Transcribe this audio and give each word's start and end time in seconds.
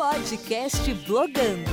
Podcast 0.00 0.94
Blogando. 1.06 1.70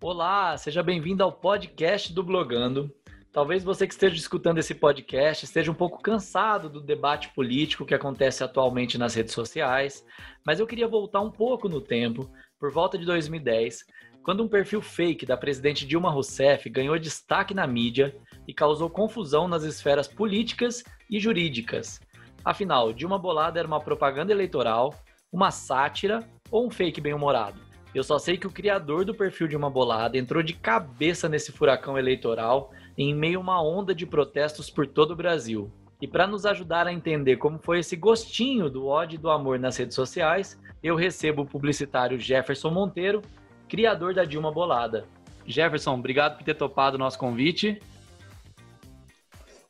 Olá, 0.00 0.56
seja 0.56 0.82
bem-vindo 0.82 1.22
ao 1.22 1.30
podcast 1.30 2.14
do 2.14 2.22
Blogando. 2.22 2.90
Talvez 3.30 3.62
você 3.62 3.86
que 3.86 3.92
esteja 3.92 4.16
escutando 4.16 4.56
esse 4.56 4.74
podcast 4.74 5.44
esteja 5.44 5.70
um 5.70 5.74
pouco 5.74 6.00
cansado 6.00 6.70
do 6.70 6.80
debate 6.80 7.28
político 7.34 7.84
que 7.84 7.94
acontece 7.94 8.42
atualmente 8.42 8.96
nas 8.96 9.14
redes 9.14 9.34
sociais, 9.34 10.02
mas 10.46 10.60
eu 10.60 10.66
queria 10.66 10.88
voltar 10.88 11.20
um 11.20 11.30
pouco 11.30 11.68
no 11.68 11.82
tempo, 11.82 12.30
por 12.58 12.72
volta 12.72 12.96
de 12.96 13.04
2010, 13.04 13.84
quando 14.22 14.42
um 14.42 14.48
perfil 14.48 14.80
fake 14.80 15.26
da 15.26 15.36
presidente 15.36 15.86
Dilma 15.86 16.10
Rousseff 16.10 16.70
ganhou 16.70 16.98
destaque 16.98 17.52
na 17.52 17.66
mídia 17.66 18.16
e 18.48 18.54
causou 18.54 18.88
confusão 18.88 19.46
nas 19.46 19.64
esferas 19.64 20.08
políticas 20.08 20.82
e 21.10 21.20
jurídicas. 21.20 22.00
Afinal, 22.42 22.94
Dilma 22.94 23.18
Bolada 23.18 23.58
era 23.58 23.68
uma 23.68 23.78
propaganda 23.78 24.32
eleitoral, 24.32 24.94
uma 25.32 25.50
sátira 25.50 26.26
ou 26.50 26.66
um 26.66 26.70
fake 26.70 27.00
bem-humorado? 27.00 27.60
Eu 27.94 28.04
só 28.04 28.18
sei 28.18 28.36
que 28.36 28.46
o 28.46 28.52
criador 28.52 29.04
do 29.04 29.14
perfil 29.14 29.48
de 29.48 29.56
uma 29.56 29.68
bolada 29.68 30.16
entrou 30.16 30.42
de 30.42 30.54
cabeça 30.54 31.28
nesse 31.28 31.50
furacão 31.50 31.98
eleitoral 31.98 32.72
em 32.96 33.14
meio 33.14 33.38
a 33.38 33.42
uma 33.42 33.62
onda 33.62 33.94
de 33.94 34.06
protestos 34.06 34.70
por 34.70 34.86
todo 34.86 35.12
o 35.12 35.16
Brasil. 35.16 35.70
E 36.00 36.06
para 36.06 36.26
nos 36.26 36.46
ajudar 36.46 36.86
a 36.86 36.92
entender 36.92 37.36
como 37.36 37.58
foi 37.58 37.80
esse 37.80 37.96
gostinho 37.96 38.70
do 38.70 38.86
ódio 38.86 39.16
e 39.16 39.20
do 39.20 39.28
amor 39.28 39.58
nas 39.58 39.76
redes 39.76 39.94
sociais, 39.94 40.58
eu 40.82 40.94
recebo 40.94 41.42
o 41.42 41.46
publicitário 41.46 42.18
Jefferson 42.18 42.70
Monteiro, 42.70 43.20
criador 43.68 44.14
da 44.14 44.24
Dilma 44.24 44.52
Bolada. 44.52 45.06
Jefferson, 45.44 45.94
obrigado 45.94 46.38
por 46.38 46.44
ter 46.44 46.54
topado 46.54 46.96
o 46.96 46.98
nosso 46.98 47.18
convite. 47.18 47.80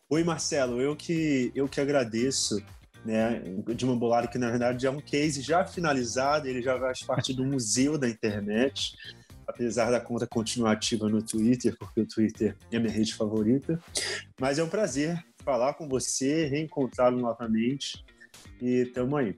Oi, 0.08 0.22
Marcelo, 0.22 0.80
eu 0.80 0.94
que, 0.94 1.50
eu 1.54 1.68
que 1.68 1.80
agradeço. 1.80 2.62
Né, 3.04 3.42
Dilma 3.74 3.96
Bolada, 3.96 4.28
que 4.28 4.36
na 4.36 4.50
verdade 4.50 4.86
é 4.86 4.90
um 4.90 5.00
case 5.00 5.40
já 5.40 5.64
finalizado, 5.64 6.46
ele 6.46 6.60
já 6.60 6.78
faz 6.78 7.02
parte 7.02 7.32
do 7.32 7.44
museu 7.44 7.96
da 7.96 8.06
internet 8.08 8.94
apesar 9.50 9.90
da 9.90 10.00
conta 10.00 10.26
continuar 10.26 10.72
ativa 10.72 11.08
no 11.08 11.22
Twitter, 11.22 11.76
porque 11.76 12.00
o 12.00 12.06
Twitter 12.06 12.56
é 12.70 12.78
minha 12.78 12.92
rede 12.92 13.14
favorita. 13.14 13.78
Mas 14.40 14.58
é 14.58 14.64
um 14.64 14.68
prazer 14.68 15.22
falar 15.44 15.74
com 15.74 15.88
você, 15.88 16.46
reencontrá-lo 16.46 17.18
novamente 17.18 18.04
e 18.62 18.84
tamo 18.86 19.16
aí. 19.16 19.36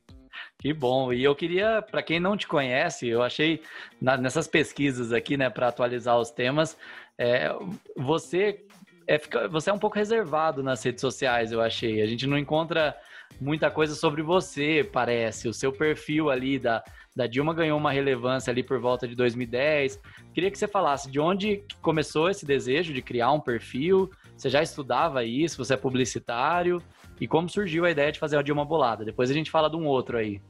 Que 0.59 0.72
bom. 0.72 1.12
E 1.12 1.25
eu 1.25 1.34
queria, 1.34 1.83
para 1.83 2.03
quem 2.03 2.20
não 2.20 2.37
te 2.37 2.47
conhece, 2.47 3.09
eu 3.09 3.22
achei 3.22 3.62
na, 4.00 4.17
nessas 4.17 4.47
pesquisas 4.47 5.12
aqui, 5.12 5.37
né, 5.37 5.50
para 5.50 5.69
atualizar 5.69 6.19
os 6.19 6.31
temas, 6.31 6.77
é, 7.19 7.48
você 7.97 8.65
é, 9.06 9.19
você 9.48 9.70
é 9.70 9.72
um 9.72 9.78
pouco 9.78 9.97
reservado 9.97 10.62
nas 10.62 10.83
redes 10.83 11.00
sociais, 11.00 11.50
eu 11.50 11.61
achei. 11.61 12.00
A 12.00 12.06
gente 12.06 12.27
não 12.27 12.39
encontra 12.39 12.97
muita 13.41 13.70
coisa 13.70 13.94
sobre 13.94 14.22
você, 14.22 14.88
parece. 14.92 15.48
O 15.48 15.55
seu 15.55 15.72
perfil 15.72 16.30
ali 16.30 16.58
da, 16.58 16.83
da 17.14 17.27
Dilma 17.27 17.55
ganhou 17.55 17.78
uma 17.78 17.92
relevância 17.92 18.50
ali 18.50 18.62
por 18.62 18.80
volta 18.80 19.06
de 19.06 19.14
2010. 19.14 20.00
Queria 20.33 20.50
que 20.50 20.58
você 20.58 20.69
falasse 20.69 21.11
de 21.11 21.20
onde 21.20 21.64
começou 21.80 22.30
esse 22.30 22.47
desejo 22.47 22.92
de 22.92 23.03
criar 23.03 23.33
um 23.33 23.41
perfil. 23.41 24.10
Você 24.36 24.48
já 24.48 24.62
estudava 24.62 25.25
isso? 25.25 25.58
Você 25.58 25.75
é 25.75 25.77
publicitário? 25.77 26.83
E 27.20 27.28
como 27.28 27.48
surgiu 27.48 27.84
a 27.84 27.91
ideia 27.91 28.10
de 28.10 28.19
fazer 28.19 28.36
a 28.36 28.42
Dilma 28.42 28.64
Bolada? 28.64 29.05
Depois 29.05 29.30
a 29.30 29.34
gente 29.34 29.50
fala 29.50 29.70
de 29.70 29.77
um 29.77 29.86
outro 29.86 30.16
aí. 30.16 30.41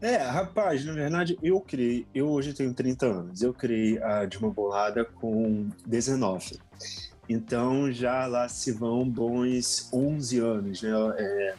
É, 0.00 0.16
rapaz, 0.16 0.84
na 0.84 0.92
verdade, 0.92 1.38
eu 1.42 1.60
criei, 1.60 2.06
eu 2.14 2.28
hoje 2.28 2.52
tenho 2.52 2.72
30 2.74 3.06
anos, 3.06 3.42
eu 3.42 3.52
criei 3.52 4.02
a 4.02 4.24
Dilma 4.24 4.50
Bolada 4.50 5.04
com 5.04 5.68
19. 5.86 6.58
Então 7.28 7.90
já 7.90 8.26
lá 8.26 8.48
se 8.48 8.72
vão 8.72 9.08
bons 9.08 9.88
11 9.92 10.38
anos, 10.38 10.82
né? 10.82 10.90
É, 11.18 11.54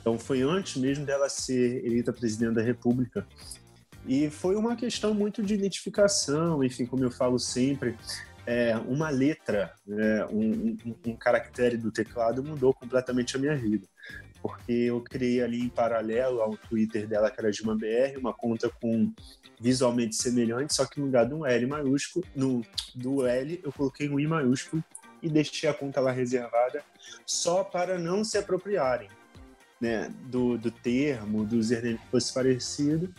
então 0.00 0.18
foi 0.18 0.42
antes 0.42 0.80
mesmo 0.80 1.04
dela 1.04 1.28
ser 1.28 1.84
eleita 1.84 2.12
presidente 2.12 2.54
da 2.54 2.62
República. 2.62 3.26
E 4.06 4.30
foi 4.30 4.54
uma 4.54 4.76
questão 4.76 5.12
muito 5.12 5.42
de 5.42 5.54
identificação, 5.54 6.62
enfim, 6.62 6.86
como 6.86 7.02
eu 7.02 7.10
falo 7.10 7.38
sempre, 7.38 7.96
é, 8.46 8.76
uma 8.76 9.10
letra, 9.10 9.72
né, 9.84 10.24
um, 10.26 10.76
um, 10.86 10.96
um 11.06 11.16
caractere 11.16 11.76
do 11.76 11.90
teclado 11.90 12.42
mudou 12.42 12.72
completamente 12.72 13.36
a 13.36 13.40
minha 13.40 13.56
vida. 13.56 13.86
Porque 14.48 14.72
eu 14.72 15.00
criei 15.00 15.42
ali 15.42 15.62
em 15.62 15.68
paralelo 15.68 16.40
ao 16.40 16.56
Twitter 16.56 17.06
dela, 17.06 17.30
que 17.30 17.40
era 17.40 17.50
de 17.50 17.62
uma 17.62 17.74
BR, 17.74 18.18
uma 18.18 18.32
conta 18.32 18.70
com 18.80 19.12
visualmente 19.58 20.14
semelhante, 20.14 20.74
só 20.74 20.84
que 20.84 21.00
no 21.00 21.06
lugar 21.06 21.26
do 21.26 21.46
L 21.46 21.66
maiúsculo, 21.66 22.24
no, 22.34 22.62
do 22.94 23.26
L 23.26 23.60
eu 23.64 23.72
coloquei 23.72 24.08
um 24.08 24.20
I 24.20 24.26
maiúsculo 24.26 24.84
e 25.22 25.28
deixei 25.28 25.68
a 25.68 25.74
conta 25.74 26.00
lá 26.00 26.10
reservada 26.10 26.84
só 27.24 27.64
para 27.64 27.98
não 27.98 28.22
se 28.22 28.36
apropriarem 28.36 29.08
né, 29.80 30.12
do, 30.26 30.56
do 30.58 30.70
termo, 30.70 31.44
do 31.44 31.56
username 31.56 31.98
que 31.98 32.06
fosse 32.08 32.32
parecido, 32.32 33.12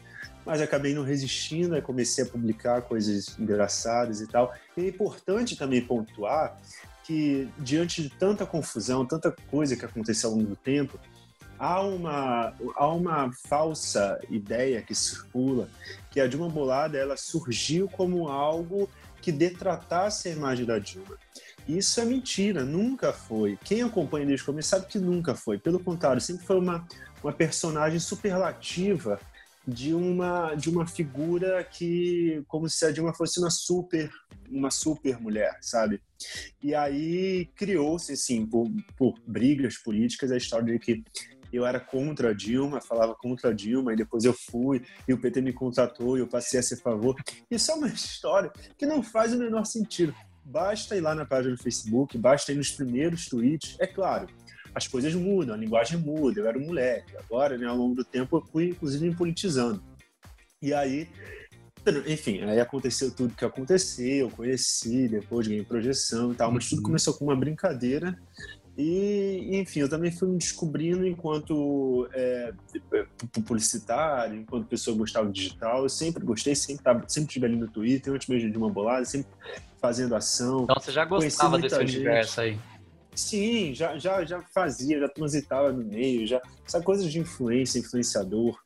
mas 0.46 0.62
acabei 0.62 0.94
não 0.94 1.04
resistindo, 1.04 1.76
aí 1.76 1.82
comecei 1.82 2.24
a 2.24 2.28
publicar 2.28 2.82
coisas 2.84 3.38
engraçadas 3.38 4.22
e 4.22 4.28
tal. 4.28 4.54
E 4.76 4.82
é 4.82 4.88
importante 4.88 5.58
também 5.58 5.82
pontuar 5.82 6.58
que, 7.04 7.48
diante 7.58 8.02
de 8.02 8.10
tanta 8.10 8.46
confusão, 8.46 9.06
tanta 9.06 9.32
coisa 9.50 9.76
que 9.76 9.86
aconteceu 9.86 10.30
ao 10.30 10.36
longo 10.36 10.50
do 10.50 10.56
tempo, 10.56 11.00
há 11.60 11.82
uma, 11.82 12.54
há 12.76 12.88
uma 12.88 13.32
falsa 13.48 14.20
ideia 14.30 14.82
que 14.82 14.94
circula 14.96 15.70
que 16.12 16.20
a 16.20 16.28
Dilma 16.28 16.50
Bolada 16.50 16.98
ela 16.98 17.18
surgiu 17.18 17.88
como 17.90 18.28
algo 18.28 18.90
que 19.22 19.32
detratasse 19.32 20.30
a 20.30 20.32
imagem 20.32 20.66
da 20.66 20.80
Dilma. 20.80 21.18
Isso 21.68 22.00
é 22.00 22.06
mentira, 22.06 22.64
nunca 22.64 23.12
foi. 23.12 23.58
Quem 23.64 23.82
acompanha 23.82 24.26
desde 24.26 24.44
o 24.44 24.46
começo 24.46 24.70
sabe 24.70 24.88
que 24.88 24.98
nunca 24.98 25.36
foi. 25.36 25.58
Pelo 25.58 25.80
contrário, 25.80 26.22
sempre 26.22 26.46
foi 26.46 26.58
uma, 26.58 26.88
uma 27.22 27.34
personagem 27.34 28.00
superlativa 28.00 29.20
de 29.68 29.94
uma 29.94 30.56
de 30.56 30.70
uma 30.70 30.88
figura 30.88 31.62
que 31.62 32.42
como 32.48 32.70
se 32.70 32.86
a 32.86 32.92
Dilma 32.92 33.14
fosse 33.14 33.38
uma 33.38 33.50
super 33.50 34.10
uma 34.50 34.72
super 34.72 35.20
mulher, 35.20 35.58
sabe? 35.62 36.02
E 36.64 36.74
aí 36.74 37.50
criou-se 37.54 38.14
assim 38.14 38.46
por, 38.46 38.72
por 38.98 39.20
brigas 39.28 39.78
políticas 39.78 40.32
a 40.32 40.38
história 40.38 40.72
de 40.72 40.80
que 40.80 41.04
eu 41.52 41.66
era 41.66 41.80
contra 41.80 42.30
a 42.30 42.34
Dilma, 42.34 42.82
falava 42.82 43.16
contra 43.16 43.50
a 43.50 43.54
Dilma, 43.54 43.94
e 43.94 43.96
depois 43.96 44.24
eu 44.24 44.34
fui, 44.34 44.84
e 45.08 45.14
o 45.14 45.20
PT 45.20 45.42
me 45.42 45.54
contratou, 45.54 46.18
e 46.18 46.22
eu 46.22 46.28
passei 46.28 46.60
a 46.60 46.64
ser 46.64 46.76
a 46.76 46.78
favor. 46.78 47.16
Isso 47.50 47.72
é 47.72 47.76
uma 47.76 47.88
história 47.88 48.52
que 48.78 48.86
não 48.86 49.02
faz 49.02 49.34
o 49.34 49.38
menor 49.38 49.66
sentido. 49.66 50.14
Basta 50.44 50.96
ir 50.96 51.02
lá 51.02 51.14
na 51.14 51.26
página 51.26 51.56
do 51.56 51.62
Facebook, 51.62 52.18
basta 52.18 52.52
ir 52.52 52.56
nos 52.56 52.72
primeiros 52.72 53.28
tweets. 53.28 53.76
É 53.80 53.88
claro, 53.88 54.28
as 54.74 54.88
coisas 54.88 55.14
mudam, 55.14 55.56
a 55.56 55.58
linguagem 55.58 55.98
muda. 55.98 56.40
Eu 56.40 56.48
era 56.48 56.58
um 56.58 56.68
moleque. 56.68 57.18
Agora, 57.18 57.58
né, 57.58 57.66
ao 57.66 57.76
longo 57.76 57.96
do 57.96 58.06
tempo, 58.06 58.38
eu 58.38 58.42
fui, 58.42 58.70
inclusive, 58.70 59.10
me 59.10 59.16
politizando. 59.16 59.84
E 60.62 60.74
aí, 60.74 61.10
enfim, 62.08 62.42
aí 62.42 62.60
aconteceu 62.60 63.12
tudo 63.12 63.36
que 63.36 63.46
aconteceu, 63.46 64.28
eu 64.28 64.30
conheci, 64.30 65.08
depois 65.08 65.48
ganhei 65.48 65.64
projeção 65.64 66.32
e 66.32 66.36
tal, 66.36 66.52
mas 66.52 66.70
tudo 66.70 66.80
uhum. 66.80 66.86
começou 66.86 67.14
com 67.14 67.26
uma 67.26 67.36
brincadeira. 67.36 68.18
E, 68.78 69.58
enfim, 69.58 69.80
eu 69.80 69.90
também 69.90 70.12
fui 70.12 70.28
me 70.28 70.38
descobrindo 70.38 71.06
enquanto 71.08 72.08
é, 72.14 72.54
publicitário, 73.34 74.40
enquanto 74.40 74.68
pessoa 74.68 74.94
que 74.94 75.00
gostava 75.00 75.28
de 75.32 75.34
digital. 75.34 75.82
Eu 75.82 75.90
sempre 75.90 76.24
gostei, 76.24 76.56
sempre, 76.56 76.84
tava, 76.84 77.04
sempre 77.08 77.28
estive 77.28 77.46
ali 77.48 77.56
no 77.56 77.68
Twitter, 77.68 78.14
antes 78.14 78.28
mesmo 78.28 78.52
de 78.52 78.58
uma 78.58 78.70
bolada, 78.70 79.04
sempre 79.04 79.32
fazendo 79.82 80.16
ação. 80.16 80.66
Então 80.66 80.76
você 80.80 80.92
já 80.92 81.06
gostava 81.06 81.58
desse 81.58 81.76
gente. 81.80 81.96
universo 81.96 82.42
aí? 82.42 82.60
Sim, 83.16 83.74
já, 83.74 83.98
já, 83.98 84.24
já 84.24 84.44
fazia, 84.54 85.00
já 85.00 85.10
transitava 85.10 85.72
no 85.72 85.84
meio, 85.84 86.28
já 86.28 86.40
essa 86.64 86.80
coisa 86.80 87.10
de 87.10 87.18
influência, 87.18 87.80
influenciador. 87.80 88.60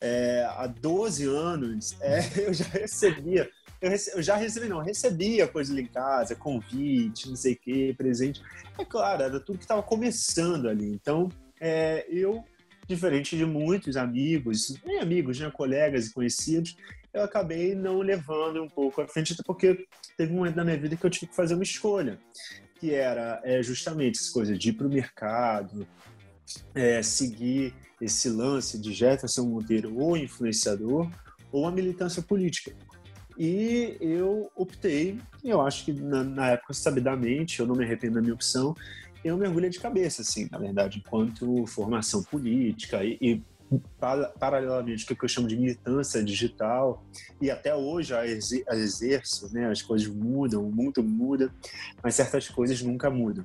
É, 0.00 0.46
há 0.48 0.68
12 0.68 1.26
anos 1.26 1.96
é, 2.00 2.20
eu 2.46 2.54
já 2.54 2.66
recebia, 2.66 3.50
eu, 3.86 3.90
rece, 3.90 4.12
eu, 4.14 4.22
já 4.22 4.36
recebi, 4.36 4.68
não, 4.68 4.80
recebia 4.80 5.46
coisa 5.46 5.72
ali 5.72 5.82
em 5.82 5.86
casa, 5.86 6.34
convite, 6.34 7.28
não 7.28 7.36
sei 7.36 7.54
o 7.54 7.56
que, 7.56 7.94
presente. 7.94 8.42
É 8.78 8.84
claro, 8.84 9.22
era 9.22 9.40
tudo 9.40 9.58
que 9.58 9.64
estava 9.64 9.82
começando 9.82 10.68
ali. 10.68 10.86
Então, 10.92 11.28
é, 11.60 12.04
eu, 12.08 12.44
diferente 12.86 13.36
de 13.36 13.46
muitos 13.46 13.96
amigos, 13.96 14.76
nem 14.84 14.98
amigos, 14.98 15.38
né, 15.38 15.50
colegas 15.50 16.06
e 16.06 16.12
conhecidos, 16.12 16.76
eu 17.12 17.22
acabei 17.22 17.74
não 17.74 18.00
levando 18.00 18.62
um 18.62 18.68
pouco 18.68 19.00
à 19.00 19.08
frente, 19.08 19.34
porque 19.44 19.86
teve 20.16 20.32
um 20.32 20.36
momento 20.36 20.56
da 20.56 20.64
minha 20.64 20.76
vida 20.76 20.96
que 20.96 21.06
eu 21.06 21.10
tive 21.10 21.28
que 21.28 21.36
fazer 21.36 21.54
uma 21.54 21.62
escolha, 21.62 22.18
que 22.78 22.92
era 22.92 23.40
é, 23.44 23.62
justamente 23.62 24.18
essa 24.18 24.32
coisa 24.32 24.56
de 24.56 24.68
ir 24.68 24.72
para 24.74 24.86
o 24.86 24.90
mercado, 24.90 25.86
é, 26.74 27.02
seguir 27.02 27.72
esse 28.00 28.28
lance 28.28 28.78
de 28.78 28.92
Jefferson 28.92 29.44
Monteiro 29.44 29.96
ou 29.96 30.16
influenciador 30.16 31.10
ou 31.50 31.66
a 31.66 31.70
militância 31.70 32.22
política. 32.22 32.74
E 33.38 33.96
eu 34.00 34.50
optei, 34.54 35.18
eu 35.44 35.60
acho 35.60 35.84
que 35.84 35.92
na, 35.92 36.24
na 36.24 36.50
época, 36.50 36.72
sabidamente, 36.72 37.60
eu 37.60 37.66
não 37.66 37.74
me 37.74 37.84
arrependo 37.84 38.14
da 38.14 38.22
minha 38.22 38.34
opção, 38.34 38.74
eu 39.24 39.36
mergulhei 39.36 39.68
de 39.68 39.80
cabeça, 39.80 40.22
assim, 40.22 40.48
na 40.50 40.58
verdade, 40.58 41.02
enquanto 41.04 41.66
formação 41.66 42.22
política 42.22 43.04
e, 43.04 43.18
e 43.20 43.42
paralelamente 44.38 45.04
o 45.04 45.16
que 45.16 45.24
eu 45.24 45.28
chamo 45.28 45.48
de 45.48 45.56
militância 45.56 46.22
digital 46.22 47.04
e 47.40 47.50
até 47.50 47.74
hoje 47.74 48.14
a, 48.14 48.24
exerço, 48.24 49.52
né? 49.52 49.68
As 49.68 49.82
coisas 49.82 50.06
mudam, 50.06 50.64
o 50.64 50.72
mundo 50.72 51.02
muda, 51.02 51.52
mas 52.02 52.14
certas 52.14 52.48
coisas 52.48 52.80
nunca 52.80 53.10
mudam. 53.10 53.44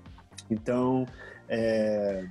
Então, 0.49 1.07
é, 1.49 2.27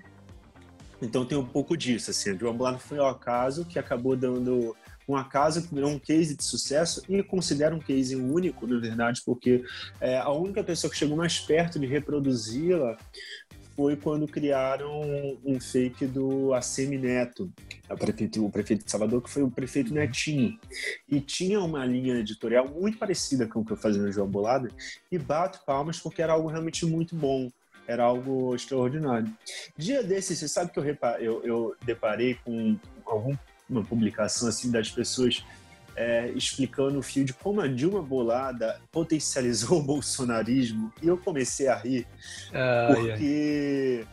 Então 1.03 1.25
tem 1.25 1.37
um 1.37 1.45
pouco 1.45 1.77
disso, 1.77 2.11
assim, 2.11 2.31
a 2.31 2.35
Dilma 2.35 2.53
Bolada 2.53 2.79
foi 2.79 2.99
ao 2.99 3.09
acaso 3.09 3.65
que 3.65 3.79
acabou 3.79 4.17
dando 4.17 4.77
um 5.11 5.17
acaso 5.17 5.67
que 5.67 5.75
virou 5.75 5.91
um 5.91 5.99
case 5.99 6.37
de 6.37 6.45
sucesso 6.45 7.03
e 7.09 7.23
considero 7.23 7.77
um 7.77 7.81
case 7.81 8.15
único, 8.15 8.67
na 8.67 8.79
verdade, 8.79 9.23
porque 9.25 9.65
é, 10.01 10.19
a 10.19 10.31
única 10.31 10.63
pessoa 10.63 10.91
que 10.91 10.97
chegou 10.97 11.17
mais 11.17 11.41
perto 11.41 11.79
de 11.79 11.87
reproduzi-la 11.87 12.97
foi 13.75 13.97
quando 13.97 14.29
criaram 14.29 15.01
um 15.45 15.59
fake 15.59 16.07
do 16.07 16.53
ACM 16.53 16.99
Neto, 16.99 17.51
prefeito, 17.99 18.45
o 18.45 18.51
prefeito 18.51 18.85
de 18.85 18.91
Salvador, 18.91 19.23
que 19.23 19.31
foi 19.31 19.43
o 19.43 19.51
prefeito 19.51 19.95
Netinho. 19.95 20.59
E 21.09 21.21
tinha 21.21 21.61
uma 21.61 21.85
linha 21.85 22.17
editorial 22.17 22.69
muito 22.69 22.99
parecida 22.99 23.47
com 23.47 23.61
o 23.61 23.65
que 23.65 23.73
eu 23.73 23.77
fazia 23.77 24.03
no 24.03 24.13
João 24.13 24.29
Bolada, 24.29 24.69
e 25.11 25.19
bato 25.19 25.65
palmas 25.65 25.99
porque 25.99 26.21
era 26.21 26.35
algo 26.35 26.49
realmente 26.49 26.85
muito 26.87 27.17
bom 27.17 27.51
era 27.87 28.05
algo 28.05 28.55
extraordinário. 28.55 29.37
Dia 29.77 30.01
desses, 30.01 30.39
você 30.39 30.47
sabe 30.47 30.71
que 30.71 30.79
eu, 30.79 30.85
eu, 31.19 31.45
eu 31.45 31.77
deparei 31.85 32.37
com 32.45 32.79
alguma 33.71 33.85
publicação 33.85 34.49
assim 34.49 34.71
das 34.71 34.91
pessoas 34.91 35.45
é, 35.97 36.31
explicando 36.35 36.99
o 36.99 37.03
fio 37.03 37.25
de 37.25 37.33
como 37.33 37.61
a 37.61 37.69
Dilma 37.69 38.03
Bolada 38.03 38.81
potencializou 38.91 39.79
o 39.81 39.83
bolsonarismo. 39.83 40.93
E 41.01 41.07
eu 41.07 41.17
comecei 41.17 41.69
a 41.69 41.77
rir 41.77 42.07
porque 42.95 44.05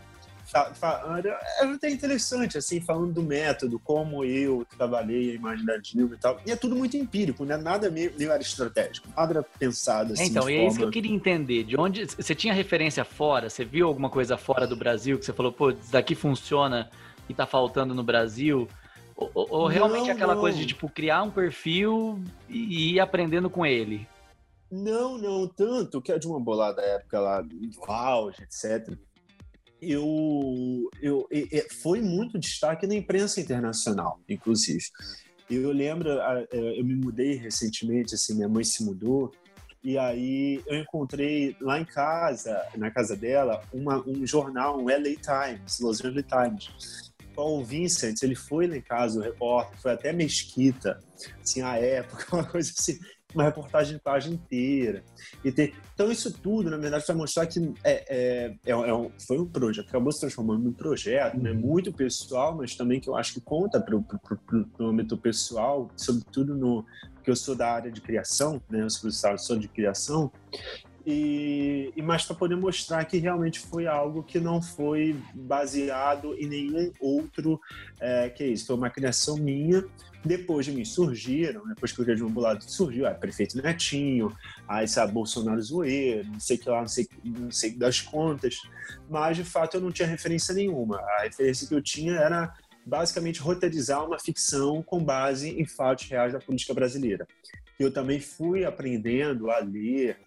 é 1.60 1.66
até 1.66 1.90
interessante 1.90 2.58
assim 2.58 2.80
falando 2.80 3.12
do 3.12 3.22
método 3.22 3.78
como 3.80 4.24
eu 4.24 4.66
trabalhei 4.78 5.32
a 5.32 5.34
imagem 5.34 5.66
da 5.66 5.76
Dilma 5.76 6.16
e 6.16 6.18
tal. 6.18 6.40
E 6.46 6.52
é 6.52 6.56
tudo 6.56 6.76
muito 6.76 6.96
empírico 6.96 7.44
né? 7.44 7.58
Nada 7.58 7.90
meio, 7.90 8.14
meio 8.18 8.32
era 8.32 8.42
estratégico 8.42 9.10
nada 9.16 9.46
pensado 9.60 10.14
assim 10.14 10.28
então 10.28 10.50
e 10.50 10.56
é 10.56 10.68
isso 10.68 10.78
que 10.78 10.84
eu 10.84 10.90
queria 10.90 11.14
entender. 11.14 11.64
De 11.64 11.78
onde 11.78 12.06
você 12.06 12.34
tinha 12.34 12.54
referência 12.54 13.04
fora? 13.04 13.50
Você 13.50 13.66
viu 13.66 13.88
alguma 13.88 14.10
coisa 14.10 14.38
fora 14.38 14.66
do 14.66 14.76
Brasil 14.76 15.20
que 15.20 15.26
você 15.26 15.34
falou 15.34 15.52
pô 15.52 15.72
isso 15.72 15.92
daqui 15.92 16.16
funciona 16.16 16.90
e 17.30 17.34
tá 17.34 17.46
faltando 17.46 17.94
no 17.94 18.04
Brasil 18.04 18.70
ou, 19.18 19.32
ou 19.34 19.68
realmente 19.68 20.08
não, 20.08 20.14
aquela 20.14 20.36
não. 20.36 20.42
coisa 20.42 20.58
de, 20.58 20.68
tipo, 20.68 20.88
criar 20.88 21.24
um 21.24 21.32
perfil 21.32 22.24
e 22.48 22.94
ir 22.94 23.00
aprendendo 23.00 23.50
com 23.50 23.66
ele? 23.66 24.08
Não, 24.72 25.18
não, 25.18 25.48
tanto 25.48 26.02
que 26.02 26.12
é 26.12 26.20
de 26.20 26.28
uma 26.28 26.40
bolada 26.40 26.82
época 26.82 27.20
lá 27.20 27.42
do 27.42 27.92
auge, 27.92 28.44
etc. 28.44 28.96
Eu, 29.82 30.90
eu, 31.02 31.28
eu, 31.32 31.66
foi 31.82 32.02
muito 32.02 32.38
destaque 32.38 32.86
na 32.86 32.94
imprensa 32.94 33.42
internacional, 33.42 34.20
inclusive. 34.30 34.84
Eu 35.50 35.72
lembro, 35.72 36.10
eu 36.52 36.84
me 36.84 36.96
mudei 36.96 37.36
recentemente, 37.36 38.14
assim, 38.14 38.36
minha 38.36 38.50
mãe 38.50 38.66
se 38.66 38.84
mudou, 38.84 39.32
e 39.82 39.98
aí 39.98 40.62
eu 40.68 40.78
encontrei 40.78 41.56
lá 41.62 41.80
em 41.80 41.86
casa, 41.86 42.62
na 42.76 42.92
casa 42.92 43.16
dela, 43.16 43.64
uma, 43.72 44.04
um 44.06 44.28
jornal, 44.28 44.78
um 44.78 44.88
LA 44.88 45.16
Times, 45.16 45.80
Los 45.80 46.04
Angeles 46.04 46.26
Times, 46.28 47.14
Paul 47.38 47.64
Vincent, 47.64 48.24
ele 48.24 48.34
foi 48.34 48.66
lá 48.66 48.76
em 48.76 48.82
casa, 48.82 49.20
o 49.20 49.22
repórter, 49.22 49.80
foi 49.80 49.92
até 49.92 50.12
Mesquita, 50.12 51.00
assim, 51.40 51.62
a 51.62 51.76
época, 51.78 52.26
uma 52.36 52.44
coisa 52.44 52.74
assim, 52.76 52.98
uma 53.32 53.44
reportagem 53.44 53.96
de 53.96 54.02
página 54.02 54.34
inteira. 54.34 55.04
E 55.46 55.52
tem... 55.52 55.72
Então, 55.94 56.12
isso 56.12 56.34
tudo, 56.34 56.72
na 56.72 56.78
verdade, 56.78 57.06
vai 57.08 57.16
mostrar 57.16 57.46
que 57.46 57.60
é, 57.84 58.06
é, 58.10 58.56
é, 58.66 58.72
é 58.72 58.94
um, 58.94 59.12
foi 59.20 59.38
um 59.38 59.46
projeto, 59.46 59.88
acabou 59.88 60.12
se 60.12 60.20
transformando 60.20 60.64
num 60.64 60.74
projeto, 60.74 61.38
né, 61.38 61.52
uhum. 61.52 61.60
muito 61.60 61.94
pessoal, 61.94 62.56
mas 62.58 62.76
também 62.76 63.00
que 63.00 63.08
eu 63.08 63.16
acho 63.16 63.36
que 63.36 63.42
conta 63.42 63.80
para 63.80 63.96
o 63.96 64.04
âmbito 64.80 65.16
pessoal, 65.16 65.92
sobretudo 65.96 66.56
no 66.56 66.84
que 67.24 67.30
eu 67.30 67.36
sou 67.36 67.56
da 67.56 67.72
área 67.72 67.92
de 67.92 68.02
criação, 68.02 68.60
né, 68.68 68.82
eu 68.82 68.90
sou, 68.90 69.12
sou 69.12 69.60
de 69.60 69.68
criação, 69.68 70.32
e, 71.10 71.94
e 71.96 72.02
mais 72.02 72.26
para 72.26 72.36
poder 72.36 72.58
mostrar 72.58 73.06
que 73.06 73.18
realmente 73.18 73.62
foi 73.62 73.88
algo 73.88 74.22
que 74.22 74.42
não 74.42 74.62
foi 74.62 75.16
baseado 75.34 76.36
em 76.38 76.46
nenhum 76.46 76.92
outro 77.00 77.62
é, 77.98 78.30
que 78.30 78.44
é 78.44 78.48
isso, 78.48 78.68
foi 78.68 78.76
uma 78.76 78.90
criação 78.90 79.38
minha. 79.38 79.86
Depois 80.26 80.66
de 80.66 80.74
mim 80.74 80.84
surgiram, 80.84 81.66
depois 81.66 81.94
que 81.94 82.02
o 82.02 82.04
Rio 82.04 82.28
Ambulado 82.28 82.62
surgiu, 82.62 83.08
aí 83.08 83.14
prefeito 83.14 83.56
Netinho, 83.56 84.36
aí 84.68 84.86
sabe, 84.86 85.14
Bolsonaro 85.14 85.62
zoeiro, 85.62 86.28
não 86.28 86.40
sei 86.42 86.58
que 86.58 86.70
lá, 86.70 86.82
não 86.82 86.88
sei, 86.90 87.08
não 87.24 87.52
sei 87.52 87.72
das 87.72 88.02
contas, 88.02 88.58
mas 89.10 89.38
de 89.38 89.46
fato 89.46 89.78
eu 89.78 89.82
não 89.82 89.94
tinha 89.94 90.10
referência 90.10 90.54
nenhuma. 90.54 90.98
A 90.98 91.22
referência 91.22 91.66
que 91.66 91.74
eu 91.74 91.82
tinha 91.82 92.16
era 92.16 92.54
basicamente 92.86 93.40
roteirizar 93.40 94.06
uma 94.06 94.20
ficção 94.20 94.84
com 94.84 95.02
base 95.02 95.52
em 95.52 95.66
fatos 95.66 96.10
reais 96.10 96.34
da 96.34 96.40
política 96.40 96.74
brasileira. 96.74 97.26
Eu 97.80 97.94
também 97.94 98.20
fui 98.20 98.66
aprendendo 98.66 99.52
a 99.52 99.60
ler, 99.60 100.18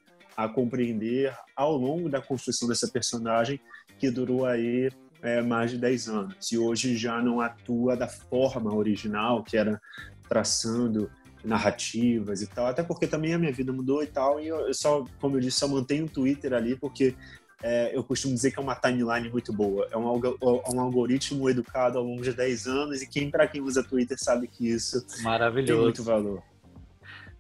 a 0.44 0.48
compreender 0.48 1.34
ao 1.54 1.76
longo 1.76 2.08
da 2.08 2.20
construção 2.20 2.66
dessa 2.66 2.88
personagem 2.88 3.60
que 3.98 4.10
durou 4.10 4.46
aí 4.46 4.90
é, 5.20 5.42
mais 5.42 5.70
de 5.70 5.76
10 5.76 6.08
anos 6.08 6.50
e 6.50 6.56
hoje 6.56 6.96
já 6.96 7.20
não 7.20 7.42
atua 7.42 7.94
da 7.94 8.08
forma 8.08 8.74
original 8.74 9.42
que 9.42 9.58
era 9.58 9.78
traçando 10.26 11.10
narrativas 11.44 12.40
e 12.40 12.46
tal, 12.46 12.66
até 12.66 12.82
porque 12.82 13.06
também 13.06 13.34
a 13.34 13.38
minha 13.38 13.52
vida 13.52 13.72
mudou 13.72 14.02
e 14.02 14.06
tal, 14.06 14.40
e 14.40 14.48
eu 14.48 14.72
só, 14.72 15.04
como 15.20 15.36
eu 15.36 15.40
disse, 15.40 15.58
só 15.58 15.68
mantenho 15.68 16.06
o 16.06 16.08
Twitter 16.08 16.54
ali 16.54 16.74
porque 16.76 17.14
é, 17.62 17.94
eu 17.94 18.02
costumo 18.02 18.34
dizer 18.34 18.50
que 18.50 18.58
é 18.58 18.62
uma 18.62 18.74
timeline 18.74 19.28
muito 19.30 19.52
boa, 19.52 19.86
é 19.90 19.96
um, 19.96 20.04
é 20.06 20.74
um 20.74 20.80
algoritmo 20.80 21.50
educado 21.50 21.98
ao 21.98 22.04
longo 22.04 22.22
de 22.22 22.32
10 22.32 22.66
anos 22.66 23.02
e 23.02 23.06
quem 23.06 23.30
para 23.30 23.46
quem 23.46 23.60
usa 23.60 23.82
Twitter 23.82 24.16
sabe 24.18 24.48
que 24.48 24.68
isso 24.68 25.04
Maravilhoso. 25.22 25.72
tem 25.72 25.82
muito 25.82 26.02
valor. 26.02 26.49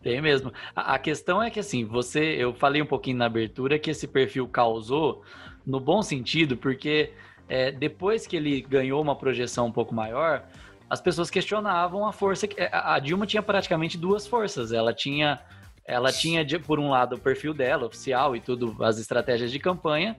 Tem 0.02 0.20
mesmo. 0.20 0.52
A, 0.74 0.98
questão 0.98 1.42
é 1.42 1.50
que, 1.50 1.60
assim, 1.60 1.84
você. 1.84 2.20
Eu 2.38 2.54
falei 2.54 2.80
um 2.80 2.86
pouquinho 2.86 3.18
na 3.18 3.26
abertura 3.26 3.78
que 3.78 3.90
esse 3.90 4.08
perfil 4.08 4.48
causou, 4.48 5.22
no 5.66 5.78
bom 5.78 6.02
sentido, 6.02 6.56
porque 6.56 7.12
é, 7.48 7.70
depois 7.70 8.26
que 8.26 8.36
ele 8.36 8.62
ganhou 8.62 9.02
uma 9.02 9.14
projeção 9.14 9.66
um 9.66 9.72
pouco 9.72 9.94
maior, 9.94 10.44
as 10.88 11.00
pessoas 11.00 11.28
questionavam 11.28 12.06
a 12.06 12.12
força. 12.12 12.46
Que, 12.46 12.56
a 12.72 12.98
Dilma 12.98 13.26
tinha 13.26 13.42
praticamente 13.42 13.98
duas 13.98 14.26
forças. 14.26 14.72
Ela 14.72 14.94
tinha. 14.94 15.38
Ela 15.84 16.12
tinha, 16.12 16.46
por 16.60 16.78
um 16.78 16.90
lado, 16.90 17.16
o 17.16 17.20
perfil 17.20 17.52
dela, 17.52 17.86
oficial 17.86 18.36
e 18.36 18.40
tudo, 18.40 18.76
as 18.80 18.98
estratégias 18.98 19.50
de 19.50 19.58
campanha, 19.58 20.16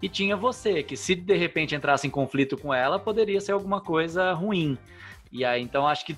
e 0.00 0.08
tinha 0.08 0.36
você, 0.36 0.82
que 0.82 0.96
se 0.96 1.14
de 1.14 1.36
repente 1.36 1.76
entrasse 1.76 2.08
em 2.08 2.10
conflito 2.10 2.56
com 2.56 2.74
ela, 2.74 2.98
poderia 2.98 3.40
ser 3.40 3.52
alguma 3.52 3.80
coisa 3.80 4.32
ruim. 4.32 4.76
E 5.30 5.44
aí, 5.44 5.62
então, 5.62 5.86
acho 5.86 6.04
que 6.04 6.16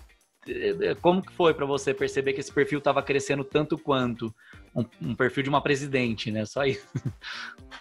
como 1.01 1.23
que 1.23 1.33
foi 1.33 1.55
para 1.55 1.67
você 1.67 1.95
perceber 1.95 2.33
que 2.33 2.41
esse 2.41 2.53
perfil 2.53 2.79
estava 2.79 3.03
crescendo 3.03 3.45
tanto 3.45 3.79
quanto 3.79 4.35
um, 4.75 4.85
um, 5.01 5.15
perfil 5.15 5.45
de 5.45 5.49
uma 5.49 5.63
presidente, 5.63 6.31
né? 6.31 6.45
Só 6.45 6.65
isso. 6.65 6.87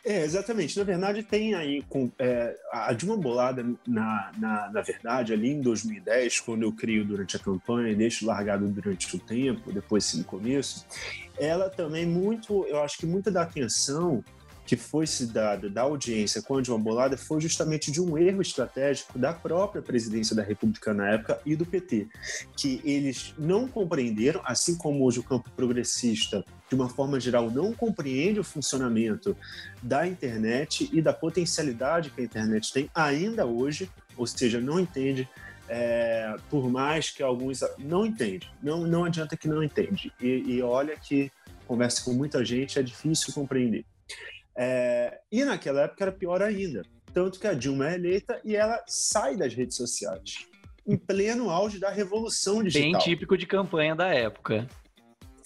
É, 0.05 0.25
exatamente. 0.25 0.77
Na 0.77 0.83
verdade, 0.83 1.23
tem 1.23 1.53
aí 1.53 1.81
com, 1.83 2.11
é, 2.19 2.57
a 2.73 2.91
Dilma 2.91 3.15
Bolada, 3.15 3.63
na, 3.87 4.31
na, 4.37 4.69
na, 4.69 4.81
verdade, 4.81 5.31
ali 5.31 5.49
em 5.49 5.61
2010, 5.61 6.41
quando 6.41 6.63
eu 6.63 6.73
crio 6.73 7.05
durante 7.05 7.37
a 7.37 7.39
campanha 7.39 7.89
e 7.89 7.95
deixo 7.95 8.25
largado 8.25 8.67
durante 8.67 9.15
o 9.15 9.19
tempo, 9.19 9.71
depois 9.71 10.03
sim 10.03 10.17
no 10.17 10.23
começo, 10.25 10.85
ela 11.37 11.69
também 11.69 12.05
muito, 12.05 12.65
eu 12.65 12.81
acho 12.83 12.97
que 12.97 13.05
muita 13.05 13.31
da 13.31 13.43
atenção 13.43 14.21
que 14.65 14.75
foi 14.75 15.05
se 15.05 15.27
dado 15.27 15.69
da 15.69 15.81
audiência 15.81 16.41
com 16.41 16.57
a 16.57 16.61
Dilma 16.61 16.81
Bolada 16.81 17.17
foi 17.17 17.41
justamente 17.41 17.91
de 17.91 18.01
um 18.01 18.17
erro 18.17 18.41
estratégico 18.41 19.19
da 19.19 19.33
própria 19.33 19.81
presidência 19.81 20.35
da 20.35 20.41
República 20.41 20.93
na 20.93 21.09
época 21.09 21.39
e 21.45 21.55
do 21.55 21.65
PT, 21.65 22.07
que 22.55 22.81
eles 22.83 23.33
não 23.37 23.67
compreenderam, 23.67 24.41
assim 24.45 24.75
como 24.75 25.03
hoje 25.03 25.19
o 25.19 25.23
campo 25.23 25.49
progressista, 25.55 26.43
de 26.69 26.75
uma 26.75 26.89
forma 26.89 27.19
geral, 27.19 27.51
não 27.51 27.73
compreende 27.73 28.39
o 28.39 28.43
funcionamento 28.43 29.35
da 29.81 30.07
internet 30.07 30.89
e 30.91 31.01
da 31.01 31.13
potencialidade 31.13 32.09
que 32.09 32.21
a 32.21 32.23
internet 32.23 32.71
tem 32.71 32.89
ainda 32.95 33.45
hoje, 33.45 33.89
ou 34.15 34.25
seja, 34.25 34.61
não 34.61 34.79
entende 34.79 35.27
é, 35.67 36.35
por 36.49 36.69
mais 36.69 37.09
que 37.09 37.23
alguns 37.23 37.61
não 37.79 38.05
entende, 38.05 38.51
não, 38.61 38.85
não 38.85 39.05
adianta 39.05 39.35
que 39.35 39.47
não 39.47 39.63
entende. 39.63 40.11
E, 40.21 40.27
e 40.27 40.61
olha 40.61 40.95
que 40.95 41.31
conversa 41.65 42.03
com 42.03 42.13
muita 42.13 42.43
gente, 42.43 42.77
é 42.77 42.83
difícil 42.83 43.33
compreender. 43.33 43.85
É, 44.55 45.19
e 45.31 45.43
naquela 45.43 45.81
época 45.81 46.03
era 46.03 46.11
pior 46.11 46.41
ainda. 46.41 46.83
Tanto 47.13 47.39
que 47.39 47.47
a 47.47 47.53
Dilma 47.53 47.89
é 47.89 47.95
eleita 47.95 48.41
e 48.43 48.55
ela 48.55 48.83
sai 48.87 49.37
das 49.37 49.53
redes 49.53 49.77
sociais. 49.77 50.47
Em 50.85 50.97
pleno 50.97 51.49
auge 51.49 51.79
da 51.79 51.89
revolução 51.89 52.63
digital. 52.63 52.91
Bem 52.91 52.99
típico 52.99 53.37
de 53.37 53.45
campanha 53.45 53.95
da 53.95 54.07
época. 54.07 54.67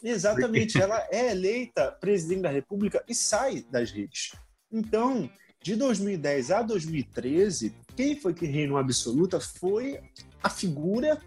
Exatamente. 0.04 0.80
ela 0.82 1.06
é 1.12 1.32
eleita 1.32 1.92
presidente 1.92 2.42
da 2.42 2.50
República 2.50 3.04
e 3.08 3.14
sai 3.14 3.66
das 3.70 3.92
redes. 3.92 4.36
Então, 4.72 5.30
de 5.62 5.76
2010 5.76 6.52
a 6.52 6.62
2013, 6.62 7.76
quem 7.96 8.16
foi 8.16 8.34
que 8.34 8.46
reinou 8.46 8.78
absoluta 8.78 9.40
foi 9.40 10.00
a 10.42 10.50
figura, 10.50 11.20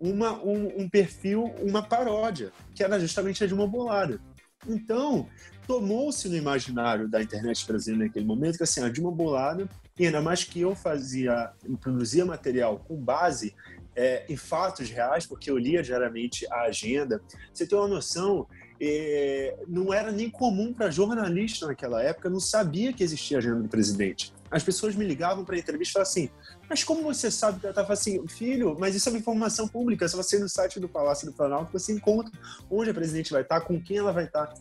uma, 0.00 0.32
um, 0.42 0.82
um 0.82 0.88
perfil, 0.88 1.44
uma 1.60 1.82
paródia, 1.82 2.52
que 2.74 2.82
era 2.82 2.98
justamente 2.98 3.42
a 3.42 3.46
Dilma 3.46 3.66
Bolada. 3.66 4.20
Então, 4.66 5.28
tomou-se 5.66 6.28
no 6.28 6.36
imaginário 6.36 7.08
da 7.08 7.22
internet 7.22 7.66
brasileira 7.66 8.06
naquele 8.06 8.24
momento 8.24 8.56
que 8.56 8.62
assim, 8.62 8.82
a 8.82 8.88
Dilma 8.88 9.10
Bolada, 9.10 9.68
e 9.98 10.06
ainda 10.06 10.20
mais 10.20 10.44
que 10.44 10.60
eu 10.60 10.74
fazia, 10.74 11.50
produzia 11.80 12.24
material 12.24 12.78
com 12.86 12.96
base 12.96 13.54
é, 13.96 14.24
em 14.28 14.36
fatos 14.36 14.90
reais, 14.90 15.26
porque 15.26 15.50
eu 15.50 15.56
lia 15.56 15.82
diariamente 15.82 16.46
a 16.52 16.62
agenda. 16.62 17.20
Você 17.52 17.66
tem 17.66 17.78
uma 17.78 17.88
noção, 17.88 18.46
é, 18.78 19.56
não 19.66 19.92
era 19.92 20.12
nem 20.12 20.28
comum 20.28 20.72
para 20.72 20.90
jornalista 20.90 21.66
naquela 21.66 22.02
época, 22.02 22.28
não 22.28 22.38
sabia 22.38 22.92
que 22.92 23.02
existia 23.02 23.38
a 23.38 23.40
agenda 23.40 23.62
do 23.62 23.68
presidente. 23.68 24.34
as 24.50 24.62
pessoas 24.62 24.94
me 24.94 25.04
ligavam 25.04 25.44
para 25.44 25.56
entrevista 25.56 25.92
e 25.92 25.94
falavam 25.94 26.10
assim: 26.12 26.30
Mas 26.68 26.84
como 26.84 27.02
você 27.02 27.30
sabe 27.30 27.58
ela 27.62 27.70
estava 27.70 27.94
assim, 27.94 28.24
filho? 28.28 28.76
Mas 28.78 28.94
isso 28.94 29.08
é 29.08 29.12
uma 29.12 29.18
informação 29.18 29.66
pública. 29.66 30.06
Se 30.06 30.14
você 30.14 30.36
ir 30.36 30.40
no 30.40 30.48
site 30.48 30.78
do 30.78 30.88
Palácio 30.88 31.26
do 31.26 31.32
Planalto, 31.32 31.72
você 31.72 31.92
encontra 31.92 32.30
onde 32.70 32.90
a 32.90 32.94
presidente 32.94 33.32
vai 33.32 33.42
estar, 33.42 33.62
com 33.62 33.80
quem 33.80 33.96
ela 33.96 34.12
vai 34.12 34.24
estar. 34.24 34.52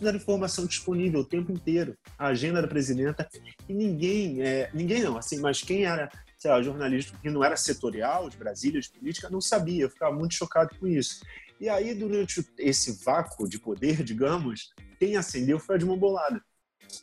Era 0.00 0.16
informação 0.16 0.66
disponível 0.66 1.20
o 1.20 1.24
tempo 1.24 1.52
inteiro, 1.52 1.96
a 2.18 2.28
agenda 2.28 2.62
da 2.62 2.68
presidenta. 2.68 3.28
E 3.68 3.74
ninguém, 3.74 4.42
é, 4.42 4.70
ninguém 4.72 5.02
não, 5.02 5.16
assim, 5.16 5.38
mas 5.38 5.60
quem 5.60 5.84
era 5.84 6.10
sei 6.38 6.50
lá, 6.50 6.62
jornalista 6.62 7.16
que 7.20 7.30
não 7.30 7.42
era 7.42 7.56
setorial 7.56 8.28
de 8.28 8.36
Brasília, 8.36 8.80
de 8.80 8.90
política, 8.90 9.30
não 9.30 9.40
sabia. 9.40 9.84
Eu 9.84 9.90
ficava 9.90 10.14
muito 10.14 10.34
chocado 10.34 10.74
com 10.78 10.86
isso. 10.86 11.24
E 11.58 11.68
aí, 11.68 11.94
durante 11.94 12.46
esse 12.58 13.02
vácuo 13.04 13.48
de 13.48 13.58
poder, 13.58 14.04
digamos, 14.04 14.72
quem 14.98 15.16
acendeu 15.16 15.58
foi 15.58 15.76
a 15.76 15.78
Dilma 15.78 15.96
Bolada. 15.96 16.40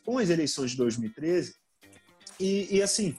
Com 0.06 0.18
as 0.20 0.30
eleições 0.30 0.72
de 0.72 0.77
2013, 0.77 1.56
e, 2.39 2.77
e 2.77 2.82
assim, 2.82 3.18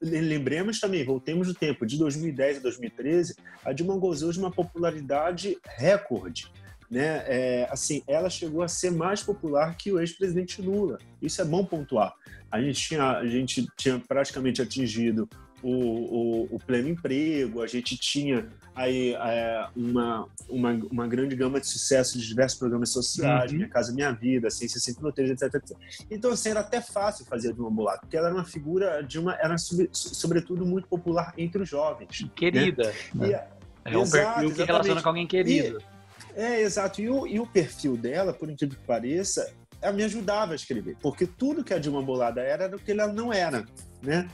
lembremos 0.00 0.80
também, 0.80 1.04
voltemos 1.04 1.48
no 1.48 1.54
tempo, 1.54 1.86
de 1.86 1.96
2010 1.96 2.58
a 2.58 2.60
2013, 2.60 3.36
a 3.64 3.72
Dilma 3.72 3.96
gozou 3.96 4.32
de 4.32 4.38
uma 4.38 4.50
popularidade 4.50 5.56
recorde. 5.64 6.50
Né? 6.94 7.24
É, 7.26 7.68
assim, 7.72 8.04
ela 8.06 8.30
chegou 8.30 8.62
a 8.62 8.68
ser 8.68 8.92
mais 8.92 9.20
popular 9.20 9.76
que 9.76 9.90
o 9.90 9.98
ex-presidente 9.98 10.62
Lula. 10.62 10.98
Isso 11.20 11.42
é 11.42 11.44
bom 11.44 11.64
pontuar. 11.64 12.14
A 12.52 12.62
gente 12.62 12.80
tinha, 12.80 13.10
a 13.18 13.26
gente 13.26 13.66
tinha 13.76 13.98
praticamente 13.98 14.62
atingido 14.62 15.28
o, 15.60 15.72
o, 15.72 16.54
o 16.54 16.58
pleno 16.64 16.88
emprego, 16.88 17.62
a 17.62 17.66
gente 17.66 17.96
tinha 17.96 18.46
aí 18.76 19.12
é, 19.14 19.66
uma, 19.74 20.28
uma, 20.48 20.70
uma 20.88 21.06
grande 21.08 21.34
gama 21.34 21.58
de 21.58 21.66
sucesso 21.66 22.16
de 22.16 22.24
diversos 22.24 22.60
programas 22.60 22.90
sociais, 22.90 23.50
uhum. 23.50 23.56
Minha 23.56 23.68
Casa 23.68 23.92
Minha 23.92 24.12
Vida, 24.12 24.48
Ciência 24.50 24.78
Sem 24.78 24.94
Fronteiras, 24.94 25.42
etc, 25.42 25.52
etc. 25.52 25.76
Então, 26.08 26.30
assim, 26.30 26.50
era 26.50 26.60
até 26.60 26.80
fácil 26.80 27.24
fazer 27.24 27.52
de 27.52 27.60
uma 27.60 27.70
bolada, 27.70 27.98
porque 28.02 28.16
ela 28.16 28.28
era 28.28 28.36
uma 28.36 28.44
figura 28.44 29.02
de 29.02 29.18
uma, 29.18 29.34
era 29.34 29.58
sobre, 29.58 29.88
sobretudo 29.90 30.64
muito 30.64 30.86
popular 30.86 31.34
entre 31.36 31.60
os 31.60 31.68
jovens. 31.68 32.24
Querida. 32.36 32.94
Né? 33.12 33.30
E, 33.30 33.90
é 33.90 33.98
um 33.98 34.02
exato, 34.02 34.10
perfil 34.10 34.34
que 34.34 34.44
exatamente. 34.44 34.66
relaciona 34.66 35.02
com 35.02 35.08
alguém 35.08 35.26
querido. 35.26 35.78
E, 35.80 35.93
é, 36.34 36.60
exato. 36.60 37.00
E 37.00 37.08
o, 37.08 37.26
e 37.26 37.38
o 37.40 37.46
perfil 37.46 37.96
dela, 37.96 38.32
por 38.32 38.50
incrível 38.50 38.78
que 38.78 38.86
pareça, 38.86 39.52
ela 39.80 39.92
me 39.92 40.02
ajudava 40.02 40.52
a 40.52 40.56
escrever, 40.56 40.96
porque 41.00 41.26
tudo 41.26 41.62
que 41.62 41.74
a 41.74 41.78
Dilma 41.78 42.02
Bolada 42.02 42.40
era 42.40 42.64
era 42.64 42.76
o 42.76 42.78
que 42.78 42.92
ela 42.92 43.06
não 43.06 43.32
era, 43.32 43.64
né? 44.02 44.28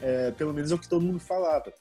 É, 0.00 0.32
pelo 0.32 0.52
menos 0.52 0.72
é 0.72 0.74
o 0.74 0.78
que 0.78 0.88
todo 0.88 1.04
mundo 1.04 1.20
falava. 1.20 1.72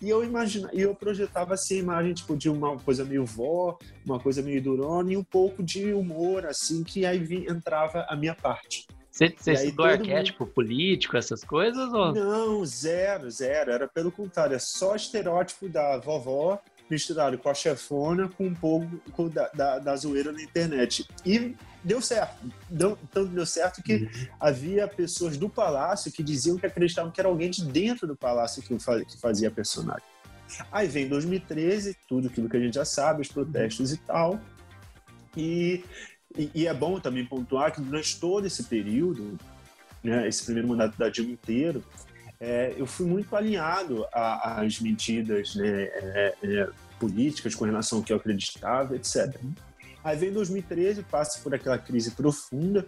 E 0.00 0.08
eu 0.08 0.22
imagina, 0.22 0.70
eu 0.72 0.94
projetava 0.94 1.54
assim 1.54 1.76
a 1.76 1.78
imagem 1.78 2.14
tipo 2.14 2.36
de 2.36 2.48
uma 2.48 2.78
coisa 2.78 3.04
meio 3.04 3.24
vó, 3.24 3.76
uma 4.06 4.20
coisa 4.20 4.42
meio 4.42 4.62
durona 4.62 5.12
e 5.12 5.16
um 5.16 5.24
pouco 5.24 5.60
de 5.60 5.92
humor 5.92 6.46
assim 6.46 6.84
que 6.84 7.04
aí 7.04 7.18
vi, 7.18 7.46
entrava 7.48 8.06
a 8.08 8.14
minha 8.14 8.34
parte. 8.34 8.86
Você, 9.10 9.32
você 9.36 9.52
estudou 9.52 9.86
arquétipo 9.86 10.44
mundo... 10.44 10.54
político, 10.54 11.16
essas 11.16 11.44
coisas? 11.44 11.92
Ou... 11.92 12.12
Não, 12.12 12.64
zero, 12.64 13.30
zero. 13.30 13.70
Era 13.70 13.86
pelo 13.86 14.10
contrário, 14.10 14.56
é 14.56 14.58
só 14.58 14.96
estereótipo 14.96 15.68
da 15.68 15.98
vovó 15.98 16.60
misturado 16.90 17.38
com 17.38 17.48
a 17.48 17.54
chefona 17.54 18.28
com 18.28 18.46
um 18.46 18.54
pouco 18.54 18.86
com 19.12 19.28
da, 19.28 19.48
da, 19.48 19.78
da 19.78 19.96
zoeira 19.96 20.32
na 20.32 20.42
internet. 20.42 21.06
E 21.24 21.54
deu 21.82 22.00
certo. 22.00 22.46
Deu, 22.68 22.98
tanto 23.12 23.28
deu 23.28 23.46
certo 23.46 23.82
que 23.82 23.94
uhum. 23.94 24.26
havia 24.38 24.86
pessoas 24.86 25.36
do 25.36 25.48
palácio 25.48 26.12
que 26.12 26.22
diziam 26.22 26.56
que 26.56 26.66
acreditavam 26.66 27.10
que 27.10 27.20
era 27.20 27.28
alguém 27.28 27.50
de 27.50 27.64
dentro 27.64 28.06
do 28.06 28.16
palácio 28.16 28.62
que, 28.62 28.76
que 28.76 29.20
fazia 29.20 29.50
personagem. 29.50 30.04
Aí 30.70 30.86
vem 30.86 31.08
2013, 31.08 31.96
tudo 32.08 32.28
aquilo 32.28 32.48
que 32.48 32.56
a 32.56 32.60
gente 32.60 32.74
já 32.74 32.84
sabe, 32.84 33.22
os 33.22 33.28
protestos 33.28 33.92
e 33.92 33.96
tal. 33.98 34.38
E, 35.36 35.84
e, 36.36 36.50
e 36.54 36.66
é 36.66 36.74
bom 36.74 37.00
também 37.00 37.24
pontuar 37.24 37.72
que 37.72 37.80
durante 37.80 38.20
todo 38.20 38.46
esse 38.46 38.64
período, 38.64 39.38
né, 40.02 40.28
esse 40.28 40.44
primeiro 40.44 40.68
mandato 40.68 40.96
da 40.98 41.08
Dilma 41.08 41.32
inteiro, 41.32 41.82
é, 42.44 42.74
eu 42.76 42.86
fui 42.86 43.06
muito 43.06 43.34
alinhado 43.34 44.06
às 44.12 44.78
medidas 44.78 45.54
né, 45.54 45.84
é, 45.84 46.34
é, 46.42 46.68
políticas 47.00 47.54
com 47.54 47.64
relação 47.64 47.98
ao 47.98 48.04
que 48.04 48.12
eu 48.12 48.18
acreditava, 48.18 48.94
etc. 48.94 49.34
Aí 50.04 50.14
vem 50.14 50.30
2013, 50.30 51.02
passa 51.04 51.40
por 51.40 51.54
aquela 51.54 51.78
crise 51.78 52.10
profunda, 52.10 52.84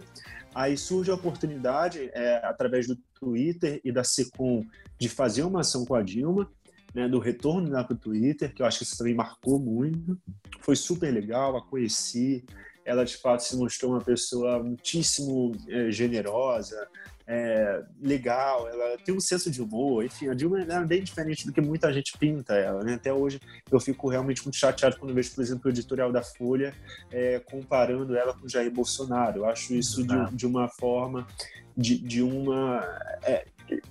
aí 0.53 0.77
surge 0.77 1.09
a 1.09 1.15
oportunidade, 1.15 2.11
é, 2.13 2.35
através 2.45 2.85
do 2.85 2.95
Twitter 3.19 3.81
e 3.83 3.91
da 3.91 4.03
SECOM, 4.03 4.63
de 4.99 5.09
fazer 5.09 5.41
uma 5.41 5.61
ação 5.61 5.83
com 5.83 5.95
a 5.95 6.03
Dilma, 6.03 6.47
né, 6.93 7.07
do 7.07 7.17
retorno 7.17 7.67
dela 7.67 7.83
para 7.83 7.95
o 7.95 7.97
Twitter, 7.97 8.53
que 8.53 8.61
eu 8.61 8.65
acho 8.67 8.77
que 8.77 8.83
isso 8.83 8.97
também 8.97 9.15
marcou 9.15 9.59
muito. 9.59 10.19
Foi 10.61 10.75
super 10.75 11.11
legal, 11.11 11.57
a 11.57 11.65
conheci. 11.65 12.45
Ela, 12.85 13.03
de 13.03 13.17
fato, 13.17 13.41
se 13.41 13.57
mostrou 13.57 13.93
uma 13.93 14.01
pessoa 14.01 14.61
muitíssimo 14.61 15.51
é, 15.67 15.89
generosa, 15.89 16.87
é, 17.27 17.83
legal, 18.01 18.69
ela 18.69 18.97
tem 18.99 19.13
um 19.13 19.19
senso 19.19 19.51
de 19.51 19.61
humor, 19.61 20.05
enfim, 20.05 20.29
a 20.29 20.33
Dilma 20.33 20.61
é 20.61 20.85
bem 20.85 21.03
diferente 21.03 21.45
do 21.45 21.51
que 21.51 21.59
muita 21.59 21.91
gente 21.91 22.17
pinta 22.17 22.55
ela, 22.55 22.81
né? 22.83 22.93
Até 22.93 23.11
hoje 23.11 23.39
eu 23.69 23.79
fico 23.81 24.07
realmente 24.07 24.41
muito 24.43 24.55
chateado 24.55 24.97
quando 24.97 25.13
vejo, 25.13 25.35
por 25.35 25.41
exemplo, 25.41 25.63
o 25.65 25.69
editorial 25.69 26.09
da 26.09 26.23
Folha 26.23 26.73
é, 27.11 27.39
comparando 27.39 28.15
ela 28.15 28.33
com 28.33 28.47
Jair 28.47 28.71
Bolsonaro. 28.71 29.39
Eu 29.39 29.45
acho 29.45 29.75
isso 29.75 30.07
de, 30.07 30.35
de 30.35 30.47
uma 30.47 30.69
forma, 30.69 31.27
de, 31.75 31.97
de 31.97 32.21
uma... 32.23 32.81
É, 33.23 33.45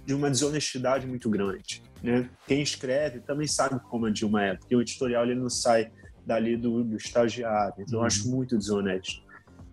de 0.06 0.14
uma 0.14 0.30
desonestidade 0.30 1.06
muito 1.06 1.28
grande, 1.28 1.82
né? 2.02 2.30
Quem 2.46 2.62
escreve 2.62 3.20
também 3.20 3.46
sabe 3.46 3.78
como 3.90 4.06
a 4.06 4.10
Dilma 4.10 4.42
é, 4.42 4.54
porque 4.54 4.74
o 4.74 4.80
editorial 4.80 5.24
ele 5.24 5.34
não 5.34 5.50
sai 5.50 5.92
dali 6.24 6.56
do, 6.56 6.82
do 6.82 6.96
estagiário, 6.96 7.74
então 7.80 7.98
uhum. 7.98 8.04
eu 8.04 8.06
acho 8.06 8.26
muito 8.26 8.56
desonesto. 8.56 9.22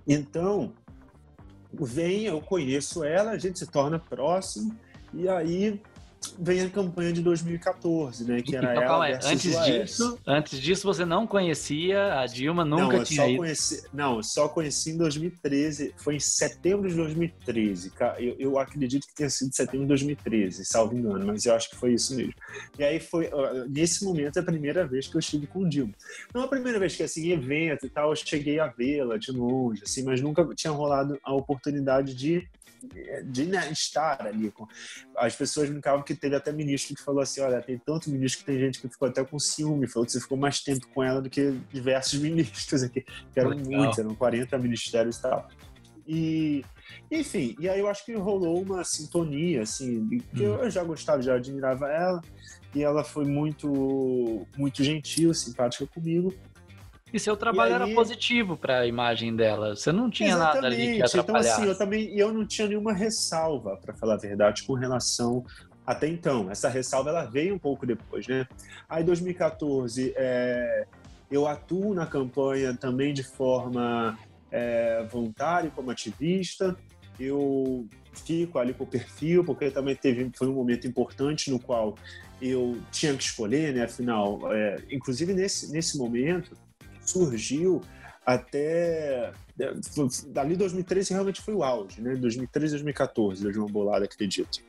Então, 0.06 0.74
vem, 1.74 2.26
eu 2.26 2.40
conheço 2.42 3.04
ela, 3.04 3.32
a 3.32 3.38
gente 3.38 3.60
se 3.60 3.68
torna 3.68 3.98
próximo, 4.00 4.76
e 5.14 5.28
aí 5.28 5.82
vem 6.40 6.62
a 6.62 6.70
campanha 6.70 7.12
de 7.12 7.22
2014, 7.22 8.26
né? 8.26 8.42
Que 8.42 8.56
era 8.56 8.72
então, 8.72 8.84
ela 8.84 9.10
é. 9.10 9.20
antes 9.24 9.64
disso, 9.64 10.20
antes 10.26 10.60
disso 10.60 10.88
você 10.88 11.06
não 11.06 11.26
conhecia 11.26 12.20
a 12.20 12.26
Dilma, 12.26 12.64
nunca 12.66 12.98
não, 12.98 13.04
tinha 13.04 13.28
só 13.28 13.38
Conheci, 13.38 13.84
não, 13.94 14.18
eu 14.18 14.24
só 14.24 14.48
conheci 14.48 14.92
em 14.92 14.98
2013, 14.98 15.94
foi 15.98 16.16
em 16.16 16.20
setembro 16.20 16.90
de 16.90 16.96
2013. 16.96 17.92
Eu, 18.20 18.36
eu 18.40 18.60
acredito 18.60 19.08
que 19.08 19.16
tenha 19.16 19.30
sido 19.30 19.54
setembro 19.54 19.82
de 19.82 19.88
2013, 19.90 20.66
salvo 20.66 20.96
engano, 20.96 21.26
mas 21.26 21.46
eu 21.46 21.54
acho 21.54 21.70
que 21.70 21.76
foi 21.76 21.94
isso 21.94 22.16
mesmo. 22.16 22.34
E 22.78 22.84
aí 22.84 23.00
foi, 23.00 23.30
nesse 23.70 24.04
momento, 24.04 24.38
é 24.38 24.40
a 24.42 24.46
primeira 24.46 24.86
vez 24.86 25.08
que 25.08 25.16
eu 25.16 25.20
estive 25.20 25.48
com 25.48 25.60
o 25.60 25.70
Dilma. 25.70 25.94
Não 26.34 26.44
a 26.44 26.48
primeira 26.48 26.80
vez 26.80 26.96
que, 26.96 27.04
assim, 27.04 27.32
evento 27.32 27.86
e 27.86 27.90
tal, 27.90 28.10
eu 28.10 28.16
cheguei 28.16 28.60
a 28.60 28.68
vê-la 28.68 29.18
de 29.18 29.32
longe, 29.32 29.84
assim, 29.84 30.04
mas 30.04 30.22
nunca 30.22 30.46
tinha 30.56 30.72
rolado 30.72 31.20
a 31.24 31.34
oportunidade 31.34 32.14
de 32.14 32.48
de 33.24 33.44
estar 33.72 34.26
ali. 34.26 34.54
As 35.18 35.36
pessoas 35.36 35.70
brincavam 35.70 36.04
que 36.04 36.16
teve 36.16 36.36
até 36.36 36.52
ministro 36.52 36.96
que 36.96 37.04
falou 37.04 37.22
assim: 37.22 37.42
olha, 37.42 37.62
tem 37.62 37.78
tanto 37.78 38.10
ministro 38.10 38.40
que 38.40 38.46
tem 38.46 38.60
gente 38.60 38.80
que 38.80 38.90
ficou 38.90 39.08
até 39.08 39.24
com 39.24 39.40
ciúme, 39.40 39.88
falou 39.88 40.06
que 40.06 40.12
você 40.12 40.20
ficou 40.20 40.38
mais 40.38 40.62
tempo 40.62 40.88
com 40.90 41.04
ela 41.04 41.22
do 41.22 41.30
que 41.30 41.52
diversos 41.72 42.20
ministros 42.20 42.84
aqui, 42.84 43.02
que 43.02 43.40
eram 43.40 43.52
Legal. 43.52 43.66
muitos, 43.66 44.00
eram 44.00 44.16
40 44.16 44.58
ministérios 44.58 45.18
e 45.18 45.22
tal. 45.22 45.50
E, 46.06 46.66
enfim, 47.10 47.56
e 47.60 47.70
aí 47.70 47.80
eu 47.80 47.88
acho 47.88 48.06
que 48.06 48.14
rolou 48.14 48.62
uma 48.62 48.84
sintonia, 48.84 49.62
assim, 49.62 50.06
que 50.36 50.46
hum. 50.46 50.58
eu 50.60 50.70
já 50.70 50.84
gostava, 50.84 51.22
já 51.22 51.36
admirava 51.36 51.88
ela, 51.88 52.22
e 52.76 52.84
ela 52.84 53.04
foi 53.04 53.26
muito, 53.26 54.46
muito 54.58 54.84
gentil, 54.84 55.34
simpática 55.34 55.88
comigo. 55.88 56.34
E 57.14 57.20
seu 57.20 57.38
trabalho 57.38 57.76
aí... 57.76 57.82
era 57.84 57.94
positivo 57.94 58.58
para 58.58 58.80
a 58.80 58.88
imagem 58.88 59.36
dela. 59.36 59.76
Você 59.76 59.92
não 59.92 60.10
tinha 60.10 60.30
Exatamente. 60.30 60.56
nada 60.56 60.68
ali 60.68 60.96
que 60.96 61.04
atrapalhasse. 61.04 61.50
Então, 61.50 61.62
assim, 61.62 61.70
eu 61.70 61.78
também 61.78 62.18
eu 62.18 62.34
não 62.34 62.44
tinha 62.44 62.68
nenhuma 62.68 62.92
ressalva, 62.92 63.78
para 63.78 63.94
falar 63.94 64.16
a 64.16 64.18
verdade, 64.18 64.64
com 64.64 64.74
relação 64.74 65.46
até 65.86 66.08
então. 66.08 66.50
Essa 66.50 66.70
ressalva 66.70 67.12
ela 67.12 67.26
veio 67.26 67.54
um 67.54 67.60
pouco 67.60 67.86
depois, 67.86 68.28
né? 68.28 68.48
Aí, 68.90 69.04
2014, 69.04 70.14
é, 70.18 70.88
eu 71.30 71.48
atuo 71.48 71.94
na 71.94 72.08
campanha 72.08 72.76
também 72.76 73.14
de 73.14 73.24
forma 73.24 74.18
é, 74.52 75.04
voluntária, 75.04 75.70
como 75.70 75.92
ativista. 75.92 76.76
Eu 77.20 77.88
fico 78.26 78.58
ali 78.58 78.74
com 78.74 78.86
o 78.86 78.88
perfil, 78.88 79.44
porque 79.44 79.70
também 79.70 79.96
teve 79.96 80.32
foi 80.36 80.48
um 80.48 80.54
momento 80.54 80.88
importante 80.88 81.52
no 81.52 81.60
qual 81.60 81.96
eu 82.42 82.78
tinha 82.92 83.16
que 83.16 83.24
escolher, 83.24 83.74
né? 83.74 83.84
Afinal, 83.84 84.52
é, 84.52 84.78
inclusive 84.90 85.34
nesse, 85.34 85.72
nesse 85.72 85.98
momento, 85.98 86.58
surgiu 87.06 87.82
até 88.26 89.34
é, 89.60 89.74
dali 90.28 90.56
2013 90.56 91.14
realmente 91.14 91.42
foi 91.42 91.54
o 91.54 91.64
auge, 91.64 92.02
né? 92.02 92.16
2013, 92.16 92.74
2014, 92.74 93.52
de 93.52 93.60
uma 93.60 93.68
bolada, 93.68 94.06
acredito. 94.06 94.62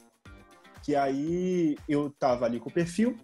Que 0.82 0.94
aí 0.94 1.76
eu 1.88 2.10
tava 2.18 2.44
ali 2.44 2.60
com 2.60 2.68
o 2.68 2.72
perfil, 2.72 3.18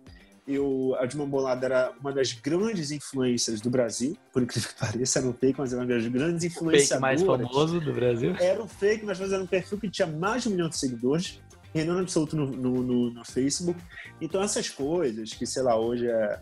eu, 0.46 0.96
a 0.98 1.06
Dilma 1.06 1.26
Bolada 1.26 1.66
era 1.66 1.92
uma 2.00 2.12
das 2.12 2.32
grandes 2.32 2.90
influências 2.90 3.60
do 3.60 3.70
Brasil, 3.70 4.16
por 4.32 4.42
incrível 4.42 4.70
que 4.70 4.74
pareça, 4.80 5.18
era 5.18 5.28
um 5.28 5.32
fake, 5.32 5.58
mas 5.58 5.72
era 5.72 5.82
uma 5.82 5.88
das 5.88 6.06
grandes 6.06 6.44
influências. 6.44 6.86
O 6.86 6.92
fake 6.92 7.00
mais 7.00 7.22
famoso 7.22 7.80
do 7.80 7.92
Brasil? 7.92 8.34
Era 8.40 8.62
um 8.62 8.68
fake, 8.68 9.04
mas 9.04 9.18
fazendo 9.18 9.44
um 9.44 9.46
perfil 9.46 9.78
que 9.78 9.90
tinha 9.90 10.08
mais 10.08 10.42
de 10.42 10.48
um 10.48 10.52
milhão 10.52 10.68
de 10.68 10.76
seguidores, 10.76 11.40
rendendo 11.74 12.00
absoluto 12.00 12.34
no, 12.34 12.46
no, 12.46 12.82
no, 12.82 13.10
no 13.10 13.24
Facebook. 13.24 13.78
Então 14.20 14.42
essas 14.42 14.68
coisas 14.68 15.32
que, 15.32 15.46
sei 15.46 15.62
lá, 15.62 15.78
hoje 15.78 16.08
é 16.08 16.40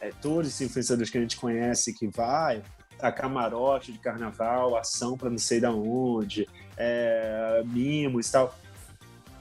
é, 0.00 0.10
todos 0.20 0.48
esses 0.48 0.60
influenciadores 0.60 1.10
que 1.10 1.18
a 1.18 1.20
gente 1.20 1.36
conhece 1.36 1.92
que 1.92 2.06
vai 2.08 2.62
a 3.00 3.12
camarote 3.12 3.92
de 3.92 3.98
carnaval, 3.98 4.76
ação 4.76 5.16
para 5.16 5.30
não 5.30 5.38
sei 5.38 5.60
da 5.60 5.70
onde, 5.70 6.48
é, 6.76 7.62
mimos 7.66 8.28
e 8.28 8.32
tal. 8.32 8.58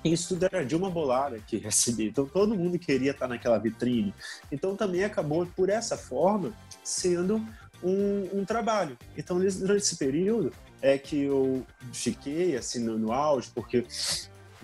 isso 0.04 0.30
tudo 0.30 0.46
era 0.52 0.66
de 0.66 0.76
uma 0.76 0.90
bolada 0.90 1.40
que 1.40 1.58
recebia. 1.60 2.08
Então 2.08 2.26
todo 2.26 2.56
mundo 2.56 2.78
queria 2.78 3.12
estar 3.12 3.28
naquela 3.28 3.58
vitrine. 3.58 4.14
Então 4.52 4.76
também 4.76 5.04
acabou, 5.04 5.46
por 5.46 5.70
essa 5.70 5.98
forma, 5.98 6.54
sendo 6.84 7.42
um, 7.84 8.40
um 8.40 8.46
trabalho. 8.46 8.98
Então 9.18 9.38
durante 9.38 9.84
esse 9.84 9.98
período 9.98 10.52
é 10.82 10.98
que 10.98 11.24
eu 11.24 11.66
fiquei 11.94 12.56
assim 12.56 12.80
no, 12.80 12.98
no 12.98 13.12
auge, 13.12 13.50
porque 13.54 13.86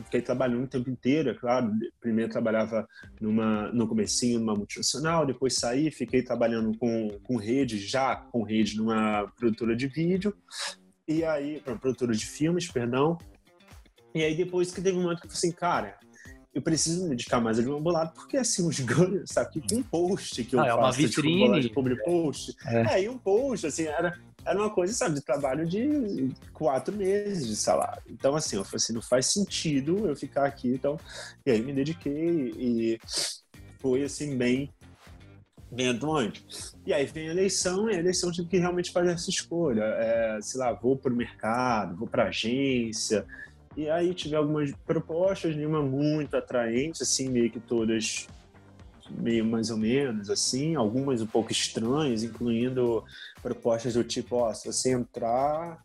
fiquei 0.03 0.21
trabalhando 0.21 0.63
o 0.63 0.67
tempo 0.67 0.89
inteiro, 0.89 1.29
é 1.29 1.33
claro. 1.33 1.71
Primeiro 1.99 2.31
trabalhava 2.31 2.87
numa, 3.19 3.71
no 3.71 3.87
comecinho 3.87 4.39
numa 4.39 4.55
multinacional, 4.55 5.25
depois 5.25 5.55
saí, 5.55 5.91
fiquei 5.91 6.23
trabalhando 6.23 6.77
com, 6.77 7.19
com 7.23 7.35
rede, 7.35 7.77
já 7.79 8.15
com 8.15 8.43
rede 8.43 8.77
numa 8.77 9.31
produtora 9.37 9.75
de 9.75 9.87
vídeo, 9.87 10.35
e 11.07 11.23
aí, 11.23 11.61
produtora 11.79 12.13
de 12.13 12.25
filmes, 12.25 12.71
perdão. 12.71 13.17
E 14.13 14.23
aí 14.23 14.35
depois 14.35 14.71
que 14.71 14.81
teve 14.81 14.97
um 14.97 15.03
momento 15.03 15.21
que 15.21 15.27
eu 15.27 15.31
falei 15.31 15.37
assim, 15.37 15.51
cara, 15.51 15.97
eu 16.53 16.61
preciso 16.61 17.03
me 17.03 17.11
dedicar 17.11 17.39
mais 17.39 17.57
a 17.57 17.61
uma 17.61 17.79
bolada, 17.79 18.11
porque 18.11 18.37
assim, 18.37 18.67
os 18.67 18.79
ganhos, 18.81 19.29
sabe, 19.29 19.61
que 19.61 19.75
um 19.75 19.83
post 19.83 20.43
que 20.43 20.55
eu 20.55 20.59
ah, 20.59 20.65
faço, 20.65 20.77
é 20.77 20.81
uma 20.81 20.91
vitrine. 20.91 21.61
Tipo, 21.61 21.75
public 21.75 22.03
post, 22.03 22.55
é. 22.65 22.95
é, 22.95 23.03
e 23.03 23.09
um 23.09 23.17
post, 23.17 23.67
assim, 23.67 23.83
era, 23.83 24.17
era 24.45 24.57
uma 24.57 24.69
coisa, 24.69 24.93
sabe, 24.93 25.15
de 25.15 25.21
trabalho 25.21 25.67
de 25.67 26.29
quatro 26.53 26.95
meses 26.95 27.47
de 27.47 27.55
salário. 27.55 28.01
Então, 28.09 28.35
assim, 28.35 28.55
eu 28.55 28.63
falei 28.63 28.77
assim, 28.77 28.93
não 28.93 29.01
faz 29.01 29.27
sentido 29.27 30.07
eu 30.07 30.15
ficar 30.15 30.45
aqui, 30.45 30.69
então, 30.69 30.99
e 31.45 31.51
aí 31.51 31.61
me 31.61 31.73
dediquei 31.73 32.53
e 32.57 32.99
foi, 33.79 34.03
assim, 34.03 34.37
bem, 34.37 34.69
bem 35.71 35.89
atuante. 35.89 36.45
E 36.85 36.93
aí 36.93 37.05
vem 37.05 37.29
a 37.29 37.31
eleição, 37.31 37.89
e 37.89 37.95
a 37.95 37.99
eleição 37.99 38.31
tive 38.31 38.47
que 38.47 38.57
realmente 38.57 38.91
fazer 38.91 39.11
essa 39.11 39.29
escolha. 39.29 39.83
É, 39.83 40.39
sei 40.41 40.59
lá, 40.59 40.73
vou 40.73 40.97
para 40.97 41.13
o 41.13 41.15
mercado, 41.15 41.95
vou 41.95 42.07
para 42.07 42.25
agência, 42.25 43.25
e 43.75 43.89
aí 43.89 44.13
tive 44.13 44.35
algumas 44.35 44.71
propostas, 44.85 45.55
nenhuma 45.55 45.81
muito 45.81 46.35
atraente, 46.35 47.03
assim, 47.03 47.29
meio 47.29 47.49
que 47.49 47.59
todas 47.59 48.27
meio 49.17 49.45
mais 49.45 49.69
ou 49.69 49.77
menos, 49.77 50.29
assim, 50.29 50.75
algumas 50.75 51.21
um 51.21 51.27
pouco 51.27 51.51
estranhas, 51.51 52.23
incluindo 52.23 53.03
propostas 53.41 53.93
do 53.93 54.03
tipo, 54.03 54.37
ó, 54.37 54.53
se 54.53 54.71
você 54.71 54.91
entrar, 54.91 55.83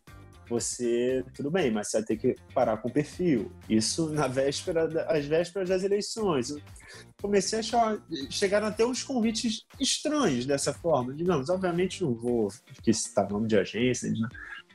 você, 0.49 1.23
tudo 1.33 1.51
bem, 1.51 1.69
mas 1.71 1.89
você 1.89 1.97
vai 1.97 2.07
ter 2.07 2.17
que 2.17 2.35
parar 2.53 2.77
com 2.77 2.87
o 2.87 2.91
perfil. 2.91 3.51
Isso 3.69 4.09
na 4.09 4.27
véspera, 4.27 4.85
às 5.07 5.25
vésperas 5.25 5.69
das 5.69 5.83
eleições. 5.83 6.51
Eu 6.51 6.61
comecei 7.21 7.57
a 7.57 7.59
achar, 7.59 7.97
chegaram 8.29 8.67
até 8.67 8.85
uns 8.85 9.03
convites 9.03 9.65
estranhos 9.79 10.45
dessa 10.45 10.73
forma. 10.73 11.13
Digamos, 11.13 11.49
obviamente 11.49 12.03
não 12.03 12.13
vou 12.13 12.49
citar 12.93 13.29
nome 13.29 13.47
de 13.47 13.57
agência, 13.57 14.09
né? 14.09 14.27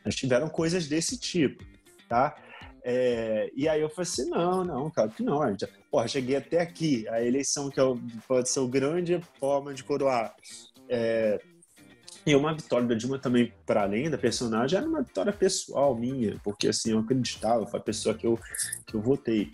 mas 0.04 0.14
tiveram 0.14 0.49
coisas 0.49 0.87
desse 0.87 1.18
tipo, 1.18 1.64
tá? 2.09 2.37
É, 2.84 3.50
e 3.54 3.68
aí 3.68 3.80
eu 3.80 3.88
falei 3.88 4.10
assim, 4.10 4.28
não, 4.28 4.64
não, 4.64 4.90
claro 4.90 5.10
que 5.10 5.22
não. 5.22 5.40
Já, 5.58 5.68
porra, 5.90 6.08
cheguei 6.08 6.36
até 6.36 6.60
aqui. 6.60 7.06
A 7.08 7.22
eleição 7.22 7.70
que 7.70 7.78
é 7.78 7.82
o, 7.82 7.98
pode 8.26 8.48
ser 8.48 8.60
o 8.60 8.68
grande 8.68 9.20
forma 9.38 9.72
de 9.72 9.84
coroar. 9.84 10.34
É, 10.88 11.40
e 12.24 12.34
uma 12.34 12.54
vitória 12.54 12.86
da 12.86 12.94
Dilma 12.94 13.18
também, 13.18 13.52
para 13.66 13.82
além 13.82 14.08
da 14.08 14.16
personagem, 14.16 14.78
era 14.78 14.88
uma 14.88 15.02
vitória 15.02 15.32
pessoal 15.32 15.94
minha, 15.96 16.38
porque 16.44 16.68
assim, 16.68 16.92
eu 16.92 17.00
acreditava, 17.00 17.66
foi 17.66 17.80
a 17.80 17.82
pessoa 17.82 18.14
que 18.14 18.26
eu, 18.26 18.38
que 18.86 18.94
eu 18.94 19.00
votei. 19.00 19.50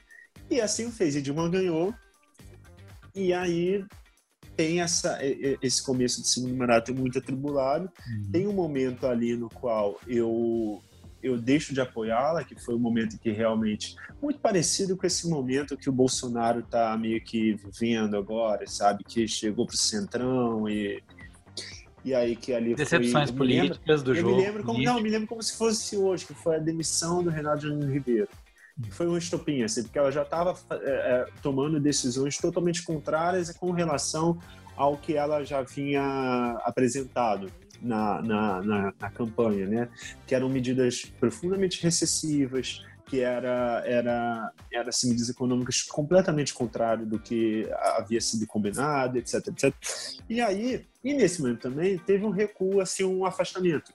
E 0.50 0.60
assim 0.60 0.90
fez, 0.90 1.16
e 1.16 1.22
Dilma 1.22 1.48
ganhou. 1.48 1.94
E 3.14 3.32
aí 3.32 3.84
tem 4.54 4.80
essa, 4.80 5.18
esse 5.62 5.82
começo 5.82 6.20
de 6.20 6.28
segundo 6.28 6.54
mandato 6.54 6.94
muito 6.94 7.18
atribulado. 7.18 7.90
Uhum. 8.06 8.30
Tem 8.30 8.46
um 8.46 8.52
momento 8.52 9.06
ali 9.06 9.36
no 9.36 9.48
qual 9.48 9.98
eu 10.06 10.82
eu 11.22 11.36
deixo 11.36 11.74
de 11.74 11.80
apoiá-la, 11.80 12.44
que 12.44 12.54
foi 12.54 12.74
um 12.74 12.78
momento 12.78 13.18
que 13.18 13.30
realmente 13.30 13.96
muito 14.22 14.38
parecido 14.38 14.96
com 14.96 15.06
esse 15.06 15.28
momento 15.28 15.76
que 15.76 15.88
o 15.88 15.92
Bolsonaro 15.92 16.60
está 16.60 16.96
meio 16.96 17.20
que 17.20 17.54
vivendo 17.54 18.16
agora, 18.16 18.66
sabe, 18.66 19.04
que 19.04 19.26
chegou 19.26 19.66
para 19.66 19.74
o 19.74 19.78
centrão 19.78 20.68
e 20.68 21.02
e 22.04 22.14
aí 22.14 22.36
que 22.36 22.54
ali 22.54 22.74
decepções 22.74 23.28
foi, 23.30 23.38
políticas 23.38 24.00
lembro, 24.00 24.04
do 24.04 24.10
eu 24.12 24.22
jogo. 24.22 24.36
Me 24.36 24.42
lembro 24.42 24.64
como, 24.64 24.82
não, 24.82 25.00
me 25.00 25.10
lembro 25.10 25.26
como 25.26 25.42
se 25.42 25.56
fosse 25.56 25.96
hoje, 25.96 26.24
que 26.24 26.32
foi 26.32 26.56
a 26.56 26.58
demissão 26.58 27.22
do 27.22 27.28
Renato 27.28 27.62
Janine 27.62 27.92
Ribeiro. 27.92 28.28
Foi 28.90 29.08
um 29.08 29.18
estopim, 29.18 29.62
assim, 29.62 29.82
porque 29.82 29.98
ela 29.98 30.10
já 30.10 30.22
estava 30.22 30.56
é, 30.70 30.76
é, 30.76 31.26
tomando 31.42 31.80
decisões 31.80 32.38
totalmente 32.38 32.84
contrárias 32.84 33.50
com 33.50 33.72
relação 33.72 34.38
ao 34.76 34.96
que 34.96 35.14
ela 35.14 35.44
já 35.44 35.62
vinha 35.62 36.56
apresentado 36.62 37.50
na, 37.80 38.22
na, 38.22 38.62
na, 38.62 38.94
na 38.98 39.10
campanha, 39.10 39.66
né? 39.66 39.88
Que 40.26 40.34
eram 40.34 40.48
medidas 40.48 41.04
profundamente 41.18 41.82
recessivas, 41.82 42.84
que 43.06 43.20
era 43.20 43.82
era 43.86 44.52
era 44.72 44.88
assim, 44.90 45.08
medidas 45.08 45.30
econômicas 45.30 45.82
completamente 45.82 46.52
contrário 46.52 47.06
do 47.06 47.18
que 47.18 47.68
havia 47.96 48.20
sido 48.20 48.46
combinado, 48.46 49.18
etc, 49.18 49.48
etc. 49.48 49.74
E 50.28 50.40
aí, 50.40 50.86
e 51.02 51.14
nesse 51.14 51.40
momento 51.40 51.62
também 51.62 51.98
teve 51.98 52.24
um 52.24 52.30
recuo, 52.30 52.80
assim, 52.80 53.04
um 53.04 53.24
afastamento, 53.24 53.92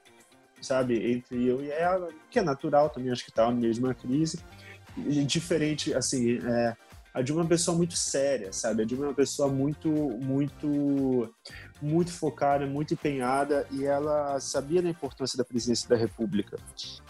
sabe, 0.62 1.12
entre 1.12 1.46
eu 1.46 1.64
e 1.64 1.70
ela, 1.72 2.10
que 2.30 2.40
é 2.40 2.42
natural 2.42 2.90
também, 2.90 3.12
acho 3.12 3.24
que 3.24 3.30
estava 3.30 3.50
tá 3.50 3.56
na 3.56 3.62
mesma 3.62 3.94
crise, 3.94 4.40
diferente, 5.26 5.94
assim, 5.94 6.40
é, 6.40 6.76
a 7.14 7.22
de 7.22 7.32
uma 7.32 7.46
pessoa 7.46 7.78
muito 7.78 7.96
séria, 7.96 8.52
sabe? 8.52 8.82
A 8.82 8.86
de 8.86 8.96
uma 8.96 9.14
pessoa 9.14 9.48
muito, 9.48 9.90
muito, 9.90 11.32
muito 11.80 12.12
focada, 12.12 12.66
muito 12.66 12.96
empenhada 12.96 13.68
e 13.72 13.86
ela 13.86 14.40
sabia 14.40 14.82
da 14.82 14.90
importância 14.90 15.38
da 15.38 15.46
presidência 15.46 15.88
da 15.88 15.96
República. 15.96 16.58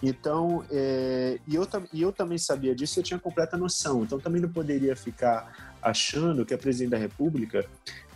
Então, 0.02 0.66
é, 0.70 1.40
e, 1.48 1.56
eu, 1.56 1.66
e 1.94 2.02
eu 2.02 2.12
também 2.12 2.38
sabia 2.38 2.76
disso, 2.76 3.00
eu 3.00 3.04
tinha 3.04 3.20
completa 3.20 3.56
noção. 3.56 4.04
Então, 4.04 4.20
também 4.20 4.42
não 4.42 4.50
poderia 4.50 4.96
ficar 4.96 5.74
achando 5.82 6.46
que 6.46 6.54
a 6.54 6.58
presidente 6.58 6.92
da 6.92 6.98
República 6.98 7.66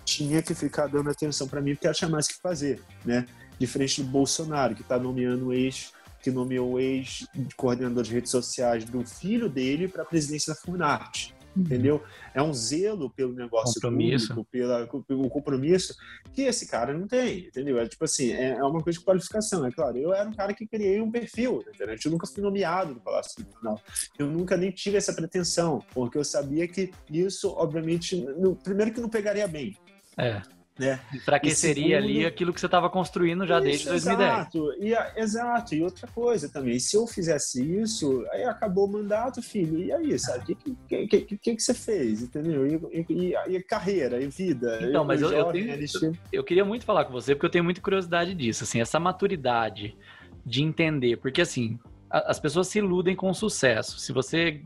tinha 0.04 0.42
que 0.42 0.54
ficar 0.54 0.88
dando 0.88 1.10
atenção 1.10 1.48
para 1.48 1.62
mim 1.62 1.74
porque 1.74 1.88
ela 1.88 1.94
tinha 1.94 2.10
mais 2.10 2.28
que 2.28 2.36
fazer, 2.42 2.82
né? 3.06 3.26
Diferente 3.58 4.04
do 4.04 4.10
Bolsonaro, 4.10 4.76
que 4.76 4.82
está 4.82 5.00
nomeando 5.00 5.54
ex 5.54 5.94
que 6.22 6.32
nomeou 6.32 6.80
ex-coordenador 6.80 8.04
de 8.04 8.12
redes 8.12 8.32
sociais 8.32 8.84
do 8.84 9.06
filho 9.06 9.48
dele 9.48 9.88
para 9.88 10.02
a 10.02 10.06
presidência 10.06 10.54
da 10.54 10.60
Funarte 10.60 11.37
entendeu? 11.58 12.04
É 12.34 12.42
um 12.42 12.54
zelo 12.54 13.10
pelo 13.10 13.34
negócio 13.34 13.76
compromisso. 13.76 14.30
público, 14.30 14.50
pela, 14.52 14.88
pelo 15.04 15.30
compromisso 15.30 15.96
que 16.34 16.44
esse 16.44 16.68
cara 16.68 16.94
não 16.94 17.08
tem, 17.08 17.48
entendeu? 17.48 17.80
É 17.80 17.88
tipo 17.88 18.04
assim, 18.06 18.32
é, 18.32 18.52
é 18.52 18.64
uma 18.64 18.82
coisa 18.82 19.00
de 19.00 19.06
qualificação, 19.06 19.66
é 19.66 19.72
claro. 19.72 19.98
Eu 19.98 20.14
era 20.14 20.28
um 20.28 20.34
cara 20.34 20.54
que 20.54 20.68
criei 20.68 21.02
um 21.02 21.12
perfil 21.12 21.64
na 21.66 21.72
internet, 21.72 22.06
eu 22.06 22.12
nunca 22.12 22.28
fui 22.28 22.44
nomeado 22.44 22.94
no 22.94 23.00
Palácio 23.00 23.44
Nacional. 23.44 23.82
Eu 24.18 24.28
nunca 24.28 24.56
nem 24.56 24.72
tive 24.72 24.98
essa 24.98 25.14
pretensão, 25.14 25.84
porque 25.94 26.18
eu 26.18 26.24
sabia 26.24 26.68
que 26.68 26.92
isso, 27.10 27.50
obviamente, 27.50 28.16
no, 28.16 28.56
primeiro 28.56 28.94
que 28.94 29.02
não 29.02 29.10
pegaria 29.10 29.48
bem. 29.48 29.76
É. 30.18 30.42
Né? 30.80 31.00
Enfraqueceria 31.14 32.00
segundo, 32.00 32.18
ali 32.18 32.26
aquilo 32.26 32.54
que 32.54 32.60
você 32.60 32.68
estava 32.68 32.90
construindo 32.90 33.48
já 33.48 33.58
isso, 33.58 33.66
desde 33.66 33.90
2010. 33.90 34.30
Exato. 34.30 34.74
E, 34.80 35.20
exato. 35.20 35.76
E 35.76 35.82
outra 35.82 36.08
coisa 36.08 36.50
também, 36.50 36.78
se 36.80 36.96
eu 36.96 37.08
fizesse 37.08 37.64
isso, 37.82 38.24
aí 38.32 38.44
acabou 38.44 38.86
o 38.86 38.92
mandato, 38.92 39.42
filho. 39.42 39.80
E 39.80 39.92
aí, 39.92 40.20
sabe? 40.20 40.54
O 40.54 40.56
que, 40.56 40.76
que, 40.88 41.08
que, 41.08 41.38
que, 41.38 41.56
que, 41.56 41.60
você 41.62 41.74
fez? 41.74 42.22
Entendeu? 42.22 42.68
E, 42.68 43.06
e, 43.10 43.36
e 43.56 43.64
carreira, 43.64 44.22
e 44.22 44.28
vida. 44.28 44.80
Então, 44.84 45.04
mas 45.04 45.22
eu, 45.22 45.32
eu, 45.32 45.46
tenho, 45.52 45.72
eu, 45.72 46.14
eu 46.32 46.44
queria 46.44 46.64
muito 46.64 46.86
falar 46.86 47.06
com 47.06 47.12
você, 47.12 47.34
porque 47.34 47.48
eu 47.48 47.52
tenho 47.52 47.64
muita 47.64 47.82
curiosidade 47.82 48.36
disso, 48.36 48.64
assim, 48.64 48.80
essa 48.80 49.00
maturidade 49.00 49.98
de 50.46 50.64
entender. 50.64 51.18
Porque, 51.18 51.42
assim, 51.42 51.80
as 52.10 52.40
pessoas 52.40 52.68
se 52.68 52.78
iludem 52.78 53.16
com 53.16 53.30
o 53.30 53.34
sucesso. 53.34 54.00
Se 54.00 54.14
você 54.14 54.62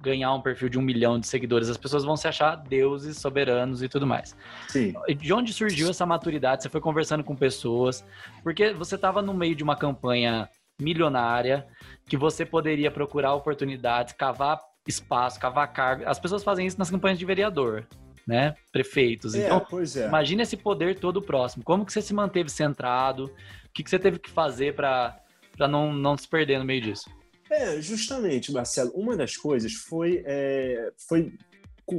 ganhar 0.00 0.32
um 0.34 0.40
perfil 0.40 0.68
de 0.68 0.78
um 0.78 0.82
milhão 0.82 1.18
de 1.18 1.26
seguidores, 1.26 1.68
as 1.68 1.76
pessoas 1.76 2.04
vão 2.04 2.16
se 2.16 2.28
achar 2.28 2.56
deuses, 2.56 3.18
soberanos 3.18 3.82
e 3.82 3.88
tudo 3.88 4.06
mais. 4.06 4.36
Sim. 4.68 4.94
De 5.16 5.32
onde 5.32 5.52
surgiu 5.52 5.90
essa 5.90 6.06
maturidade? 6.06 6.62
Você 6.62 6.68
foi 6.68 6.80
conversando 6.80 7.24
com 7.24 7.34
pessoas, 7.34 8.04
porque 8.42 8.72
você 8.72 8.94
estava 8.94 9.20
no 9.20 9.34
meio 9.34 9.54
de 9.54 9.62
uma 9.62 9.76
campanha 9.76 10.48
milionária, 10.80 11.66
que 12.06 12.16
você 12.16 12.44
poderia 12.46 12.90
procurar 12.90 13.34
oportunidades, 13.34 14.12
cavar 14.12 14.60
espaço, 14.86 15.38
cavar 15.38 15.72
cargo. 15.72 16.04
As 16.06 16.18
pessoas 16.18 16.42
fazem 16.42 16.66
isso 16.66 16.78
nas 16.78 16.90
campanhas 16.90 17.18
de 17.18 17.24
vereador, 17.24 17.86
né? 18.26 18.54
Prefeitos. 18.72 19.34
É, 19.34 19.46
então, 19.46 19.66
é. 19.96 20.06
imagina 20.06 20.42
esse 20.42 20.56
poder 20.56 20.98
todo 20.98 21.20
próximo. 21.20 21.64
Como 21.64 21.84
que 21.84 21.92
você 21.92 22.00
se 22.00 22.14
manteve 22.14 22.48
centrado? 22.48 23.24
O 23.24 23.72
que, 23.74 23.82
que 23.82 23.90
você 23.90 23.98
teve 23.98 24.18
que 24.18 24.30
fazer 24.30 24.74
para 24.74 25.20
não, 25.68 25.92
não 25.92 26.16
se 26.16 26.28
perder 26.28 26.58
no 26.58 26.64
meio 26.64 26.80
disso? 26.80 27.10
É, 27.50 27.80
justamente, 27.80 28.52
Marcelo. 28.52 28.90
Uma 28.92 29.16
das 29.16 29.36
coisas 29.36 29.72
foi, 29.72 30.22
é, 30.26 30.92
foi 31.08 31.32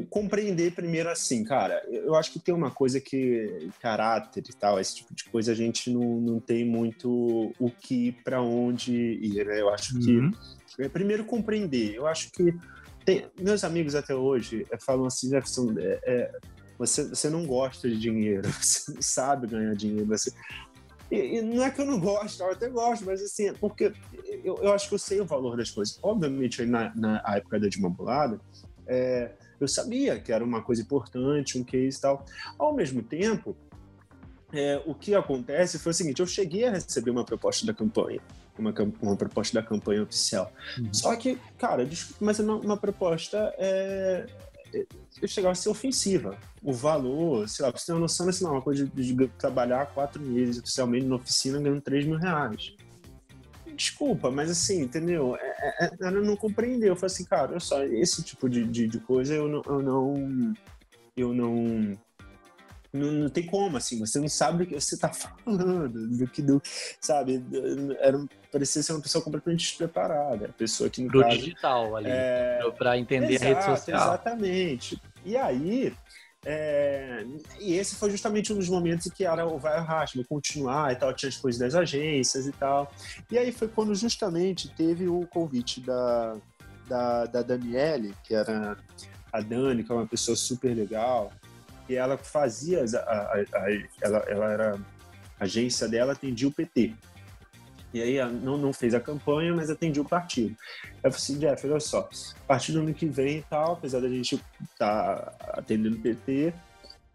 compreender 0.09 0.73
primeiro 0.73 1.09
assim, 1.09 1.43
cara. 1.43 1.83
Eu 1.89 2.15
acho 2.15 2.31
que 2.31 2.39
tem 2.39 2.53
uma 2.53 2.69
coisa 2.69 3.01
que 3.01 3.69
caráter 3.79 4.43
e 4.47 4.53
tal, 4.53 4.79
esse 4.79 4.97
tipo 4.97 5.13
de 5.15 5.23
coisa, 5.25 5.51
a 5.51 5.55
gente 5.55 5.89
não, 5.89 6.19
não 6.19 6.39
tem 6.39 6.63
muito 6.63 7.51
o 7.59 7.71
que 7.71 8.11
para 8.23 8.41
onde 8.41 8.93
ir. 8.93 9.45
Né? 9.45 9.59
Eu 9.59 9.69
acho 9.69 9.95
uhum. 9.95 10.31
que 10.75 10.83
é, 10.83 10.87
primeiro 10.87 11.25
compreender. 11.25 11.95
Eu 11.95 12.05
acho 12.05 12.31
que 12.31 12.53
tem, 13.03 13.25
meus 13.39 13.63
amigos 13.63 13.95
até 13.95 14.13
hoje 14.13 14.67
é, 14.69 14.77
falam 14.77 15.05
assim, 15.05 15.29
Jefferson, 15.29 15.73
é, 15.79 15.99
é, 16.03 16.31
você, 16.77 17.09
você 17.09 17.29
não 17.29 17.45
gosta 17.45 17.89
de 17.89 17.97
dinheiro, 17.97 18.47
você 18.53 18.91
não 18.93 19.01
sabe 19.01 19.47
ganhar 19.47 19.73
dinheiro, 19.75 20.05
você, 20.05 20.31
e, 21.11 21.37
e, 21.37 21.41
não 21.41 21.63
é 21.63 21.71
que 21.71 21.81
eu 21.81 21.85
não 21.85 21.99
gosto, 21.99 22.41
eu 22.41 22.51
até 22.51 22.69
gosto, 22.69 23.05
mas 23.05 23.21
assim, 23.21 23.47
é 23.47 23.53
porque 23.53 23.91
eu, 24.43 24.55
eu 24.61 24.73
acho 24.73 24.87
que 24.87 24.95
eu 24.95 24.99
sei 24.99 25.19
o 25.19 25.25
valor 25.25 25.57
das 25.57 25.71
coisas. 25.71 25.99
Obviamente, 26.01 26.65
na, 26.65 26.93
na 26.95 27.21
época 27.35 27.59
da 27.59 27.67
Dilma 27.67 27.89
Bolada, 27.89 28.39
é, 28.85 29.31
eu 29.59 29.67
sabia 29.67 30.19
que 30.19 30.31
era 30.31 30.43
uma 30.43 30.61
coisa 30.61 30.81
importante, 30.81 31.57
um 31.57 31.63
case 31.63 31.97
e 31.97 32.01
tal. 32.01 32.25
Ao 32.57 32.73
mesmo 32.73 33.01
tempo, 33.03 33.55
é, 34.51 34.81
o 34.85 34.95
que 34.95 35.13
acontece 35.13 35.77
foi 35.79 35.91
o 35.91 35.95
seguinte: 35.95 36.19
eu 36.19 36.27
cheguei 36.27 36.65
a 36.65 36.71
receber 36.71 37.11
uma 37.11 37.23
proposta 37.23 37.65
da 37.65 37.73
campanha, 37.73 38.21
uma, 38.57 38.73
uma 39.01 39.15
proposta 39.15 39.61
da 39.61 39.65
campanha 39.65 40.03
oficial. 40.03 40.51
Uhum. 40.77 40.93
Só 40.93 41.15
que, 41.15 41.37
cara, 41.57 41.87
mas 42.19 42.39
é 42.39 42.43
uma, 42.43 42.55
uma 42.55 42.77
proposta 42.77 43.53
é, 43.57 44.25
eu 44.73 45.27
chegava 45.27 45.51
a 45.51 45.55
ser 45.55 45.69
ofensiva. 45.69 46.37
O 46.63 46.73
valor, 46.73 47.47
sei 47.47 47.65
lá, 47.65 47.71
pra 47.71 47.79
você 47.79 47.87
ter 47.87 47.93
uma 47.93 48.01
noção, 48.01 48.27
assim, 48.29 48.43
não, 48.43 48.51
uma 48.53 48.61
coisa 48.61 48.85
de, 48.85 49.13
de 49.13 49.27
trabalhar 49.29 49.87
quatro 49.87 50.21
meses 50.21 50.59
oficialmente 50.59 51.05
na 51.05 51.15
oficina 51.15 51.59
ganhando 51.59 51.81
3 51.81 52.05
mil 52.05 52.17
reais. 52.17 52.73
Desculpa, 53.75 54.29
mas 54.29 54.49
assim, 54.49 54.81
entendeu? 54.81 55.37
É, 55.37 55.85
é, 55.85 55.91
ela 56.01 56.21
não 56.21 56.35
compreendeu. 56.35 56.89
Eu 56.89 56.95
falei 56.95 57.13
assim, 57.13 57.25
cara, 57.25 57.51
olha 57.51 57.59
só, 57.59 57.83
esse 57.83 58.21
tipo 58.23 58.49
de, 58.49 58.65
de, 58.65 58.87
de 58.87 58.99
coisa 58.99 59.33
eu 59.33 59.47
não, 59.47 59.61
eu 59.65 59.81
não. 59.81 60.53
Eu 61.15 61.33
não 61.33 61.97
não, 62.91 63.11
não, 63.11 63.29
tem 63.29 63.45
como, 63.45 63.77
assim, 63.77 63.99
você 63.99 64.19
não 64.19 64.27
sabe 64.27 64.63
o 64.63 64.67
que 64.67 64.79
você 64.79 64.95
está 64.95 65.09
falando, 65.13 66.07
do 66.07 66.27
que, 66.27 66.41
do, 66.41 66.61
sabe, 66.99 67.43
era, 67.99 68.23
parecia 68.51 68.81
ser 68.81 68.93
uma 68.93 69.01
pessoa 69.01 69.23
completamente 69.23 69.61
despreparada, 69.61 70.47
a 70.47 70.53
pessoa 70.53 70.89
que 70.89 71.01
no 71.01 71.09
Pro 71.09 71.21
caso, 71.21 71.37
digital 71.37 71.95
ali, 71.95 72.09
é... 72.09 72.59
para 72.77 72.97
entender 72.97 73.35
Exato, 73.35 73.45
a 73.45 73.47
rede 73.47 73.65
social. 73.65 74.07
Exatamente. 74.07 75.01
E 75.25 75.37
aí, 75.37 75.93
é, 76.45 77.25
e 77.59 77.73
esse 77.73 77.95
foi 77.95 78.09
justamente 78.09 78.53
um 78.53 78.55
dos 78.55 78.69
momentos 78.69 79.07
em 79.07 79.09
que 79.09 79.25
era 79.25 79.45
o 79.45 79.57
vai 79.57 79.79
Rashma 79.79 80.23
continuar 80.23 80.93
e 80.93 80.95
tal, 80.95 81.13
tinha 81.13 81.29
as 81.29 81.37
coisas 81.37 81.59
das 81.59 81.75
agências 81.75 82.47
e 82.47 82.51
tal. 82.53 82.91
E 83.29 83.37
aí 83.37 83.51
foi 83.51 83.67
quando 83.67 83.93
justamente 83.93 84.69
teve 84.69 85.07
o 85.07 85.27
convite 85.27 85.81
da, 85.81 86.37
da, 86.87 87.25
da 87.25 87.41
Daniele, 87.41 88.15
que 88.23 88.33
era 88.33 88.77
a 89.31 89.41
Dani, 89.41 89.83
que 89.83 89.91
é 89.91 89.95
uma 89.95 90.07
pessoa 90.07 90.35
super 90.35 90.73
legal, 90.73 91.31
e 91.89 91.95
ela 91.95 92.17
fazia, 92.17 92.85
a, 92.85 92.97
a, 92.97 93.33
a, 93.35 93.71
ela, 94.01 94.19
ela 94.27 94.51
era, 94.53 94.79
a 95.39 95.43
agência 95.43 95.87
dela 95.87 96.13
atendia 96.13 96.47
o 96.47 96.51
PT. 96.51 96.93
E 97.91 98.01
aí 98.01 98.31
não, 98.31 98.55
não 98.55 98.71
fez 98.71 98.93
a 98.93 98.99
campanha, 98.99 99.53
mas 99.53 99.71
atendia 99.71 100.01
o 100.01 100.07
partido. 100.07 100.55
Eu 101.03 101.11
falei 101.11 101.15
assim, 101.15 101.39
Jeff, 101.39 101.67
olha 101.67 101.79
só, 101.79 102.07
a 102.43 102.47
partir 102.47 102.71
do 102.71 102.81
ano 102.81 102.93
que 102.93 103.07
vem 103.07 103.39
e 103.39 103.41
tal, 103.41 103.73
apesar 103.73 103.99
da 103.99 104.07
gente 104.07 104.39
estar 104.71 105.15
tá 105.15 105.53
atendendo 105.57 105.97
o 105.97 105.99
PT 105.99 106.53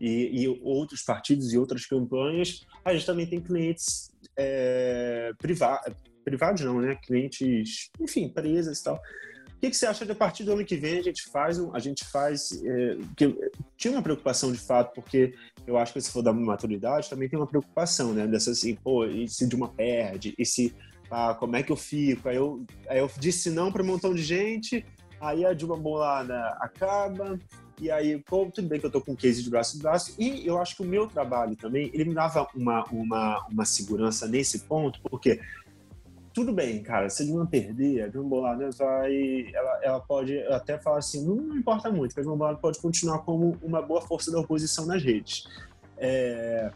e, 0.00 0.42
e, 0.42 0.48
outros 0.62 1.02
partidos 1.02 1.52
e 1.52 1.58
outras 1.58 1.86
campanhas, 1.86 2.66
a 2.84 2.92
gente 2.92 3.06
também 3.06 3.26
tem 3.26 3.40
clientes 3.40 4.10
é, 4.36 5.32
privados, 5.38 5.94
privados 6.24 6.62
não, 6.62 6.80
né? 6.80 6.96
Clientes, 6.96 7.90
enfim, 8.00 8.24
empresas 8.24 8.80
e 8.80 8.84
tal, 8.84 9.00
que, 9.64 9.70
que 9.70 9.76
você 9.76 9.86
acha 9.86 10.04
de 10.04 10.12
a 10.12 10.14
partir 10.14 10.44
do 10.44 10.52
ano 10.52 10.64
que 10.64 10.76
vem 10.76 10.98
a 10.98 11.02
gente 11.02 11.24
faz, 11.30 11.58
a 11.72 11.78
gente 11.78 12.04
faz, 12.04 12.62
é, 12.64 12.98
que 13.16 13.34
tinha 13.76 13.92
uma 13.92 14.02
preocupação 14.02 14.52
de 14.52 14.58
fato, 14.58 14.94
porque 14.94 15.34
eu 15.66 15.78
acho 15.78 15.92
que 15.92 16.00
se 16.00 16.10
for 16.10 16.22
da 16.22 16.32
maturidade 16.32 17.08
também 17.08 17.28
tem 17.28 17.38
uma 17.38 17.46
preocupação, 17.46 18.12
né, 18.12 18.26
dessa 18.26 18.50
assim, 18.50 18.74
pô, 18.74 19.06
e 19.06 19.26
se 19.28 19.46
de 19.48 19.56
uma 19.56 19.68
perde, 19.68 20.34
e 20.38 20.44
se, 20.44 20.74
ah, 21.10 21.34
como 21.34 21.56
é 21.56 21.62
que 21.62 21.72
eu 21.72 21.76
fico? 21.76 22.28
Aí 22.28 22.36
eu, 22.36 22.64
aí 22.88 22.98
eu 22.98 23.10
disse 23.18 23.50
não 23.50 23.72
para 23.72 23.82
um 23.82 23.86
montão 23.86 24.14
de 24.14 24.22
gente, 24.22 24.84
aí 25.20 25.44
a 25.44 25.54
de 25.54 25.64
uma 25.64 25.76
bolada 25.76 26.38
acaba, 26.60 27.38
e 27.80 27.90
aí, 27.90 28.22
pô, 28.22 28.48
tudo 28.52 28.68
bem 28.68 28.78
que 28.78 28.86
eu 28.86 28.90
tô 28.90 29.00
com 29.00 29.16
case 29.16 29.42
de 29.42 29.50
braço 29.50 29.76
em 29.76 29.80
braço, 29.80 30.14
e 30.18 30.46
eu 30.46 30.60
acho 30.60 30.76
que 30.76 30.82
o 30.82 30.86
meu 30.86 31.06
trabalho 31.08 31.56
também, 31.56 31.90
ele 31.92 32.04
me 32.04 32.14
dava 32.14 32.46
uma, 32.54 32.84
uma, 32.84 33.46
uma 33.50 33.64
segurança 33.64 34.28
nesse 34.28 34.60
ponto, 34.60 35.00
porque 35.02 35.40
tudo 36.34 36.52
bem, 36.52 36.82
cara, 36.82 37.08
se 37.08 37.22
a 37.22 37.26
Dilma 37.26 37.46
perder, 37.46 38.02
a 38.02 38.08
Dilma 38.08 38.28
Bolada 38.28 38.68
vai. 38.70 39.46
Ela, 39.54 39.80
ela 39.82 40.00
pode 40.00 40.36
até 40.48 40.76
falar 40.78 40.98
assim: 40.98 41.24
não, 41.24 41.36
não 41.36 41.56
importa 41.56 41.90
muito, 41.90 42.18
a 42.18 42.22
Dilma 42.22 42.36
Bolada 42.36 42.58
pode 42.58 42.80
continuar 42.80 43.20
como 43.20 43.56
uma 43.62 43.80
boa 43.80 44.02
força 44.02 44.30
da 44.32 44.40
oposição 44.40 44.84
nas 44.84 45.02
redes. 45.02 45.48
É, 45.96 46.72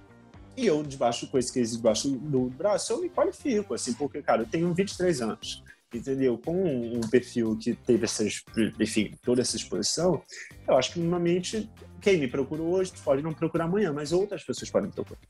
e 0.56 0.66
eu, 0.66 0.82
debaixo 0.82 1.28
com 1.28 1.36
esse 1.36 1.52
case 1.52 1.76
debaixo 1.76 2.08
do 2.08 2.48
braço, 2.50 2.92
eu 2.92 3.00
me 3.00 3.10
qualifico, 3.10 3.74
assim, 3.74 3.92
porque, 3.92 4.22
cara, 4.22 4.42
eu 4.42 4.46
tenho 4.46 4.72
23 4.72 5.20
anos 5.20 5.62
entendeu? 5.94 6.36
Com 6.36 6.96
um 6.96 7.00
perfil 7.00 7.56
que 7.56 7.74
teve 7.74 8.04
essas, 8.04 8.44
enfim, 8.78 9.14
toda 9.22 9.40
essa 9.40 9.56
exposição, 9.56 10.22
eu 10.66 10.76
acho 10.76 10.92
que 10.92 10.98
minimamente 10.98 11.70
quem 12.00 12.18
me 12.18 12.28
procurou 12.28 12.74
hoje 12.74 12.92
pode 13.04 13.22
não 13.22 13.32
procurar 13.32 13.64
amanhã, 13.64 13.92
mas 13.92 14.12
outras 14.12 14.44
pessoas 14.44 14.70
podem 14.70 14.90
procurar. 14.90 15.20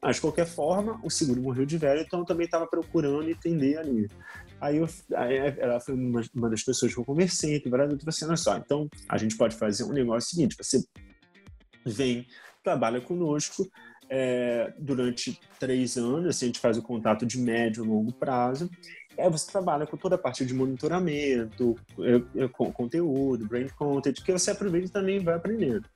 Mas 0.00 0.16
de 0.16 0.22
qualquer 0.22 0.46
forma, 0.46 1.00
o 1.02 1.10
seguro 1.10 1.42
morreu 1.42 1.66
de 1.66 1.76
velho, 1.78 2.00
então 2.00 2.20
eu 2.20 2.24
também 2.24 2.46
estava 2.46 2.66
procurando 2.66 3.28
entender 3.28 3.78
ali. 3.78 4.08
Aí, 4.60 4.78
eu, 4.78 4.88
aí 5.14 5.36
ela 5.58 5.78
foi 5.80 5.94
uma, 5.94 6.22
uma, 6.34 6.50
das 6.50 6.62
pessoas 6.62 6.92
que 6.92 6.98
eu 6.98 7.04
conversei, 7.04 7.60
que 7.60 7.68
várias 7.68 7.90
outras 7.90 8.14
assim, 8.14 8.24
olha 8.24 8.36
só, 8.36 8.56
então 8.56 8.88
a 9.08 9.18
gente 9.18 9.36
pode 9.36 9.56
fazer 9.56 9.84
um 9.84 9.92
negócio 9.92 10.30
seguinte, 10.30 10.56
você 10.56 10.82
vem, 11.84 12.26
trabalha 12.62 13.00
conosco, 13.00 13.68
é, 14.08 14.72
durante 14.78 15.38
três 15.58 15.96
anos, 15.96 16.26
assim, 16.26 16.46
a 16.46 16.48
gente 16.48 16.60
faz 16.60 16.78
o 16.78 16.82
contato 16.82 17.26
de 17.26 17.38
médio 17.38 17.84
e 17.84 17.88
longo 17.88 18.12
prazo, 18.12 18.70
é, 19.16 19.28
você 19.30 19.50
trabalha 19.50 19.86
com 19.86 19.96
toda 19.96 20.14
a 20.16 20.18
parte 20.18 20.44
de 20.44 20.54
monitoramento, 20.54 21.74
é, 22.00 22.44
é, 22.44 22.48
conteúdo, 22.48 23.46
brand 23.46 23.70
content, 23.72 24.22
que 24.22 24.32
você 24.32 24.50
aproveita 24.50 24.86
e 24.86 24.90
também 24.90 25.18
vai 25.20 25.34
aprendendo. 25.34 25.88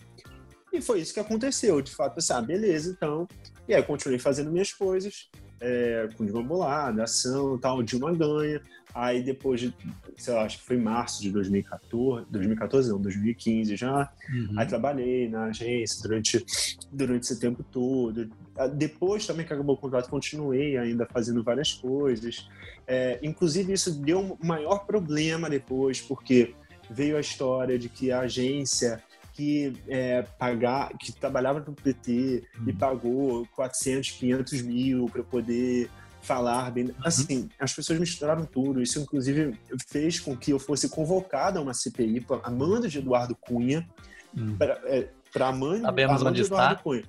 E 0.72 0.80
foi 0.80 1.00
isso 1.00 1.14
que 1.14 1.20
aconteceu, 1.20 1.80
de 1.80 1.94
fato, 1.94 2.18
assim, 2.18 2.32
ah, 2.32 2.40
beleza, 2.40 2.90
então. 2.90 3.26
E 3.68 3.74
aí 3.74 3.80
eu 3.80 3.84
continuei 3.84 4.18
fazendo 4.18 4.50
minhas 4.50 4.72
coisas, 4.72 5.28
é, 5.60 6.08
com 6.16 6.24
Dilma 6.24 6.42
Bolada, 6.42 7.04
ação 7.04 7.58
tal, 7.58 7.82
Dilma 7.82 8.14
ganha. 8.14 8.60
Aí 8.92 9.22
depois 9.22 9.60
de, 9.60 9.74
sei 10.16 10.34
lá, 10.34 10.42
acho 10.42 10.58
que 10.58 10.64
foi 10.64 10.76
março 10.76 11.22
de 11.22 11.30
2014, 11.30 12.26
2014 12.30 12.90
não, 12.90 13.00
2015 13.00 13.76
já. 13.76 14.12
Uhum. 14.28 14.54
Aí 14.58 14.66
trabalhei 14.66 15.28
na 15.28 15.44
agência 15.44 16.02
durante, 16.02 16.44
durante 16.90 17.24
esse 17.24 17.38
tempo 17.38 17.62
todo. 17.62 18.28
Ah, 18.56 18.66
depois 18.66 19.26
também 19.26 19.46
que 19.46 19.52
acabou 19.52 19.76
o 19.76 19.78
contrato, 19.78 20.08
continuei 20.08 20.76
ainda 20.76 21.06
fazendo 21.06 21.42
várias 21.44 21.72
coisas. 21.72 22.48
É, 22.86 23.20
inclusive 23.22 23.72
isso 23.72 23.92
deu 24.00 24.18
um 24.18 24.36
maior 24.44 24.80
problema 24.86 25.48
depois, 25.48 26.00
porque 26.00 26.54
veio 26.90 27.16
a 27.16 27.20
história 27.20 27.78
de 27.78 27.88
que 27.88 28.10
a 28.10 28.20
agência 28.20 29.00
que 29.40 29.72
é, 29.88 30.20
pagar, 30.38 30.90
que 30.98 31.12
trabalhava 31.12 31.60
no 31.60 31.72
PT 31.72 32.44
uhum. 32.58 32.68
e 32.68 32.72
pagou 32.74 33.48
400, 33.56 34.10
500 34.10 34.62
mil 34.62 35.06
para 35.06 35.22
poder 35.22 35.88
falar 36.20 36.70
bem. 36.70 36.84
Uhum. 36.84 36.94
Assim, 37.02 37.48
as 37.58 37.72
pessoas 37.72 37.98
misturaram 37.98 38.44
tudo. 38.44 38.82
Isso, 38.82 39.00
inclusive, 39.00 39.58
fez 39.88 40.20
com 40.20 40.36
que 40.36 40.50
eu 40.50 40.58
fosse 40.58 40.90
convocado 40.90 41.58
a 41.58 41.62
uma 41.62 41.72
CPI, 41.72 42.26
a 42.42 42.50
mando 42.50 42.86
de 42.86 42.98
Eduardo 42.98 43.34
Cunha, 43.34 43.88
uhum. 44.36 44.58
para 44.58 44.78
é, 44.84 45.08
a 45.34 45.52
mãe, 45.52 45.80
Sabemos 45.80 46.22
onde 46.22 46.42
está. 46.42 46.74
Cunha. 46.74 47.04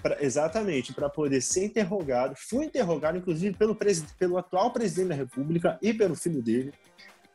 Pra, 0.00 0.22
exatamente, 0.22 0.94
para 0.94 1.10
poder 1.10 1.42
ser 1.42 1.66
interrogado. 1.66 2.34
Fui 2.48 2.64
interrogado, 2.64 3.18
inclusive, 3.18 3.54
pelo, 3.56 3.76
pelo 4.18 4.38
atual 4.38 4.72
presidente 4.72 5.08
da 5.08 5.16
República 5.16 5.78
e 5.82 5.92
pelo 5.92 6.14
filho 6.14 6.40
dele. 6.40 6.72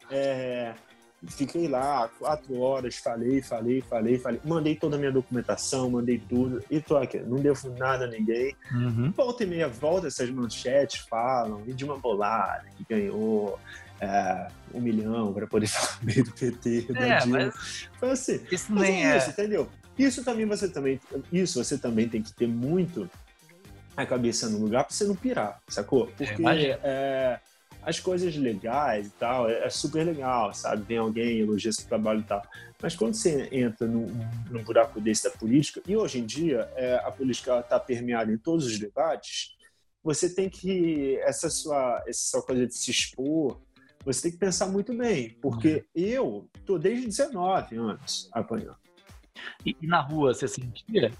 É, 0.09 0.73
Fiquei 1.27 1.67
lá 1.67 2.09
quatro 2.17 2.59
horas, 2.59 2.95
falei, 2.95 3.41
falei, 3.41 3.81
falei, 3.81 4.17
falei. 4.17 4.39
Mandei 4.45 4.75
toda 4.75 4.95
a 4.95 4.99
minha 4.99 5.11
documentação, 5.11 5.89
mandei 5.89 6.17
tudo. 6.17 6.63
E 6.71 6.79
tô 6.79 6.95
aqui, 6.95 7.19
não 7.19 7.37
devo 7.37 7.69
nada 7.77 8.05
a 8.05 8.07
ninguém. 8.07 8.55
Uhum. 8.71 9.11
Volta 9.11 9.43
e 9.43 9.47
meia, 9.47 9.67
volta 9.67 10.07
essas 10.07 10.29
manchetes, 10.29 11.01
falam. 11.09 11.61
E 11.67 11.73
de 11.73 11.83
uma 11.83 11.97
bolada 11.97 12.65
que 12.77 12.85
ganhou 12.89 13.59
é, 13.99 14.47
um 14.73 14.79
milhão 14.79 15.33
para 15.33 15.45
poder 15.45 15.67
falar 15.67 15.99
meio 16.03 16.23
do 16.23 16.31
PT. 16.31 16.87
É, 16.95 17.25
mas... 17.25 17.89
Foi 17.99 18.11
assim. 18.11 18.39
Isso 18.49 18.71
mas 18.71 18.83
nem 18.83 19.05
é, 19.05 19.15
é. 19.15 19.17
Isso, 19.17 19.29
entendeu? 19.29 19.69
Isso 19.97 20.23
também 20.23 20.45
você 20.45 20.69
também, 20.69 21.01
isso 21.31 21.61
você 21.61 21.77
também 21.77 22.07
tem 22.07 22.21
que 22.21 22.31
ter 22.31 22.47
muito 22.47 23.09
a 23.97 24.05
cabeça 24.05 24.47
no 24.47 24.59
lugar 24.59 24.85
para 24.85 24.93
você 24.93 25.03
não 25.03 25.15
pirar, 25.15 25.59
sacou? 25.67 26.07
Porque 26.07 26.41
é, 26.81 27.37
as 27.81 27.99
coisas 27.99 28.35
legais 28.35 29.07
e 29.07 29.11
tal, 29.11 29.49
é, 29.49 29.65
é, 29.65 29.69
super 29.69 30.05
legal, 30.05 30.53
sabe? 30.53 30.83
Vem 30.83 30.97
alguém, 30.97 31.39
elogia 31.39 31.71
seu 31.71 31.87
trabalho 31.87 32.19
e 32.19 32.23
tal. 32.23 32.41
Mas 32.81 32.95
quando 32.95 33.13
você 33.13 33.47
entra 33.51 33.87
num, 33.87 34.07
num 34.49 34.63
buraco 34.63 34.99
desse 34.99 35.23
da 35.23 35.31
política, 35.31 35.81
e 35.87 35.95
hoje 35.95 36.19
em 36.19 36.25
dia 36.25 36.71
é, 36.75 36.95
a 36.95 37.11
política 37.11 37.59
está 37.59 37.79
permeada 37.79 38.31
em 38.31 38.37
todos 38.37 38.65
os 38.65 38.77
debates, 38.77 39.55
você 40.03 40.33
tem 40.33 40.49
que, 40.49 41.17
essa 41.21 41.49
sua, 41.49 42.03
essa 42.07 42.31
sua 42.31 42.41
coisa 42.41 42.65
de 42.65 42.73
se 42.73 42.91
expor, 42.91 43.59
você 44.05 44.23
tem 44.23 44.31
que 44.31 44.37
pensar 44.37 44.67
muito 44.67 44.95
bem, 44.95 45.37
porque 45.41 45.85
uhum. 45.95 46.03
eu 46.03 46.49
tô 46.65 46.77
desde 46.77 47.05
19 47.05 47.75
anos 47.75 48.29
apanhando. 48.31 48.77
E, 49.65 49.75
e 49.81 49.87
na 49.87 50.01
rua 50.01 50.33
você 50.33 50.47
sentia? 50.47 51.11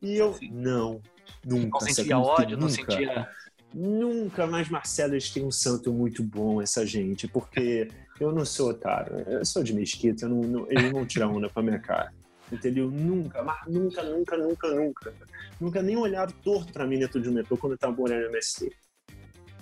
E 0.00 0.16
eu, 0.16 0.30
assim, 0.30 0.50
não, 0.50 1.00
nunca. 1.44 1.78
Não 1.80 1.80
sentia 1.80 2.18
ódio, 2.18 2.56
nunca. 2.56 2.60
não 2.60 2.68
sentia 2.68 3.28
Nunca 3.74 4.46
mais, 4.46 4.68
Marcelo, 4.68 5.14
eles 5.14 5.30
têm 5.30 5.44
um 5.44 5.50
santo 5.50 5.92
muito 5.92 6.22
bom, 6.22 6.60
essa 6.60 6.84
gente, 6.84 7.26
porque 7.26 7.88
eu 8.20 8.32
não 8.32 8.44
sou 8.44 8.70
otário, 8.70 9.20
eu 9.20 9.44
sou 9.44 9.62
de 9.62 9.72
mesquita, 9.72 10.28
não, 10.28 10.42
não, 10.42 10.66
eles 10.70 10.90
vão 10.92 11.06
tirar 11.06 11.28
onda 11.28 11.48
pra 11.48 11.62
minha 11.62 11.78
cara. 11.78 12.12
Entendeu? 12.50 12.90
Nunca, 12.90 13.42
mas 13.42 13.66
nunca, 13.66 14.02
nunca, 14.02 14.36
nunca, 14.36 14.74
nunca. 14.74 15.14
Nunca 15.58 15.82
nem 15.82 15.96
olharam 15.96 16.32
torto 16.44 16.72
pra 16.72 16.86
mim 16.86 16.98
dentro 16.98 17.20
de 17.20 17.28
um 17.28 17.32
metrô 17.32 17.56
quando 17.56 17.72
eu 17.72 17.78
tava 17.78 17.98
olhando 18.00 18.26
MST. 18.26 18.70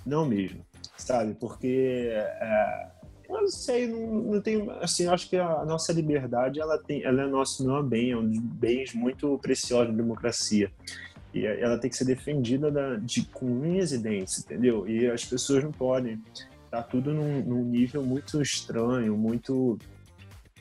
Não 0.05 0.27
mesmo, 0.27 0.67
sabe? 0.97 1.35
Porque 1.35 2.09
é, 2.11 2.91
Eu 3.29 3.43
não 3.43 3.49
sei, 3.49 3.87
não, 3.87 4.23
não 4.23 4.41
tem, 4.41 4.69
assim, 4.81 5.07
acho 5.07 5.29
que 5.29 5.37
a 5.37 5.65
nossa 5.65 5.93
liberdade, 5.93 6.61
ela 6.61 6.77
tem, 6.77 7.05
ela 7.05 7.23
é 7.23 7.27
nosso 7.27 7.65
não 7.65 7.81
bem, 7.81 8.11
é 8.11 8.17
um 8.17 8.29
dos 8.29 8.41
bens 8.41 8.93
muito 8.93 9.39
preciosos 9.39 9.91
da 9.91 10.03
democracia. 10.03 10.73
E 11.33 11.47
ela 11.47 11.79
tem 11.79 11.89
que 11.89 11.97
ser 11.97 12.05
defendida 12.05 12.71
da, 12.71 12.97
de, 12.97 13.25
com 13.27 13.47
unhas 13.47 13.93
e 13.93 13.99
dentes, 13.99 14.39
entendeu? 14.41 14.89
E 14.89 15.09
as 15.09 15.25
pessoas 15.25 15.63
não 15.63 15.73
podem. 15.73 16.21
Tá 16.71 16.83
tudo 16.83 17.13
num, 17.13 17.43
num 17.43 17.65
nível 17.65 18.03
muito 18.03 18.41
estranho, 18.41 19.17
muito 19.17 19.79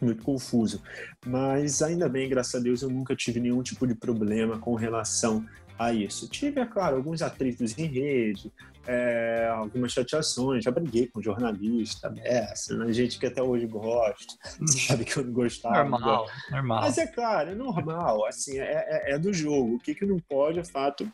muito 0.01 0.23
confuso. 0.23 0.81
Mas 1.25 1.81
ainda 1.81 2.07
bem, 2.07 2.29
graças 2.29 2.55
a 2.55 2.63
Deus, 2.63 2.81
eu 2.81 2.89
nunca 2.89 3.15
tive 3.15 3.39
nenhum 3.39 3.61
tipo 3.61 3.85
de 3.85 3.93
problema 3.93 4.57
com 4.57 4.73
relação 4.75 5.45
a 5.77 5.93
isso. 5.93 6.29
Tive, 6.29 6.59
é 6.59 6.65
claro, 6.65 6.97
alguns 6.97 7.21
atritos 7.21 7.77
em 7.77 7.85
rede, 7.85 8.51
é, 8.91 9.47
algumas 9.53 9.91
chateações, 9.91 10.63
já 10.63 10.71
briguei 10.71 11.07
com 11.07 11.21
jornalista, 11.21 12.09
dessa, 12.09 12.75
né? 12.75 12.91
gente 12.91 13.19
que 13.19 13.27
até 13.27 13.41
hoje 13.41 13.67
gosta, 13.67 14.33
uhum. 14.59 14.67
sabe 14.67 15.05
que 15.05 15.17
eu 15.17 15.23
não 15.23 15.31
gostava. 15.31 15.83
Normal, 15.83 16.27
não 16.49 16.57
normal. 16.57 16.81
Mas 16.81 16.97
é 16.97 17.05
claro, 17.05 17.51
é 17.51 17.55
normal, 17.55 18.25
assim, 18.25 18.57
é, 18.57 18.63
é, 18.87 19.13
é, 19.13 19.19
do 19.19 19.31
jogo. 19.31 19.75
O 19.75 19.79
que, 19.79 19.93
que 19.93 20.05
não 20.05 20.17
pode, 20.17 20.59
é 20.59 20.63
fato, 20.63 21.09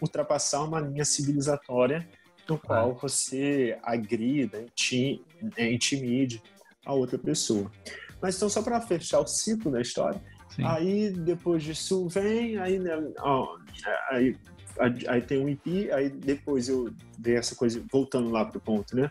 ultrapassar 0.00 0.64
uma 0.64 0.80
linha 0.80 1.04
civilizatória 1.04 2.08
no 2.48 2.58
qual 2.58 2.94
você 2.94 3.78
agrida, 3.82 4.64
é, 5.56 5.70
intimide 5.70 6.42
a 6.86 6.94
outra 6.94 7.18
pessoa. 7.18 7.70
Mas 8.22 8.36
então, 8.36 8.48
só 8.48 8.62
para 8.62 8.80
fechar 8.80 9.20
o 9.20 9.26
ciclo 9.26 9.70
da 9.70 9.82
história, 9.82 10.18
Sim. 10.48 10.64
Aí 10.64 11.10
depois 11.10 11.62
disso 11.62 12.08
vem, 12.08 12.58
aí, 12.58 12.78
né, 12.78 12.92
ó, 13.20 13.56
aí, 14.10 14.36
aí 15.08 15.20
tem 15.22 15.38
um 15.38 15.48
EP, 15.48 15.90
aí 15.92 16.08
depois 16.08 16.68
eu 16.68 16.92
dei 17.18 17.36
essa 17.36 17.54
coisa, 17.54 17.82
voltando 17.90 18.30
lá 18.30 18.44
pro 18.44 18.60
ponto, 18.60 18.94
né? 18.94 19.10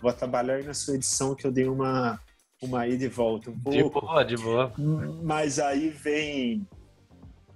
Vou 0.00 0.12
trabalhar 0.12 0.62
na 0.64 0.72
sua 0.72 0.94
edição 0.94 1.34
que 1.34 1.46
eu 1.46 1.52
dei 1.52 1.66
uma, 1.66 2.18
uma 2.62 2.86
ida 2.86 3.04
e 3.04 3.08
volta 3.08 3.50
um 3.50 3.58
pouco. 3.58 3.76
De 3.76 4.00
boa, 4.00 4.22
de 4.24 4.36
boa. 4.36 4.72
Mas 5.22 5.58
aí 5.58 5.90
vem, 5.90 6.66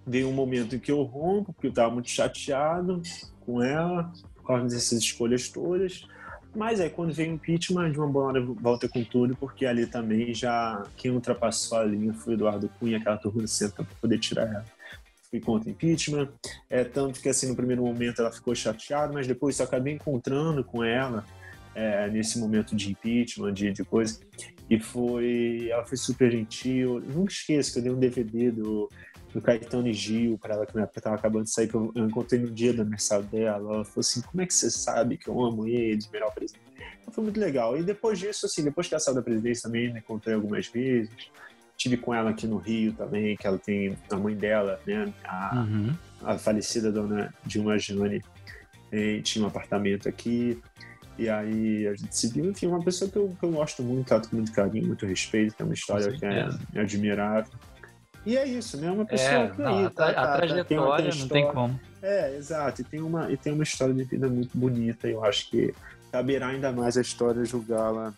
vem 0.06 0.24
um 0.24 0.32
momento 0.32 0.76
em 0.76 0.78
que 0.78 0.92
eu 0.92 1.02
rompo, 1.02 1.52
porque 1.52 1.68
eu 1.68 1.72
tava 1.72 1.92
muito 1.92 2.10
chateado 2.10 3.00
com 3.40 3.62
ela, 3.62 4.12
por 4.34 4.46
causa 4.46 4.64
dessas 4.64 4.98
escolhas 4.98 5.48
todas. 5.48 6.06
Mas 6.54 6.80
aí 6.80 6.88
quando 6.88 7.12
veio 7.12 7.32
o 7.32 7.34
impeachment, 7.34 7.90
de 7.90 7.98
uma 7.98 8.06
boa 8.06 8.26
hora 8.26 8.40
volta 8.40 8.88
com 8.88 9.02
tudo, 9.02 9.34
porque 9.36 9.66
ali 9.66 9.86
também 9.86 10.32
já 10.32 10.84
quem 10.96 11.10
ultrapassou 11.10 11.78
a 11.78 11.84
linha 11.84 12.14
foi 12.14 12.34
o 12.34 12.36
Eduardo 12.36 12.68
Cunha, 12.78 12.98
aquela 12.98 13.16
turbulência 13.16 13.68
para 13.70 13.84
poder 14.00 14.18
tirar 14.18 14.46
ela. 14.46 14.64
Fui 15.34 15.40
contra 15.40 15.68
impeachment, 15.68 16.28
é, 16.70 16.84
tanto 16.84 17.20
que 17.20 17.28
assim 17.28 17.48
no 17.48 17.56
primeiro 17.56 17.82
momento 17.82 18.20
ela 18.20 18.30
ficou 18.30 18.54
chateada, 18.54 19.12
mas 19.12 19.26
depois 19.26 19.58
eu 19.58 19.64
acabei 19.64 19.92
encontrando 19.92 20.62
com 20.62 20.84
ela 20.84 21.24
é, 21.74 22.08
nesse 22.08 22.38
momento 22.38 22.76
de 22.76 22.92
impeachment, 22.92 23.52
de, 23.52 23.72
de 23.72 23.84
coisa, 23.84 24.20
e 24.70 24.78
foi, 24.78 25.68
ela 25.72 25.84
foi 25.84 25.98
super 25.98 26.30
gentil. 26.30 27.00
Nunca 27.00 27.32
esqueço 27.32 27.72
que 27.72 27.78
eu 27.80 27.82
dei 27.82 27.92
um 27.92 27.98
DVD 27.98 28.52
do 28.52 28.88
do 29.32 29.42
Caetano 29.42 29.88
e 29.88 29.92
Gil 29.92 30.38
para 30.38 30.54
ela, 30.54 30.64
que 30.64 30.76
na 30.76 30.82
época 30.82 31.00
estava 31.00 31.16
acabando 31.16 31.44
de 31.44 31.50
sair, 31.50 31.66
que 31.66 31.74
eu, 31.74 31.92
encontrei 31.96 32.40
no 32.40 32.48
dia 32.48 32.72
do 32.72 32.82
aniversário 32.82 33.26
dela. 33.26 33.74
Ela 33.74 33.84
falou 33.84 34.00
assim: 34.00 34.22
Como 34.22 34.40
é 34.40 34.46
que 34.46 34.54
você 34.54 34.70
sabe 34.70 35.18
que 35.18 35.28
eu 35.28 35.44
amo 35.44 35.66
ele, 35.66 35.98
melhor 36.12 36.32
presidente? 36.32 36.64
Então, 37.02 37.12
foi 37.12 37.24
muito 37.24 37.40
legal. 37.40 37.76
E 37.76 37.82
depois 37.82 38.20
disso, 38.20 38.46
assim, 38.46 38.62
depois 38.62 38.86
que 38.86 38.94
ela 38.94 39.00
saiu 39.00 39.16
da 39.16 39.22
presidência 39.22 39.64
também, 39.64 39.92
né, 39.92 39.98
encontrei 39.98 40.36
algumas 40.36 40.68
vezes. 40.68 41.12
Tive 41.76 41.96
com 41.96 42.14
ela 42.14 42.30
aqui 42.30 42.46
no 42.46 42.56
Rio 42.56 42.92
também, 42.92 43.36
que 43.36 43.46
ela 43.46 43.58
tem 43.58 43.96
a 44.10 44.16
mãe 44.16 44.34
dela, 44.34 44.80
né? 44.86 45.12
A, 45.24 45.56
uhum. 45.56 45.94
a 46.22 46.38
falecida 46.38 46.90
dona 46.92 47.34
Dilma 47.44 47.78
Jane 47.78 48.22
eh, 48.92 49.20
tinha 49.22 49.44
um 49.44 49.48
apartamento 49.48 50.08
aqui. 50.08 50.60
E 51.18 51.28
aí 51.28 51.86
a 51.86 51.94
gente 51.94 52.16
se 52.16 52.28
viu, 52.28 52.46
enfim, 52.46 52.66
uma 52.66 52.82
pessoa 52.82 53.10
que 53.10 53.16
eu, 53.16 53.36
que 53.38 53.44
eu 53.44 53.52
gosto 53.52 53.82
muito, 53.82 54.06
trato 54.06 54.28
com 54.28 54.36
muito 54.36 54.52
carinho, 54.52 54.86
muito 54.86 55.06
respeito, 55.06 55.54
tem 55.54 55.64
uma 55.64 55.74
história 55.74 56.12
que 56.12 56.24
é, 56.24 56.48
é 56.74 56.80
admirável. 56.80 57.52
E 58.26 58.36
é 58.36 58.46
isso, 58.46 58.80
né? 58.80 58.90
Uma 58.90 59.04
pessoa 59.04 59.30
é, 59.30 59.50
que 59.50 59.60
não, 59.60 59.78
aí, 59.78 59.90
tá, 59.90 60.08
a, 60.08 60.14
tá, 60.14 60.22
a 60.22 60.36
trajetória 60.38 61.10
tem 61.10 61.20
não 61.20 61.28
tem 61.28 61.52
como. 61.52 61.80
É, 62.02 62.36
exato. 62.36 62.80
E 62.80 62.84
tem, 62.84 63.00
uma, 63.00 63.30
e 63.30 63.36
tem 63.36 63.52
uma 63.52 63.62
história 63.62 63.94
de 63.94 64.04
vida 64.04 64.28
muito 64.28 64.56
bonita. 64.56 65.06
Eu 65.06 65.24
acho 65.24 65.50
que 65.50 65.74
caberá 66.10 66.48
ainda 66.48 66.72
mais 66.72 66.96
a 66.96 67.00
história 67.00 67.44
julgá-la 67.44 68.14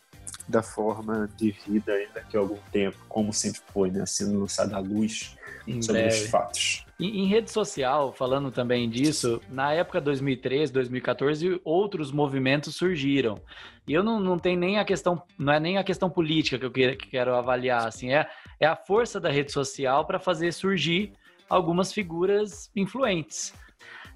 da 0.49 0.63
forma 0.63 1.29
de 1.37 1.51
vida 1.51 1.93
ainda 1.93 2.25
a 2.33 2.39
algum 2.39 2.59
tempo, 2.71 2.97
como 3.09 3.33
sempre 3.33 3.61
foi, 3.73 3.91
né? 3.91 4.05
Sendo 4.07 4.41
lançada 4.41 4.77
à 4.77 4.79
luz 4.79 5.37
em 5.67 5.83
sobre 5.83 6.03
breve. 6.03 6.25
os 6.25 6.31
fatos. 6.31 6.87
Em, 6.99 7.23
em, 7.23 7.27
rede 7.27 7.51
social, 7.51 8.13
falando 8.13 8.51
também 8.51 8.89
disso, 8.89 9.41
na 9.49 9.73
época 9.73 10.01
2013, 10.01 10.73
2014, 10.73 11.61
outros 11.65 12.13
movimentos 12.13 12.77
surgiram. 12.77 13.41
E 13.87 13.93
eu 13.93 14.03
não, 14.03 14.21
não 14.21 14.39
tenho 14.39 14.59
nem 14.59 14.79
a 14.79 14.85
questão, 14.85 15.23
não 15.39 15.53
é 15.53 15.61
nem 15.61 15.79
a 15.79 15.85
questão 15.85 16.09
política 16.09 16.59
que 16.59 16.65
eu 16.65 16.71
quero, 16.71 16.97
que 16.97 17.09
quero 17.09 17.35
avaliar, 17.35 17.87
assim, 17.87 18.13
é, 18.13 18.27
é 18.61 18.67
a 18.67 18.77
força 18.77 19.21
da 19.21 19.31
rede 19.31 19.53
social 19.53 20.07
para 20.07 20.19
fazer 20.19 20.53
surgir 20.53 21.13
algumas 21.49 21.93
figuras 21.93 22.71
influentes. 22.75 23.53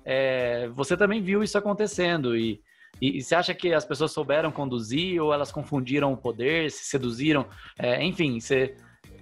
É, 0.04 0.68
você 0.68 0.96
também 0.96 1.20
viu 1.20 1.42
isso 1.42 1.58
acontecendo 1.58 2.36
e, 2.36 2.62
e, 3.00 3.22
você 3.22 3.34
acha 3.34 3.54
que 3.54 3.72
as 3.72 3.84
pessoas 3.84 4.12
souberam 4.12 4.50
conduzir 4.50 5.20
ou 5.20 5.32
elas 5.32 5.50
confundiram 5.50 6.12
o 6.12 6.16
poder, 6.16 6.70
se 6.70 6.84
seduziram? 6.84 7.46
É, 7.78 8.02
enfim, 8.04 8.38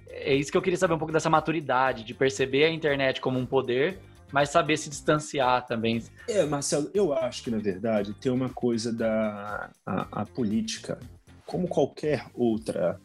é 0.09 0.35
isso 0.35 0.51
que 0.51 0.57
eu 0.57 0.61
queria 0.61 0.77
saber 0.77 0.93
um 0.93 0.97
pouco 0.97 1.13
dessa 1.13 1.29
maturidade, 1.29 2.03
de 2.03 2.13
perceber 2.13 2.65
a 2.65 2.69
internet 2.69 3.21
como 3.21 3.39
um 3.39 3.45
poder, 3.45 3.99
mas 4.31 4.49
saber 4.49 4.77
se 4.77 4.89
distanciar 4.89 5.65
também. 5.65 6.03
É, 6.27 6.45
Marcelo, 6.45 6.89
eu 6.93 7.13
acho 7.13 7.43
que 7.43 7.51
na 7.51 7.57
verdade 7.57 8.13
tem 8.13 8.31
uma 8.31 8.49
coisa 8.49 8.91
da 8.91 9.69
a, 9.85 10.21
a 10.21 10.25
política, 10.25 10.99
como 11.45 11.67
qualquer 11.67 12.25
outra, 12.33 12.99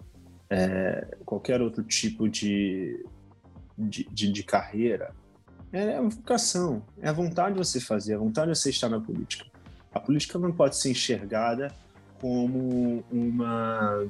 é, 0.50 1.16
qualquer 1.24 1.62
outro 1.62 1.82
tipo 1.82 2.28
de, 2.28 3.04
de, 3.78 4.04
de, 4.10 4.32
de 4.32 4.42
carreira, 4.42 5.14
é 5.72 5.96
a 5.96 6.02
vocação, 6.02 6.84
é 7.00 7.08
a 7.08 7.12
vontade 7.12 7.54
de 7.54 7.58
você 7.58 7.80
fazer, 7.80 8.14
a 8.14 8.18
vontade 8.18 8.52
de 8.52 8.58
você 8.58 8.70
estar 8.70 8.88
na 8.88 9.00
política. 9.00 9.53
A 9.94 10.00
política 10.00 10.38
não 10.38 10.52
pode 10.52 10.76
ser 10.76 10.90
enxergada 10.90 11.72
como 12.20 13.04
uma 13.10 14.06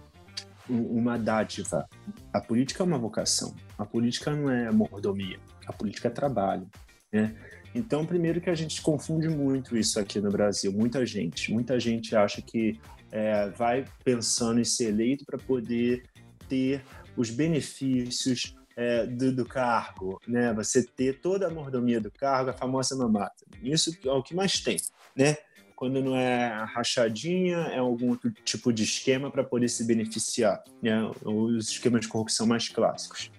uma 0.68 1.18
dádiva. 1.18 1.86
A 2.32 2.40
política 2.40 2.82
é 2.82 2.86
uma 2.86 2.98
vocação. 2.98 3.54
A 3.76 3.84
política 3.84 4.30
não 4.30 4.50
é 4.50 4.70
mordomia. 4.72 5.38
A 5.66 5.72
política 5.72 6.08
é 6.08 6.10
trabalho. 6.10 6.66
Né? 7.12 7.34
Então, 7.74 8.06
primeiro 8.06 8.40
que 8.40 8.48
a 8.48 8.54
gente 8.54 8.80
confunde 8.80 9.28
muito 9.28 9.76
isso 9.76 10.00
aqui 10.00 10.20
no 10.20 10.30
Brasil. 10.30 10.72
Muita 10.72 11.04
gente, 11.04 11.52
muita 11.52 11.78
gente 11.78 12.16
acha 12.16 12.40
que 12.40 12.80
é, 13.10 13.50
vai 13.50 13.84
pensando 14.02 14.60
em 14.60 14.64
ser 14.64 14.88
eleito 14.88 15.24
para 15.24 15.38
poder 15.38 16.04
ter 16.48 16.82
os 17.16 17.30
benefícios 17.30 18.56
é, 18.76 19.06
do, 19.06 19.32
do, 19.32 19.44
cargo, 19.44 20.20
né? 20.26 20.52
Você 20.54 20.82
ter 20.82 21.20
toda 21.20 21.46
a 21.46 21.50
mordomia 21.50 22.00
do 22.00 22.10
cargo, 22.10 22.50
a 22.50 22.52
famosa 22.52 22.96
mamata. 22.96 23.44
Isso 23.62 23.96
é 24.04 24.10
o 24.10 24.22
que 24.22 24.34
mais 24.34 24.60
tem, 24.60 24.76
né? 25.16 25.36
Quando 25.84 26.02
não 26.02 26.16
é 26.16 26.64
rachadinha, 26.64 27.58
é 27.58 27.78
algum 27.78 28.08
outro 28.08 28.32
tipo 28.42 28.72
de 28.72 28.84
esquema 28.84 29.30
para 29.30 29.44
poder 29.44 29.68
se 29.68 29.84
beneficiar, 29.84 30.64
né? 30.82 30.98
Os 31.22 31.68
esquemas 31.68 32.00
de 32.00 32.08
corrupção 32.08 32.46
mais 32.46 32.70
clássicos. 32.70 33.30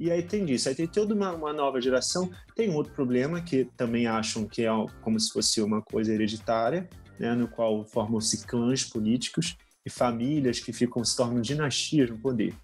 E 0.00 0.10
aí 0.10 0.20
tem 0.20 0.44
disso. 0.44 0.68
Aí 0.68 0.74
tem 0.74 0.88
toda 0.88 1.14
uma, 1.14 1.30
uma, 1.30 1.52
nova 1.52 1.80
geração. 1.80 2.28
Tem 2.56 2.68
outro 2.74 2.92
problema 2.92 3.40
que 3.40 3.66
também 3.76 4.08
acham 4.08 4.44
que 4.44 4.64
é 4.64 4.70
como 5.02 5.20
se 5.20 5.32
fosse 5.32 5.62
uma 5.62 5.80
coisa 5.80 6.12
hereditária, 6.12 6.88
né? 7.16 7.32
no 7.32 7.46
qual 7.46 7.84
formam-se 7.84 8.44
clãs 8.44 8.82
políticos 8.82 9.56
e 9.86 9.88
famílias 9.88 10.58
que 10.58 10.72
ficam 10.72 11.04
se 11.04 11.16
tornam 11.16 11.40
dinastias 11.40 12.10
no 12.10 12.18
poder. 12.18 12.56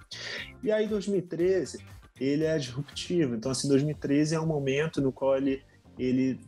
E 0.61 0.73
aí 0.73 0.89
2013 0.89 1.79
ele 2.21 2.43
é 2.43 2.59
disruptivo. 2.59 3.37
Então 3.37 3.53
assim 3.53 3.69
2013 3.69 4.35
é 4.35 4.41
um 4.41 4.47
momento 4.47 5.01
no 5.01 5.13
qual 5.13 5.37
ele 5.37 5.63
ele 5.97 6.41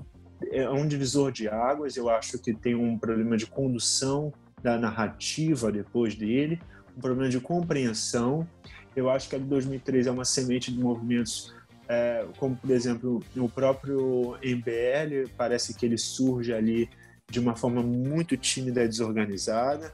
é 0.51 0.69
um 0.71 0.87
divisor 0.87 1.31
de 1.31 1.49
águas. 1.49 1.97
Eu 1.97 2.09
acho 2.09 2.39
que 2.39 2.53
tem 2.53 2.75
um 2.75 2.99
problema 2.99 3.37
de 3.37 3.47
condução 3.47 4.33
da 4.63 4.79
narrativa 4.79 5.73
depois 5.73 6.15
dele, 6.15 6.61
um 6.97 7.01
problema 7.01 7.29
de 7.29 7.41
compreensão. 7.41 8.47
Eu 8.95 9.11
acho 9.11 9.29
que 9.29 9.37
a 9.37 9.39
de 9.39 9.45
2013 9.45 10.09
é 10.09 10.13
uma 10.13 10.25
semente 10.25 10.73
de 10.73 10.79
movimentos 10.79 11.55
é, 11.89 12.27
como, 12.39 12.57
por 12.57 12.71
exemplo, 12.71 13.23
o 13.37 13.49
próprio 13.49 14.37
MBL, 14.43 15.31
parece 15.37 15.75
que 15.75 15.85
ele 15.85 15.99
surge 15.99 16.53
ali 16.53 16.89
de 17.31 17.41
uma 17.41 17.57
forma 17.57 17.83
muito 17.83 18.37
tímida 18.37 18.85
e 18.85 18.89
desorganizada, 18.89 19.93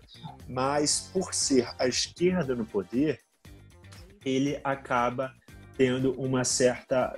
mas 0.48 1.10
por 1.12 1.34
ser 1.34 1.68
a 1.78 1.86
esquerda 1.86 2.54
no 2.54 2.64
poder, 2.64 3.20
ele 4.24 4.60
acaba 4.64 5.32
tendo 5.76 6.12
uma 6.12 6.44
certa 6.44 7.16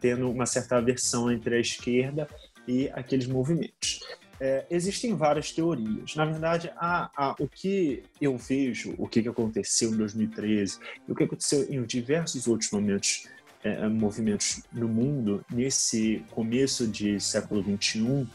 tendo 0.00 0.28
uma 0.28 0.44
certa 0.44 0.76
aversão 0.76 1.30
entre 1.30 1.54
a 1.54 1.60
esquerda 1.60 2.26
e 2.66 2.88
aqueles 2.92 3.26
movimentos. 3.26 4.00
É, 4.40 4.66
existem 4.70 5.14
várias 5.14 5.52
teorias. 5.52 6.16
Na 6.16 6.24
verdade, 6.24 6.72
há, 6.76 7.10
há, 7.16 7.36
o 7.38 7.46
que 7.46 8.02
eu 8.20 8.36
vejo, 8.36 8.94
o 8.98 9.06
que 9.06 9.26
aconteceu 9.28 9.92
em 9.92 9.96
2013, 9.96 10.78
e 11.06 11.12
o 11.12 11.14
que 11.14 11.24
aconteceu 11.24 11.64
em 11.70 11.82
diversos 11.84 12.48
outros 12.48 12.70
momentos, 12.72 13.28
é, 13.62 13.86
movimentos 13.86 14.62
no 14.72 14.88
mundo, 14.88 15.44
nesse 15.48 16.24
começo 16.32 16.88
de 16.88 17.20
século 17.20 17.62
XXI, 17.62 18.26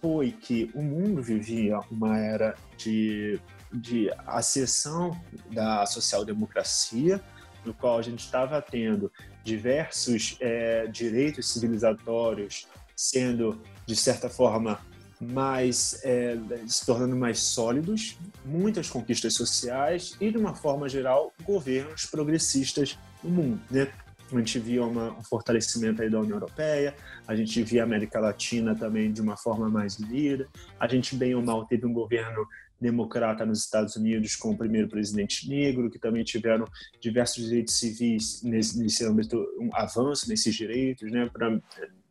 foi 0.00 0.32
que 0.32 0.70
o 0.74 0.82
mundo 0.82 1.22
vivia 1.22 1.78
uma 1.90 2.18
era 2.18 2.56
de 2.76 3.40
de 3.72 4.10
acessão 4.26 5.18
da 5.50 5.84
social-democracia, 5.86 7.20
no 7.64 7.74
qual 7.74 7.98
a 7.98 8.02
gente 8.02 8.20
estava 8.20 8.60
tendo 8.62 9.12
diversos 9.44 10.36
é, 10.40 10.86
direitos 10.86 11.52
civilizatórios 11.52 12.66
sendo, 12.98 13.62
de 13.86 13.94
certa 13.94 14.28
forma, 14.28 14.80
mais 15.20 16.00
é, 16.02 16.36
se 16.66 16.84
tornando 16.84 17.14
mais 17.14 17.38
sólidos, 17.38 18.18
muitas 18.44 18.90
conquistas 18.90 19.34
sociais 19.34 20.16
e, 20.20 20.32
de 20.32 20.36
uma 20.36 20.52
forma 20.52 20.88
geral, 20.88 21.32
governos 21.44 22.06
progressistas 22.06 22.98
no 23.22 23.30
mundo. 23.30 23.60
Né? 23.70 23.88
A 24.32 24.36
gente 24.36 24.58
via 24.58 24.84
uma, 24.84 25.12
um 25.12 25.22
fortalecimento 25.22 26.02
aí 26.02 26.10
da 26.10 26.18
União 26.18 26.36
Europeia, 26.36 26.92
a 27.26 27.36
gente 27.36 27.62
via 27.62 27.82
a 27.82 27.84
América 27.84 28.18
Latina 28.18 28.74
também 28.74 29.12
de 29.12 29.20
uma 29.20 29.36
forma 29.36 29.70
mais 29.70 29.96
unida, 30.00 30.48
a 30.78 30.88
gente, 30.88 31.14
bem 31.14 31.36
ou 31.36 31.42
mal, 31.42 31.66
teve 31.66 31.86
um 31.86 31.92
governo 31.92 32.44
democrata 32.80 33.46
nos 33.46 33.60
Estados 33.60 33.94
Unidos 33.94 34.34
com 34.34 34.50
o 34.50 34.58
primeiro 34.58 34.88
presidente 34.88 35.48
negro, 35.48 35.88
que 35.88 36.00
também 36.00 36.24
tiveram 36.24 36.66
diversos 37.00 37.44
direitos 37.44 37.74
civis 37.74 38.42
nesse, 38.42 38.78
nesse 38.78 39.04
âmbito, 39.04 39.36
um 39.60 39.70
avanço 39.72 40.28
nesses 40.28 40.54
direitos, 40.54 41.10
né, 41.12 41.30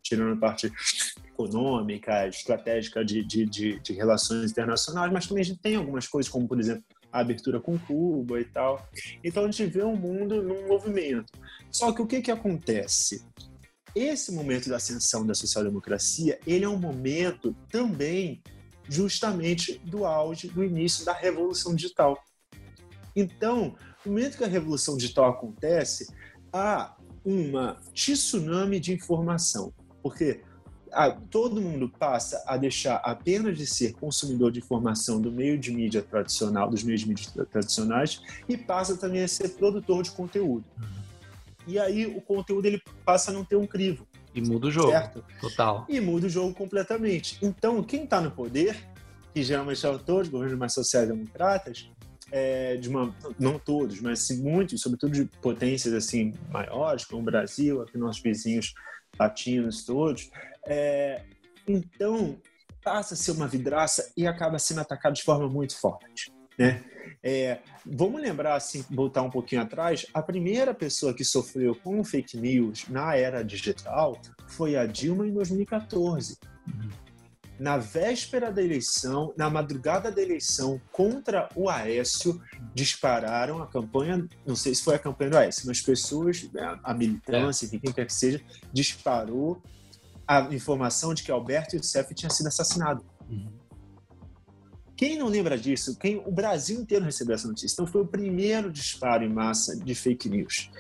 tirando 0.07 0.33
a 0.33 0.39
parte 0.39 0.71
econômica, 1.27 2.27
estratégica 2.27 3.03
de, 3.03 3.23
de, 3.23 3.45
de, 3.45 3.79
de, 3.79 3.93
relações 3.93 4.51
internacionais, 4.51 5.11
mas 5.11 5.27
também 5.27 5.41
a 5.41 5.45
gente 5.45 5.59
tem 5.59 5.75
algumas 5.75 6.07
coisas, 6.07 6.31
como, 6.31 6.47
por 6.47 6.59
exemplo, 6.59 6.83
a 7.11 7.19
abertura 7.19 7.59
com 7.59 7.77
Cuba 7.77 8.39
e 8.39 8.45
tal. 8.45 8.87
Então, 9.23 9.43
a 9.43 9.51
gente 9.51 9.65
vê 9.65 9.81
o 9.81 9.89
um 9.89 9.95
mundo 9.95 10.41
num 10.41 10.67
movimento. 10.67 11.31
Só 11.71 11.91
que 11.91 12.01
o 12.01 12.07
que, 12.07 12.21
que 12.21 12.31
acontece? 12.31 13.25
Esse 13.95 14.31
momento 14.31 14.69
da 14.69 14.77
ascensão 14.77 15.25
da 15.25 15.33
social-democracia, 15.33 16.39
ele 16.45 16.65
é 16.65 16.69
um 16.69 16.77
momento 16.77 17.55
também 17.69 18.41
justamente 18.87 19.79
do 19.79 20.05
auge, 20.05 20.47
do 20.47 20.63
início 20.63 21.03
da 21.03 21.13
revolução 21.13 21.75
digital. 21.75 22.17
Então, 23.15 23.75
no 24.05 24.11
momento 24.11 24.37
que 24.37 24.43
a 24.43 24.47
revolução 24.47 24.95
digital 24.95 25.29
acontece, 25.31 26.07
há 26.53 26.95
uma 27.25 27.77
tsunami 27.93 28.79
de 28.79 28.93
informação, 28.93 29.73
porque 30.07 30.39
ah, 30.93 31.11
todo 31.29 31.61
mundo 31.61 31.89
passa 31.89 32.41
a 32.47 32.55
deixar 32.55 32.95
apenas 33.03 33.57
de 33.57 33.67
ser 33.67 33.91
consumidor 33.91 34.53
de 34.53 34.59
informação 34.59 35.19
do 35.19 35.29
meio 35.29 35.57
de 35.57 35.69
mídia 35.69 36.01
tradicional, 36.01 36.69
dos 36.69 36.81
meios 36.81 37.01
de 37.01 37.09
mídia 37.09 37.45
tradicionais, 37.45 38.21
e 38.47 38.55
passa 38.55 38.95
também 38.95 39.21
a 39.21 39.27
ser 39.27 39.49
produtor 39.49 40.01
de 40.01 40.11
conteúdo. 40.11 40.63
E 41.67 41.77
aí 41.77 42.05
o 42.05 42.21
conteúdo 42.21 42.65
ele 42.65 42.81
passa 43.03 43.31
a 43.31 43.33
não 43.33 43.43
ter 43.43 43.57
um 43.57 43.67
crivo. 43.67 44.07
E 44.33 44.39
muda 44.39 44.67
o 44.67 44.71
jogo. 44.71 44.91
Certo? 44.91 45.25
Total. 45.41 45.85
E 45.89 45.99
muda 45.99 46.27
o 46.27 46.29
jogo 46.29 46.53
completamente. 46.53 47.37
Então, 47.41 47.83
quem 47.83 48.05
está 48.05 48.21
no 48.21 48.31
poder, 48.31 48.77
que 49.33 49.43
geralmente 49.43 49.81
são 49.81 49.99
todos 49.99 50.29
governos 50.29 50.57
mais 50.57 50.73
sociais-democratas, 50.73 51.89
é, 52.31 52.77
de 52.77 52.87
uma, 52.87 53.13
não 53.37 53.59
todos, 53.59 53.99
mas 53.99 54.29
muitos, 54.39 54.81
sobretudo 54.81 55.11
de 55.11 55.25
potências 55.41 55.93
assim 55.93 56.33
maiores, 56.49 57.03
como 57.03 57.21
o 57.21 57.25
Brasil, 57.25 57.81
aqui 57.81 57.97
nossos 57.97 58.21
vizinhos 58.21 58.73
latinos 59.19 59.83
todos, 59.83 60.29
é, 60.65 61.21
então 61.67 62.37
passa 62.83 63.13
a 63.13 63.17
ser 63.17 63.31
uma 63.31 63.47
vidraça 63.47 64.11
e 64.15 64.25
acaba 64.25 64.57
sendo 64.59 64.81
atacado 64.81 65.13
de 65.13 65.23
forma 65.23 65.49
muito 65.49 65.77
forte, 65.77 66.31
né? 66.57 66.83
É, 67.23 67.59
vamos 67.85 68.21
lembrar, 68.21 68.55
assim, 68.55 68.85
voltar 68.89 69.21
um 69.21 69.29
pouquinho 69.29 69.61
atrás, 69.61 70.05
a 70.13 70.21
primeira 70.21 70.73
pessoa 70.73 71.13
que 71.13 71.23
sofreu 71.23 71.75
com 71.75 72.03
fake 72.03 72.37
news 72.37 72.87
na 72.87 73.15
era 73.15 73.43
digital 73.43 74.19
foi 74.47 74.75
a 74.75 74.85
Dilma 74.85 75.27
em 75.27 75.33
2014. 75.33 76.37
Na 77.59 77.77
véspera 77.77 78.51
da 78.51 78.61
eleição, 78.61 79.33
na 79.35 79.49
madrugada 79.49 80.11
da 80.11 80.21
eleição, 80.21 80.79
contra 80.91 81.49
o 81.55 81.69
Aécio, 81.69 82.39
dispararam 82.73 83.61
a 83.63 83.67
campanha, 83.67 84.27
não 84.45 84.55
sei 84.55 84.75
se 84.75 84.83
foi 84.83 84.95
a 84.95 84.99
campanha 84.99 85.31
do 85.31 85.37
Aécio, 85.37 85.63
mas 85.65 85.81
pessoas, 85.81 86.47
né, 86.51 86.79
a 86.83 86.93
militância, 86.93 87.65
é. 87.65 87.69
quem 87.69 87.91
quer 87.91 88.05
que 88.05 88.13
seja, 88.13 88.41
disparou 88.71 89.61
a 90.27 90.41
informação 90.53 91.13
de 91.13 91.23
que 91.23 91.31
Alberto 91.31 91.75
Youssef 91.75 92.13
tinha 92.13 92.29
sido 92.29 92.47
assassinado. 92.47 93.03
Uhum. 93.29 93.57
Quem 94.97 95.15
não 95.17 95.27
lembra 95.27 95.57
disso? 95.57 95.95
Quem 95.97 96.17
o 96.17 96.31
Brasil 96.31 96.81
inteiro 96.81 97.05
recebeu 97.05 97.35
essa 97.35 97.47
notícia. 97.47 97.75
Então 97.75 97.85
foi 97.85 98.01
o 98.01 98.07
primeiro 98.07 98.71
disparo 98.71 99.23
em 99.23 99.29
massa 99.29 99.77
de 99.77 99.93
fake 99.93 100.27
news, 100.27 100.71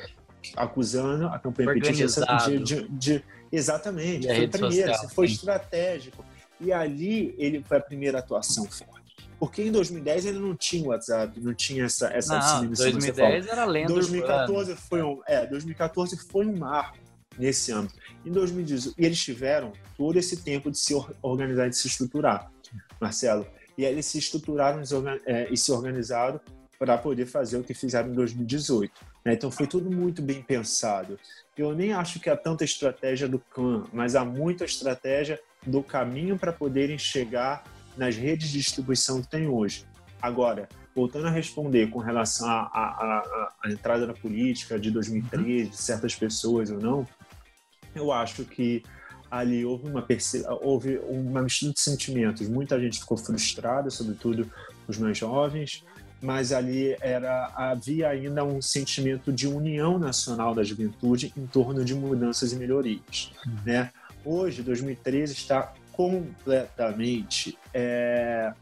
acusando 0.55 1.27
a 1.27 1.37
campanha 1.37 1.71
petista 1.73 2.25
de, 2.45 2.59
de, 2.59 2.87
de, 2.89 3.23
exatamente. 3.51 4.27
foi 4.27 4.45
o 4.45 4.49
primeiro, 4.49 4.91
social, 4.91 5.09
foi 5.09 5.25
estratégico. 5.27 6.25
E 6.59 6.71
ali 6.71 7.35
ele 7.37 7.63
foi 7.63 7.77
a 7.77 7.81
primeira 7.81 8.19
atuação 8.19 8.65
forte. 8.65 9.15
Porque 9.39 9.61
em 9.61 9.71
2010 9.71 10.25
ele 10.25 10.39
não 10.39 10.55
tinha 10.55 10.87
WhatsApp, 10.87 11.39
não 11.39 11.53
tinha 11.53 11.85
essa 11.85 12.07
essa 12.07 12.61
não, 12.61 12.71
2010 12.71 13.47
era 13.47 13.65
lenda 13.65 13.93
2014 13.93 14.75
foi 14.75 15.03
um, 15.03 15.21
é, 15.27 15.45
2014 15.45 16.17
foi 16.17 16.45
um 16.47 16.57
marco 16.57 16.97
nesse 17.37 17.71
âmbito. 17.71 17.95
Em 18.25 18.31
2018, 18.31 18.95
e 18.99 19.05
eles 19.05 19.19
tiveram 19.19 19.71
todo 19.95 20.17
esse 20.17 20.37
tempo 20.37 20.71
de 20.71 20.79
se 20.79 20.93
organizar, 21.21 21.69
de 21.69 21.77
se 21.77 21.87
estruturar, 21.87 22.51
Marcelo. 22.99 23.45
E 23.77 23.85
aí 23.85 23.91
eles 23.91 24.07
se 24.07 24.17
estruturaram 24.17 24.81
é, 25.25 25.47
e 25.51 25.55
se 25.55 25.71
organizaram 25.71 26.39
para 26.79 26.97
poder 26.97 27.27
fazer 27.27 27.57
o 27.57 27.63
que 27.63 27.73
fizeram 27.73 28.09
em 28.09 28.13
2018. 28.13 28.91
Né? 29.27 29.33
Então 29.33 29.51
foi 29.51 29.67
tudo 29.67 29.91
muito 29.91 30.21
bem 30.21 30.41
pensado. 30.41 31.19
Eu 31.57 31.75
nem 31.75 31.91
acho 31.91 32.17
que 32.17 32.29
há 32.29 32.37
tanta 32.37 32.63
estratégia 32.63 33.27
do 33.27 33.37
CAN, 33.37 33.83
mas 33.91 34.15
há 34.15 34.23
muita 34.23 34.63
estratégia 34.63 35.37
do 35.65 35.83
caminho 35.83 36.39
para 36.39 36.53
poderem 36.53 36.97
chegar 36.97 37.65
nas 37.97 38.15
redes 38.15 38.51
de 38.51 38.59
distribuição 38.59 39.21
que 39.21 39.27
tem 39.27 39.45
hoje. 39.45 39.85
Agora, 40.21 40.69
voltando 40.95 41.27
a 41.27 41.29
responder 41.29 41.89
com 41.89 41.99
relação 41.99 42.47
à 42.47 43.21
entrada 43.65 44.07
na 44.07 44.13
política 44.13 44.79
de 44.79 44.89
2013, 44.91 45.71
de 45.71 45.77
certas 45.77 46.15
pessoas 46.15 46.71
ou 46.71 46.79
não, 46.79 47.05
eu 47.93 48.13
acho 48.13 48.45
que 48.45 48.81
ali 49.29 49.65
houve 49.65 49.89
uma, 49.89 50.07
houve 50.61 50.99
uma 50.99 51.41
mistura 51.41 51.73
de 51.73 51.81
sentimentos. 51.81 52.47
Muita 52.47 52.79
gente 52.79 53.01
ficou 53.01 53.17
frustrada, 53.17 53.89
sobretudo 53.89 54.49
os 54.87 54.97
mais 54.97 55.17
jovens, 55.17 55.83
mas 56.21 56.51
ali 56.51 56.95
era 57.01 57.51
havia 57.55 58.09
ainda 58.09 58.43
um 58.43 58.61
sentimento 58.61 59.31
de 59.31 59.47
união 59.47 59.99
nacional 59.99 60.53
da 60.53 60.63
juventude 60.63 61.33
em 61.37 61.45
torno 61.45 61.83
de 61.85 61.93
mudanças 61.93 62.51
e 62.51 62.55
melhorias, 62.55 63.31
uhum. 63.45 63.55
né? 63.65 63.91
Hoje, 64.25 64.61
2013 64.61 65.33
está 65.33 65.73
completamente 65.91 67.57
é, 67.73 68.53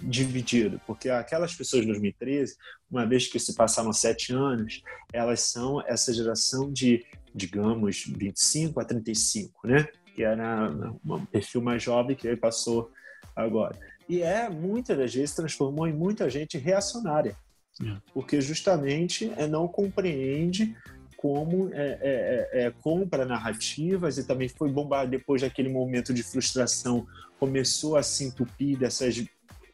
dividido, 0.00 0.80
porque 0.86 1.08
aquelas 1.08 1.54
pessoas 1.54 1.82
de 1.82 1.88
2013, 1.88 2.56
uma 2.90 3.06
vez 3.06 3.26
que 3.26 3.38
se 3.38 3.54
passaram 3.54 3.92
sete 3.92 4.32
anos, 4.32 4.82
elas 5.12 5.40
são 5.40 5.82
essa 5.86 6.12
geração 6.12 6.70
de 6.70 7.04
digamos, 7.34 8.04
25 8.06 8.80
a 8.80 8.84
35, 8.84 9.66
né? 9.66 9.88
Que 10.14 10.24
era 10.24 10.70
um 11.04 11.24
perfil 11.26 11.62
mais 11.62 11.82
jovem 11.82 12.16
que 12.16 12.36
passou 12.36 12.90
agora. 13.34 13.78
E 14.08 14.22
é, 14.22 14.48
muitas 14.48 14.96
das 14.96 15.14
vezes, 15.14 15.34
transformou 15.34 15.86
em 15.86 15.92
muita 15.92 16.30
gente 16.30 16.56
reacionária, 16.56 17.36
é. 17.82 17.96
porque 18.14 18.40
justamente 18.40 19.30
é, 19.36 19.46
não 19.46 19.68
compreende 19.68 20.74
como 21.16 21.68
é, 21.74 21.98
é, 22.00 22.48
é, 22.52 22.66
é, 22.66 22.70
compra 22.70 23.24
narrativas 23.24 24.18
e 24.18 24.24
também 24.24 24.48
foi 24.48 24.70
bombado 24.70 25.10
depois 25.10 25.42
daquele 25.42 25.68
momento 25.68 26.14
de 26.14 26.22
frustração, 26.22 27.06
começou 27.40 27.96
a 27.96 28.02
se 28.02 28.24
entupir 28.24 28.78
dessas 28.78 29.24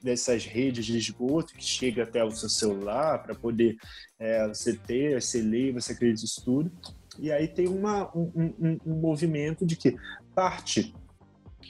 dessas 0.02 0.44
redes 0.44 0.84
de 0.84 0.98
esgoto 0.98 1.54
que 1.54 1.64
chega 1.64 2.02
até 2.02 2.22
o 2.22 2.30
seu 2.30 2.48
celular 2.48 3.22
para 3.22 3.34
poder 3.34 3.78
é, 4.18 4.46
você 4.46 4.74
ter, 4.74 5.20
você 5.20 5.40
ler, 5.40 5.72
você 5.72 5.92
acredita 5.92 6.26
isso 6.26 6.44
tudo. 6.44 6.70
E 7.18 7.32
aí 7.32 7.48
tem 7.48 7.66
uma, 7.68 8.14
um, 8.14 8.52
um, 8.60 8.78
um 8.84 9.00
movimento 9.00 9.64
de 9.64 9.76
que 9.76 9.96
parte, 10.34 10.94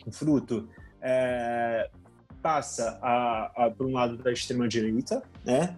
o 0.04 0.10
fruto, 0.10 0.68
passa 2.44 2.92
para 3.00 3.74
um 3.80 3.92
lado 3.92 4.18
da 4.18 4.30
extrema-direita, 4.30 5.22
né? 5.42 5.74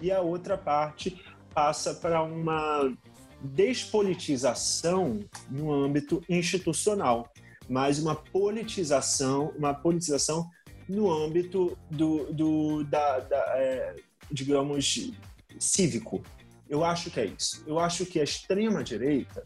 e 0.00 0.12
a 0.12 0.20
outra 0.20 0.56
parte 0.56 1.20
passa 1.52 1.94
para 1.94 2.22
uma 2.22 2.96
despolitização 3.42 5.18
no 5.50 5.72
âmbito 5.72 6.22
institucional, 6.28 7.28
mas 7.68 7.98
uma 7.98 8.14
politização, 8.14 9.52
uma 9.56 9.74
politização 9.74 10.48
no 10.88 11.10
âmbito 11.10 11.76
do, 11.90 12.32
do 12.32 12.84
da, 12.84 13.18
da 13.18 13.38
é, 13.56 13.96
digamos, 14.30 15.10
cívico, 15.58 16.22
eu 16.68 16.84
acho 16.84 17.10
que 17.10 17.18
é 17.18 17.26
isso. 17.26 17.64
Eu 17.66 17.80
acho 17.80 18.06
que 18.06 18.20
a 18.20 18.24
extrema 18.24 18.84
direita 18.84 19.42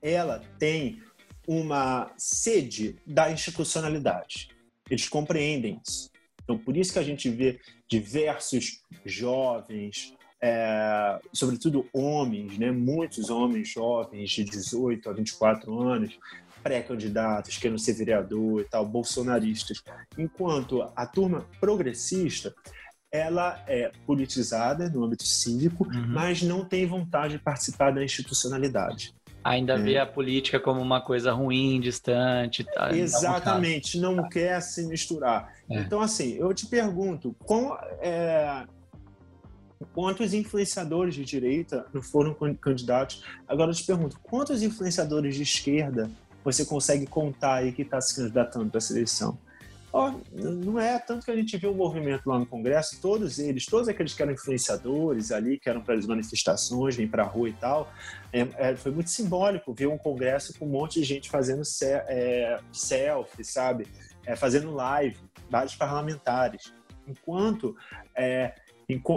ela 0.00 0.42
tem 0.58 1.00
uma 1.46 2.10
sede 2.16 2.96
da 3.06 3.30
institucionalidade. 3.30 4.51
Eles 4.92 5.08
compreendem 5.08 5.80
isso. 5.82 6.10
Então, 6.44 6.58
por 6.58 6.76
isso 6.76 6.92
que 6.92 6.98
a 6.98 7.02
gente 7.02 7.30
vê 7.30 7.58
diversos 7.88 8.82
jovens, 9.06 10.12
é, 10.42 11.18
sobretudo 11.32 11.88
homens, 11.94 12.58
né? 12.58 12.70
muitos 12.70 13.30
homens 13.30 13.68
jovens 13.68 14.28
de 14.30 14.44
18 14.44 15.08
a 15.08 15.12
24 15.14 15.80
anos, 15.80 16.18
pré-candidatos, 16.62 17.56
querendo 17.56 17.78
ser 17.78 17.94
vereador 17.94 18.60
e 18.60 18.64
tal, 18.64 18.84
bolsonaristas. 18.84 19.82
Enquanto 20.18 20.82
a 20.94 21.06
turma 21.06 21.48
progressista 21.58 22.54
ela 23.10 23.62
é 23.66 23.92
politizada 24.06 24.90
no 24.90 25.04
âmbito 25.04 25.24
cívico, 25.24 25.86
uhum. 25.86 26.08
mas 26.08 26.42
não 26.42 26.66
tem 26.66 26.86
vontade 26.86 27.36
de 27.36 27.42
participar 27.42 27.90
da 27.92 28.04
institucionalidade. 28.04 29.14
Ainda 29.44 29.76
vê 29.76 29.98
a 29.98 30.06
política 30.06 30.60
como 30.60 30.80
uma 30.80 31.00
coisa 31.00 31.32
ruim, 31.32 31.80
distante. 31.80 32.64
Tá, 32.64 32.96
Exatamente, 32.96 33.98
não 33.98 34.28
quer 34.28 34.60
se 34.60 34.86
misturar. 34.86 35.52
É. 35.68 35.80
Então, 35.80 36.00
assim, 36.00 36.34
eu 36.34 36.54
te 36.54 36.66
pergunto, 36.66 37.34
com, 37.40 37.74
é, 38.00 38.64
quantos 39.92 40.32
influenciadores 40.32 41.14
de 41.14 41.24
direita 41.24 41.86
não 41.92 42.00
foram 42.00 42.34
candidatos? 42.54 43.24
Agora 43.48 43.70
eu 43.70 43.74
te 43.74 43.84
pergunto, 43.84 44.18
quantos 44.22 44.62
influenciadores 44.62 45.34
de 45.34 45.42
esquerda 45.42 46.10
você 46.44 46.64
consegue 46.64 47.06
contar 47.06 47.54
aí 47.54 47.72
que 47.72 47.82
está 47.82 48.00
se 48.00 48.14
candidatando 48.14 48.70
para 48.70 48.78
essa 48.78 48.92
eleição? 48.92 49.38
Oh, 49.94 50.10
não 50.32 50.80
é 50.80 50.98
tanto 50.98 51.26
que 51.26 51.30
a 51.30 51.36
gente 51.36 51.54
viu 51.58 51.70
o 51.70 51.74
movimento 51.74 52.26
lá 52.26 52.38
no 52.38 52.46
Congresso, 52.46 52.98
todos 52.98 53.38
eles, 53.38 53.66
todos 53.66 53.88
aqueles 53.88 54.14
que 54.14 54.22
eram 54.22 54.32
influenciadores 54.32 55.30
ali, 55.30 55.58
que 55.58 55.68
eram 55.68 55.82
para 55.82 55.94
as 55.94 56.06
manifestações, 56.06 56.96
vêm 56.96 57.06
para 57.06 57.24
a 57.24 57.26
rua 57.26 57.50
e 57.50 57.52
tal, 57.52 57.92
é, 58.32 58.48
é, 58.56 58.74
foi 58.74 58.90
muito 58.90 59.10
simbólico 59.10 59.74
ver 59.74 59.88
um 59.88 59.98
Congresso 59.98 60.58
com 60.58 60.64
um 60.64 60.70
monte 60.70 60.98
de 61.00 61.04
gente 61.04 61.28
fazendo 61.28 61.62
se, 61.62 61.84
é, 61.84 62.58
selfie, 62.72 63.44
sabe? 63.44 63.86
É, 64.24 64.34
fazendo 64.34 64.72
live, 64.72 65.18
vários 65.50 65.74
parlamentares. 65.74 66.72
Enquanto 67.06 67.76
é, 68.16 68.54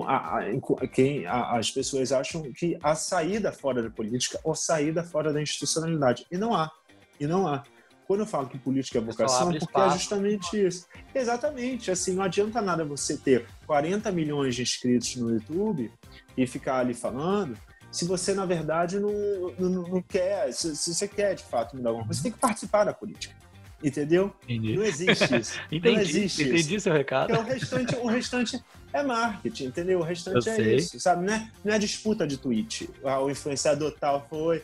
a, 0.07 0.39
a, 0.39 0.87
quem, 0.87 1.25
a, 1.25 1.57
as 1.57 1.71
pessoas 1.71 2.11
acham 2.11 2.51
que 2.51 2.77
há 2.83 2.95
saída 2.95 3.49
fora 3.53 3.81
da 3.81 3.89
política 3.89 4.39
ou 4.43 4.53
saída 4.53 5.03
fora 5.05 5.31
da 5.31 5.41
institucionalidade. 5.41 6.25
E 6.29 6.37
não 6.37 6.53
há. 6.53 6.69
E 7.17 7.25
não 7.25 7.47
há. 7.47 7.63
Quando 8.07 8.21
eu 8.21 8.25
falo 8.25 8.47
que 8.47 8.57
política 8.57 8.99
é 8.99 9.01
vocação, 9.01 9.51
é 9.51 9.59
porque 9.59 9.79
é 9.79 9.89
justamente 9.89 10.65
isso. 10.65 10.87
Exatamente. 11.13 11.91
Assim, 11.91 12.13
não 12.13 12.23
adianta 12.23 12.61
nada 12.61 12.85
você 12.85 13.17
ter 13.17 13.45
40 13.65 14.11
milhões 14.11 14.55
de 14.55 14.61
inscritos 14.61 15.15
no 15.15 15.31
YouTube 15.31 15.91
e 16.37 16.45
ficar 16.45 16.79
ali 16.79 16.93
falando 16.93 17.57
se 17.95 18.03
você, 18.03 18.33
na 18.33 18.45
verdade, 18.45 18.99
não, 18.99 19.09
não, 19.57 19.69
não 19.69 20.01
quer, 20.01 20.51
se, 20.51 20.75
se, 20.75 20.93
você 20.93 21.07
quer, 21.07 21.33
de 21.33 21.43
fato, 21.43 21.77
mudar 21.77 21.91
alguma 21.91 22.05
coisa, 22.05 22.19
você 22.19 22.23
tem 22.23 22.31
que 22.33 22.39
participar 22.39 22.83
da 22.83 22.93
política. 22.93 23.33
Entendeu? 23.81 24.33
Entendi. 24.43 24.75
Não 24.75 24.83
existe 24.83 25.35
isso. 25.39 25.59
entendi, 25.71 25.95
não 25.95 26.01
existe 26.01 26.43
entendi 26.43 26.75
isso. 26.75 26.83
seu 26.83 26.93
recado. 26.93 27.27
Porque 27.27 27.41
o 27.41 27.53
restante, 27.53 27.95
o 27.95 28.07
restante 28.07 28.63
é 28.91 29.01
marketing, 29.01 29.65
entendeu? 29.67 29.99
O 29.99 30.03
restante 30.03 30.45
eu 30.45 30.53
é 30.53 30.55
sei. 30.57 30.75
isso, 30.75 30.99
sabe? 30.99 31.25
Não 31.25 31.33
é, 31.33 31.51
não 31.63 31.73
é 31.73 31.79
disputa 31.79 32.27
de 32.27 32.35
tweet. 32.35 32.89
Ah, 33.01 33.21
o 33.21 33.29
influenciador 33.29 33.95
tal 33.97 34.27
foi, 34.29 34.61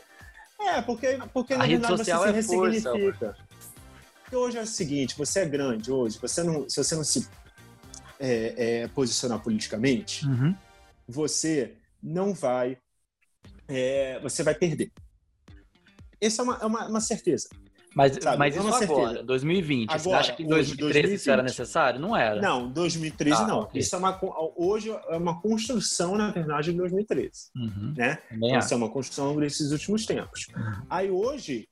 é, 0.70 0.82
porque, 0.82 1.20
porque 1.34 1.56
na 1.56 1.66
verdade 1.66 1.98
você 1.98 2.04
se 2.06 2.12
é 2.12 2.32
ressignifica. 2.32 2.92
Força, 2.92 3.36
porque 4.32 4.36
hoje 4.36 4.58
é 4.58 4.62
o 4.62 4.68
seguinte, 4.68 5.18
você 5.18 5.42
é 5.42 5.46
grande 5.46 5.92
hoje, 5.92 6.18
você 6.18 6.42
não, 6.42 6.70
se 6.70 6.82
você 6.82 6.96
não 6.96 7.04
se 7.04 7.28
é, 8.18 8.84
é, 8.84 8.88
posicionar 8.88 9.42
politicamente, 9.44 10.26
uhum. 10.26 10.56
você 11.08 11.74
não 12.02 12.34
vai, 12.34 12.78
é, 13.68 14.20
você 14.22 14.42
vai 14.42 14.56
perder. 14.56 14.90
Essa 16.22 16.42
é 16.42 16.46
uma, 16.46 16.58
é 16.62 16.66
uma, 16.66 16.88
uma 16.88 17.02
certeza. 17.02 17.50
Mas, 17.94 18.18
mas 18.38 18.56
é 18.56 18.60
isso 18.60 18.68
agora, 18.68 19.08
certeza. 19.08 19.24
2020. 19.24 19.90
Agora, 19.90 20.00
você 20.00 20.10
acha 20.12 20.34
que 20.34 20.44
em 20.44 20.48
2013 20.48 20.94
2020, 20.94 21.20
isso 21.20 21.32
era 21.32 21.44
necessário? 21.44 22.00
Não 22.00 22.16
era. 22.16 22.42
Não, 22.42 22.72
2013 22.72 23.42
ah, 23.42 23.48
não. 23.48 23.60
Okay. 23.62 23.82
Isso 23.82 23.96
é 23.96 24.00
uma, 24.00 24.20
hoje 24.56 24.90
é 24.90 25.18
uma 25.18 25.42
construção, 25.42 26.16
na 26.16 26.32
verdade, 26.32 26.72
de 26.72 26.78
2013. 26.78 27.32
Uhum. 27.56 27.94
Né? 27.98 28.18
Então, 28.32 28.60
isso 28.60 28.74
é 28.74 28.78
uma 28.78 28.90
construção 28.90 29.36
desses 29.38 29.72
últimos 29.72 30.06
tempos. 30.06 30.48
Uhum. 30.56 30.74
Aí 30.90 31.12
hoje, 31.12 31.68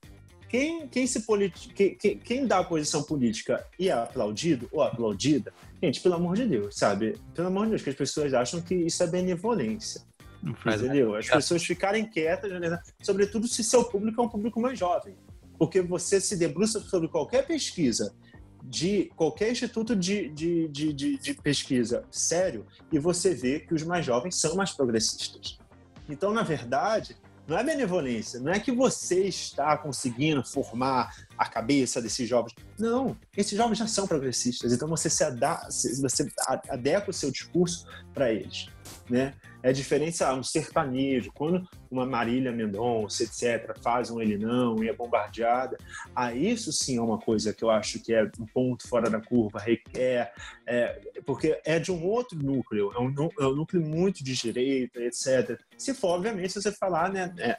quem, 0.50 0.90
quem, 0.90 1.08
se 1.08 1.22
politi... 1.26 1.70
quem, 1.70 1.96
quem, 1.96 2.18
quem 2.18 2.46
dá 2.46 2.60
a 2.60 2.64
posição 2.66 3.02
política 3.02 3.66
e 3.80 3.88
é 3.88 3.94
aplaudido 3.94 4.68
ou 4.74 4.84
aplaudida, 4.84 5.54
gente, 5.82 6.02
pelo 6.02 6.16
amor 6.16 6.36
de 6.36 6.46
Deus, 6.46 6.76
sabe? 6.76 7.18
Pelo 7.34 7.48
amor 7.48 7.64
de 7.64 7.70
Deus, 7.70 7.82
que 7.82 7.92
as 7.92 7.96
pessoas 7.96 8.34
acham 8.34 8.62
que 8.62 8.76
isso 8.76 9.02
é 9.02 9.08
benevolência. 9.08 10.02
Entendeu? 10.44 11.16
As 11.16 11.30
pessoas 11.30 11.64
ficarem 11.64 12.06
quietas, 12.06 12.52
né? 12.60 12.80
sobretudo 13.02 13.48
se 13.48 13.64
seu 13.64 13.86
público 13.86 14.22
é 14.22 14.24
um 14.24 14.30
público 14.30 14.60
mais 14.60 14.78
jovem 14.78 15.16
porque 15.60 15.82
você 15.82 16.22
se 16.22 16.38
debruça 16.38 16.80
sobre 16.80 17.10
qualquer 17.10 17.46
pesquisa 17.46 18.16
de 18.64 19.12
qualquer 19.16 19.52
instituto 19.52 19.96
de, 19.96 20.30
de, 20.30 20.68
de, 20.70 20.94
de, 20.94 21.18
de 21.18 21.34
pesquisa 21.34 22.06
sério 22.10 22.66
e 22.92 22.98
você 22.98 23.34
vê 23.34 23.60
que 23.60 23.74
os 23.74 23.84
mais 23.84 24.06
jovens 24.06 24.36
são 24.36 24.56
mais 24.56 24.72
progressistas. 24.72 25.60
Então, 26.08 26.34
na 26.34 26.44
verdade, 26.44 27.16
não 27.48 27.58
é 27.58 27.64
benevolência, 27.64 28.40
não 28.40 28.52
é 28.52 28.60
que 28.60 28.72
você 28.72 29.24
está 29.24 29.76
conseguindo 29.76 30.44
formar 30.46 31.26
a 31.38 31.50
cabeça 31.50 32.02
desses 32.02 32.30
jovens. 32.30 32.54
Não, 32.78 33.18
esses 33.36 33.58
jovens 33.58 33.80
já 33.80 33.88
são 33.88 34.08
progressistas, 34.08 34.72
então 34.72 34.88
você 34.88 35.10
se 35.10 35.24
adapta, 35.24 35.68
você 35.68 36.32
adequa 36.70 37.10
o 37.10 37.14
seu 37.14 37.32
discurso 37.32 37.88
para 38.14 38.32
eles, 38.32 38.68
né? 39.10 39.34
É 39.62 39.70
a 39.70 39.74
diferença, 39.74 40.34
um 40.34 40.44
sertanejo, 40.44 41.32
quando 41.34 41.68
uma 41.92 42.06
Marília 42.06 42.52
Mendonça, 42.52 43.24
etc., 43.24 43.78
faz 43.82 44.10
um 44.10 44.22
ele 44.22 44.38
não 44.38 44.82
e 44.82 44.88
é 44.88 44.94
bombardeada, 44.94 45.78
a 46.16 46.34
isso 46.34 46.72
sim 46.72 46.98
é 46.98 47.02
uma 47.02 47.18
coisa 47.18 47.54
que 47.54 47.64
eu 47.64 47.70
acho 47.70 48.00
que 48.00 48.14
é 48.14 48.24
um 48.40 48.46
ponto 48.46 48.88
fora 48.88 49.10
da 49.10 49.20
curva, 49.20 49.60
requer, 49.60 50.34
é, 50.66 51.02
porque 51.26 51.60
é 51.66 51.78
de 51.78 51.92
um 51.92 52.06
outro 52.06 52.38
núcleo, 52.38 52.92
é 52.96 53.00
um, 53.00 53.30
é 53.40 53.46
um, 53.48 53.56
núcleo 53.56 53.82
muito 53.86 54.24
de 54.24 54.34
direita, 54.34 55.02
etc. 55.02 55.60
Se 55.78 55.94
for, 55.94 56.16
obviamente, 56.16 56.54
se 56.54 56.62
você 56.62 56.72
falar, 56.72 57.12
né, 57.12 57.34
é, 57.38 57.58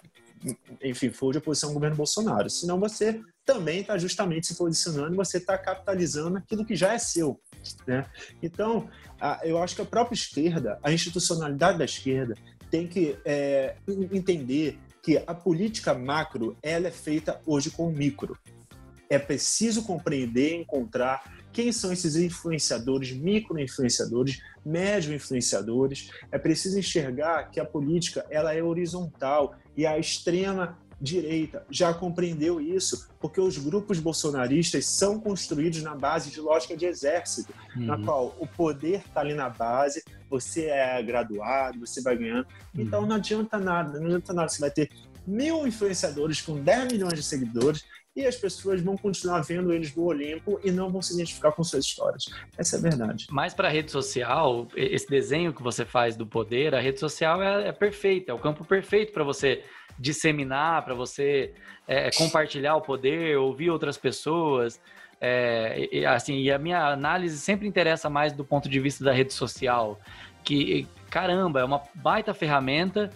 enfim, 0.82 1.10
for 1.10 1.32
de 1.32 1.38
oposição 1.38 1.70
ao 1.70 1.74
governo 1.74 1.96
Bolsonaro, 1.96 2.48
senão 2.48 2.80
você 2.80 3.20
também 3.44 3.80
está 3.80 3.98
justamente 3.98 4.46
se 4.46 4.54
posicionando, 4.54 5.16
você 5.16 5.36
está 5.36 5.58
capitalizando 5.58 6.38
aquilo 6.38 6.64
que 6.64 6.74
já 6.74 6.94
é 6.94 6.98
seu. 6.98 7.38
Né? 7.86 8.06
Então, 8.42 8.88
eu 9.42 9.62
acho 9.62 9.76
que 9.76 9.82
a 9.82 9.86
própria 9.86 10.14
esquerda, 10.14 10.78
a 10.82 10.92
institucionalidade 10.92 11.78
da 11.78 11.84
esquerda, 11.84 12.34
tem 12.70 12.86
que 12.86 13.18
é, 13.24 13.76
entender 14.12 14.78
que 15.02 15.22
a 15.26 15.34
política 15.34 15.94
macro 15.94 16.56
ela 16.62 16.88
é 16.88 16.90
feita 16.90 17.40
hoje 17.44 17.70
com 17.70 17.88
o 17.88 17.92
micro. 17.92 18.38
É 19.08 19.18
preciso 19.18 19.82
compreender 19.82 20.52
e 20.52 20.60
encontrar 20.62 21.40
quem 21.52 21.72
são 21.72 21.92
esses 21.92 22.14
influenciadores, 22.14 23.10
micro-influenciadores, 23.10 24.40
médio-influenciadores. 24.64 26.10
É 26.30 26.38
preciso 26.38 26.78
enxergar 26.78 27.50
que 27.50 27.58
a 27.58 27.64
política 27.64 28.24
ela 28.30 28.54
é 28.54 28.62
horizontal 28.62 29.56
e 29.76 29.84
a 29.84 29.98
extrema 29.98 30.78
direita 31.00 31.64
já 31.70 31.94
compreendeu 31.94 32.60
isso, 32.60 33.08
porque 33.18 33.40
os 33.40 33.56
grupos 33.56 33.98
bolsonaristas 33.98 34.84
são 34.86 35.18
construídos 35.18 35.82
na 35.82 35.94
base 35.94 36.30
de 36.30 36.40
lógica 36.40 36.76
de 36.76 36.84
exército, 36.84 37.52
uhum. 37.74 37.86
na 37.86 37.98
qual 37.98 38.36
o 38.38 38.46
poder 38.46 39.02
está 39.06 39.20
ali 39.20 39.34
na 39.34 39.48
base, 39.48 40.04
você 40.28 40.66
é 40.66 41.02
graduado, 41.02 41.80
você 41.80 42.02
vai 42.02 42.16
ganhando. 42.16 42.46
Uhum. 42.74 42.82
Então 42.82 43.06
não 43.06 43.16
adianta 43.16 43.58
nada, 43.58 43.98
não 43.98 44.06
adianta 44.06 44.32
nada. 44.32 44.48
Você 44.48 44.60
vai 44.60 44.70
ter 44.70 44.90
mil 45.26 45.66
influenciadores 45.66 46.40
com 46.40 46.60
10 46.60 46.92
milhões 46.92 47.14
de 47.14 47.22
seguidores 47.22 47.84
e 48.20 48.26
as 48.26 48.36
pessoas 48.36 48.80
vão 48.80 48.96
continuar 48.96 49.40
vendo 49.40 49.72
eles 49.72 49.92
do 49.92 50.04
Olimpo 50.04 50.60
e 50.62 50.70
não 50.70 50.90
vão 50.90 51.02
se 51.02 51.14
identificar 51.14 51.52
com 51.52 51.64
suas 51.64 51.84
histórias. 51.84 52.24
Essa 52.56 52.76
é 52.76 52.78
a 52.78 52.82
verdade. 52.82 53.26
Mas 53.30 53.54
para 53.54 53.68
a 53.68 53.70
rede 53.70 53.90
social, 53.90 54.68
esse 54.76 55.08
desenho 55.08 55.52
que 55.52 55.62
você 55.62 55.84
faz 55.84 56.16
do 56.16 56.26
poder, 56.26 56.74
a 56.74 56.80
rede 56.80 57.00
social 57.00 57.42
é, 57.42 57.68
é 57.68 57.72
perfeita, 57.72 58.32
é 58.32 58.34
o 58.34 58.38
campo 58.38 58.64
perfeito 58.64 59.12
para 59.12 59.24
você 59.24 59.62
disseminar, 59.98 60.84
para 60.84 60.94
você 60.94 61.52
é, 61.86 62.10
compartilhar 62.12 62.76
o 62.76 62.80
poder, 62.80 63.36
ouvir 63.36 63.70
outras 63.70 63.98
pessoas. 63.98 64.80
É, 65.20 65.88
e, 65.92 66.06
assim, 66.06 66.40
e 66.40 66.50
a 66.50 66.58
minha 66.58 66.86
análise 66.86 67.38
sempre 67.38 67.68
interessa 67.68 68.08
mais 68.08 68.32
do 68.32 68.44
ponto 68.44 68.68
de 68.68 68.80
vista 68.80 69.04
da 69.04 69.12
rede 69.12 69.34
social, 69.34 70.00
que 70.42 70.88
caramba, 71.10 71.60
é 71.60 71.64
uma 71.64 71.82
baita 71.94 72.32
ferramenta 72.32 73.10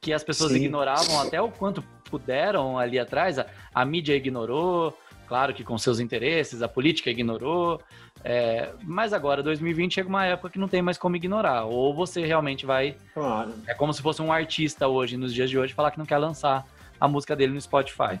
que 0.00 0.12
as 0.12 0.24
pessoas 0.24 0.52
Sim. 0.52 0.58
ignoravam 0.58 1.20
até 1.20 1.42
o 1.42 1.50
quanto 1.50 1.84
puderam 2.10 2.78
ali 2.78 2.98
atrás. 2.98 3.38
A, 3.38 3.46
a 3.74 3.84
mídia 3.84 4.14
ignorou, 4.14 4.98
claro 5.28 5.54
que 5.54 5.62
com 5.62 5.78
seus 5.78 6.00
interesses, 6.00 6.62
a 6.62 6.68
política 6.68 7.10
ignorou, 7.10 7.80
é, 8.22 8.70
mas 8.82 9.12
agora, 9.12 9.42
2020 9.42 9.94
chega 9.94 10.08
uma 10.08 10.26
época 10.26 10.50
que 10.50 10.58
não 10.58 10.68
tem 10.68 10.82
mais 10.82 10.98
como 10.98 11.16
ignorar. 11.16 11.64
Ou 11.64 11.94
você 11.94 12.24
realmente 12.24 12.66
vai. 12.66 12.96
Claro. 13.14 13.54
É 13.66 13.74
como 13.74 13.92
se 13.92 14.02
fosse 14.02 14.20
um 14.20 14.32
artista 14.32 14.86
hoje, 14.88 15.16
nos 15.16 15.32
dias 15.32 15.48
de 15.48 15.58
hoje, 15.58 15.72
falar 15.72 15.90
que 15.90 15.98
não 15.98 16.06
quer 16.06 16.18
lançar 16.18 16.66
a 17.00 17.08
música 17.08 17.34
dele 17.34 17.54
no 17.54 17.60
Spotify. 17.60 18.20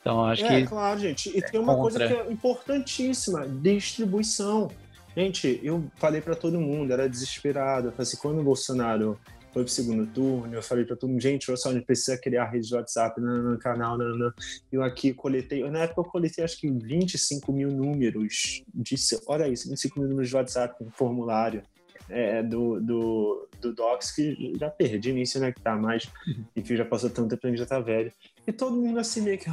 Então, 0.00 0.24
acho 0.24 0.44
é, 0.44 0.48
que. 0.48 0.54
É, 0.54 0.66
claro, 0.66 1.00
gente. 1.00 1.34
E 1.34 1.38
é 1.38 1.42
tem 1.42 1.60
uma 1.60 1.74
contra... 1.74 2.08
coisa 2.08 2.22
que 2.24 2.28
é 2.28 2.32
importantíssima: 2.32 3.46
distribuição. 3.48 4.70
Gente, 5.16 5.58
eu 5.64 5.84
falei 5.96 6.20
para 6.20 6.36
todo 6.36 6.60
mundo, 6.60 6.92
era 6.92 7.08
desesperado. 7.08 7.88
Eu 7.88 7.92
falei 7.92 8.02
assim, 8.02 8.18
quando 8.18 8.40
o 8.40 8.44
Bolsonaro 8.44 9.18
foi 9.52 9.64
pro 9.64 9.72
segundo 9.72 10.06
turno, 10.06 10.54
eu 10.54 10.62
falei 10.62 10.84
para 10.84 10.96
todo 10.96 11.10
mundo, 11.10 11.20
gente, 11.20 11.50
olha 11.50 11.56
só, 11.56 11.70
a 11.70 11.72
gente 11.72 11.84
precisa 11.84 12.18
criar 12.18 12.46
rede 12.46 12.68
de 12.68 12.74
WhatsApp 12.74 13.20
no, 13.20 13.58
canal, 13.58 13.96
no. 13.96 14.32
eu 14.70 14.82
aqui 14.82 15.12
coletei, 15.12 15.68
na 15.70 15.80
época 15.80 16.00
eu 16.00 16.04
coletei 16.04 16.44
acho 16.44 16.58
que 16.58 16.70
25 16.70 17.52
mil 17.52 17.70
números, 17.70 18.62
de, 18.74 18.96
olha 19.26 19.48
isso, 19.48 19.68
25 19.68 20.00
mil 20.00 20.08
números 20.08 20.28
de 20.28 20.36
WhatsApp 20.36 20.76
com 20.78 20.90
formulário 20.90 21.62
é, 22.08 22.42
do, 22.42 22.80
do, 22.80 23.48
do 23.60 23.74
Docs, 23.74 24.12
que 24.12 24.52
já 24.58 24.70
perdi 24.70 25.12
nisso, 25.12 25.38
né, 25.40 25.52
que 25.52 25.60
tá 25.60 25.76
mais, 25.76 26.04
uhum. 26.26 26.44
enfim, 26.56 26.76
já 26.76 26.84
passou 26.84 27.10
tanto 27.10 27.36
tempo 27.36 27.54
que 27.54 27.56
já 27.56 27.66
tá 27.66 27.80
velho, 27.80 28.12
e 28.46 28.52
todo 28.52 28.76
mundo 28.76 28.98
assim 28.98 29.22
meio 29.22 29.38
que, 29.38 29.50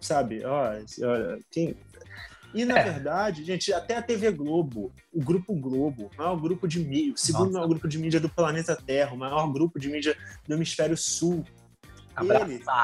sabe, 0.00 0.44
ó, 0.44 0.72
olha, 1.02 1.40
quem 1.50 1.74
E, 2.54 2.64
na 2.64 2.78
é. 2.78 2.84
verdade, 2.84 3.44
gente, 3.44 3.72
até 3.72 3.96
a 3.96 4.02
TV 4.02 4.30
Globo, 4.32 4.92
o 5.12 5.22
Grupo 5.22 5.54
Globo, 5.54 6.10
o 6.14 6.16
maior 6.16 6.36
grupo 6.36 6.66
de 6.66 6.80
mídia, 6.80 7.12
o 7.12 7.18
segundo 7.18 7.46
Nossa. 7.46 7.58
maior 7.58 7.68
grupo 7.68 7.88
de 7.88 7.98
mídia 7.98 8.20
do 8.20 8.28
planeta 8.28 8.74
Terra, 8.74 9.12
o 9.12 9.18
maior 9.18 9.46
grupo 9.52 9.78
de 9.78 9.88
mídia 9.88 10.16
do 10.46 10.54
Hemisfério 10.54 10.96
Sul, 10.96 11.44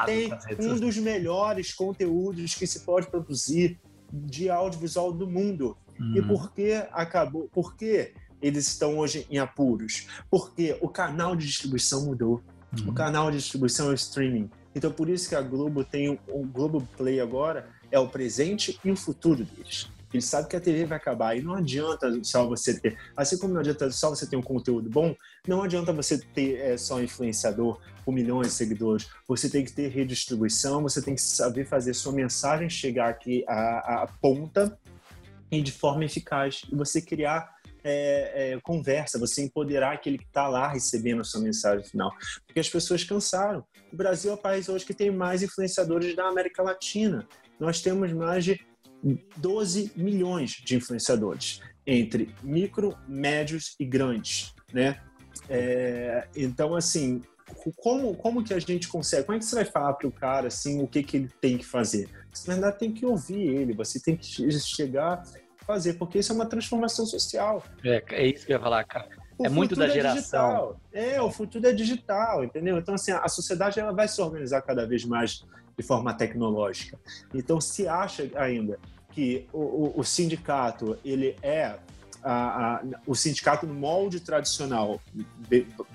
ele 0.07 0.31
tem 0.55 0.71
um 0.71 0.79
dos 0.79 0.97
melhores 0.97 1.73
conteúdos 1.73 2.55
que 2.55 2.65
se 2.65 2.81
pode 2.81 3.07
produzir 3.07 3.79
de 4.11 4.49
audiovisual 4.49 5.11
do 5.11 5.27
mundo. 5.27 5.77
Hum. 5.99 6.13
E 6.15 6.21
por 6.21 6.51
que 6.51 6.73
acabou? 6.91 7.49
Por 7.51 7.75
que 7.75 8.13
eles 8.41 8.67
estão 8.67 8.97
hoje 8.97 9.25
em 9.29 9.37
apuros? 9.37 10.07
Porque 10.29 10.77
o 10.81 10.87
canal 10.87 11.35
de 11.35 11.45
distribuição 11.45 12.05
mudou. 12.05 12.41
Hum. 12.73 12.89
O 12.89 12.93
canal 12.93 13.29
de 13.31 13.37
distribuição 13.37 13.87
é 13.87 13.91
o 13.91 13.95
streaming. 13.95 14.49
Então 14.73 14.91
por 14.91 15.09
isso 15.09 15.27
que 15.27 15.35
a 15.35 15.41
Globo 15.41 15.83
tem 15.83 16.19
o 16.27 16.45
Globo 16.45 16.87
Play 16.97 17.19
agora 17.19 17.67
é 17.95 17.99
o 17.99 18.07
presente 18.07 18.77
e 18.83 18.91
o 18.91 18.95
futuro 18.95 19.45
deles. 19.45 19.87
Ele 20.13 20.21
sabe 20.21 20.47
que 20.47 20.55
a 20.55 20.61
TV 20.61 20.85
vai 20.85 20.97
acabar 20.97 21.35
e 21.37 21.41
não 21.41 21.55
adianta 21.55 22.11
só 22.23 22.45
você 22.45 22.79
ter, 22.79 22.97
assim 23.17 23.37
como 23.37 23.53
não 23.53 23.61
adianta 23.61 23.91
só 23.91 24.09
você 24.09 24.25
ter 24.25 24.37
um 24.37 24.41
conteúdo 24.41 24.89
bom, 24.89 25.15
não 25.47 25.61
adianta 25.61 25.91
você 25.91 26.17
ter 26.17 26.59
é, 26.59 26.77
só 26.77 26.95
um 26.95 27.03
influenciador 27.03 27.79
com 28.05 28.11
milhões 28.11 28.47
de 28.47 28.53
seguidores. 28.53 29.07
Você 29.27 29.49
tem 29.49 29.65
que 29.65 29.71
ter 29.71 29.89
redistribuição, 29.89 30.81
você 30.81 31.01
tem 31.01 31.15
que 31.15 31.21
saber 31.21 31.65
fazer 31.65 31.93
sua 31.93 32.13
mensagem 32.13 32.69
chegar 32.69 33.09
aqui 33.09 33.43
à, 33.47 34.03
à 34.03 34.07
ponta 34.07 34.77
e 35.51 35.61
de 35.61 35.71
forma 35.71 36.05
eficaz. 36.05 36.61
E 36.71 36.75
você 36.75 37.01
criar 37.01 37.53
é, 37.83 38.53
é, 38.53 38.59
conversa, 38.61 39.19
você 39.19 39.43
empoderar 39.43 39.93
aquele 39.93 40.17
que 40.17 40.25
está 40.25 40.47
lá 40.47 40.67
recebendo 40.67 41.21
a 41.21 41.23
sua 41.23 41.41
mensagem 41.41 41.85
final. 41.85 42.11
Porque 42.45 42.59
as 42.59 42.69
pessoas 42.69 43.03
cansaram. 43.03 43.63
O 43.91 43.95
Brasil 43.95 44.31
é 44.31 44.33
o 44.33 44.37
país 44.37 44.67
hoje 44.69 44.85
que 44.85 44.93
tem 44.93 45.11
mais 45.11 45.43
influenciadores 45.43 46.15
da 46.15 46.27
América 46.27 46.63
Latina. 46.63 47.27
Nós 47.59 47.81
temos 47.81 48.11
mais 48.13 48.43
de 48.43 48.59
12 49.37 49.91
milhões 49.95 50.51
de 50.51 50.75
influenciadores, 50.75 51.61
entre 51.85 52.33
micro, 52.41 52.97
médios 53.07 53.75
e 53.79 53.85
grandes, 53.85 54.53
né? 54.73 54.99
É, 55.49 56.27
então, 56.35 56.75
assim, 56.75 57.21
como, 57.75 58.15
como 58.15 58.43
que 58.43 58.53
a 58.53 58.59
gente 58.59 58.87
consegue? 58.87 59.25
Como 59.25 59.35
é 59.35 59.39
que 59.39 59.45
você 59.45 59.55
vai 59.55 59.65
falar 59.65 59.93
para 59.93 60.07
o 60.07 60.11
cara, 60.11 60.47
assim, 60.47 60.81
o 60.81 60.87
que, 60.87 61.03
que 61.03 61.17
ele 61.17 61.29
tem 61.39 61.57
que 61.57 61.65
fazer? 61.65 62.09
Você, 62.33 62.47
na 62.47 62.55
verdade, 62.55 62.79
tem 62.79 62.91
que 62.91 63.05
ouvir 63.05 63.41
ele, 63.41 63.73
você 63.73 63.99
tem 63.99 64.17
que 64.17 64.25
chegar 64.59 65.23
fazer, 65.65 65.95
porque 65.95 66.19
isso 66.19 66.31
é 66.31 66.35
uma 66.35 66.45
transformação 66.45 67.05
social. 67.05 67.63
É, 67.83 68.03
é 68.11 68.27
isso 68.27 68.45
que 68.45 68.53
eu 68.53 68.57
ia 68.57 68.61
falar, 68.61 68.83
cara. 68.85 69.09
O 69.37 69.45
é 69.45 69.49
muito 69.49 69.75
da 69.75 69.87
é 69.87 69.89
geração. 69.89 70.77
É, 70.93 71.15
é, 71.15 71.21
o 71.21 71.29
futuro 71.29 71.67
é 71.67 71.73
digital, 71.73 72.43
entendeu? 72.43 72.77
Então, 72.77 72.95
assim, 72.95 73.11
a 73.11 73.27
sociedade 73.27 73.79
ela 73.79 73.91
vai 73.91 74.07
se 74.07 74.21
organizar 74.21 74.61
cada 74.61 74.87
vez 74.87 75.03
mais 75.03 75.43
de 75.77 75.83
forma 75.83 76.13
tecnológica. 76.13 76.99
Então, 77.33 77.59
se 77.59 77.87
acha 77.87 78.29
ainda 78.35 78.79
que 79.11 79.47
o, 79.53 79.59
o, 79.59 79.99
o 79.99 80.03
sindicato 80.03 80.97
ele 81.03 81.35
é 81.41 81.77
a, 82.25 82.77
a, 82.77 82.83
o 83.05 83.13
sindicato 83.13 83.67
no 83.67 83.73
molde 83.73 84.19
tradicional, 84.19 84.99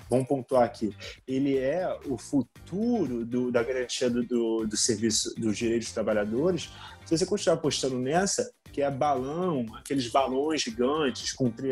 bom 0.09 0.23
pontuar 0.23 0.63
aqui, 0.63 0.95
ele 1.27 1.57
é 1.57 1.93
o 2.05 2.17
futuro 2.17 3.25
do, 3.25 3.51
da 3.51 3.61
garantia 3.61 4.09
do, 4.09 4.23
do, 4.23 4.65
do, 4.65 4.77
serviço 4.77 5.35
dos 5.37 5.57
direitos 5.57 5.87
dos 5.87 5.93
trabalhadores. 5.93 6.69
Se 7.05 7.17
você 7.17 7.25
continuar 7.25 7.55
apostando 7.55 7.99
nessa, 7.99 8.49
que 8.71 8.81
é 8.81 8.89
balão, 8.89 9.65
aqueles 9.75 10.07
balões 10.07 10.61
gigantes 10.61 11.33
com 11.33 11.51
trio 11.51 11.71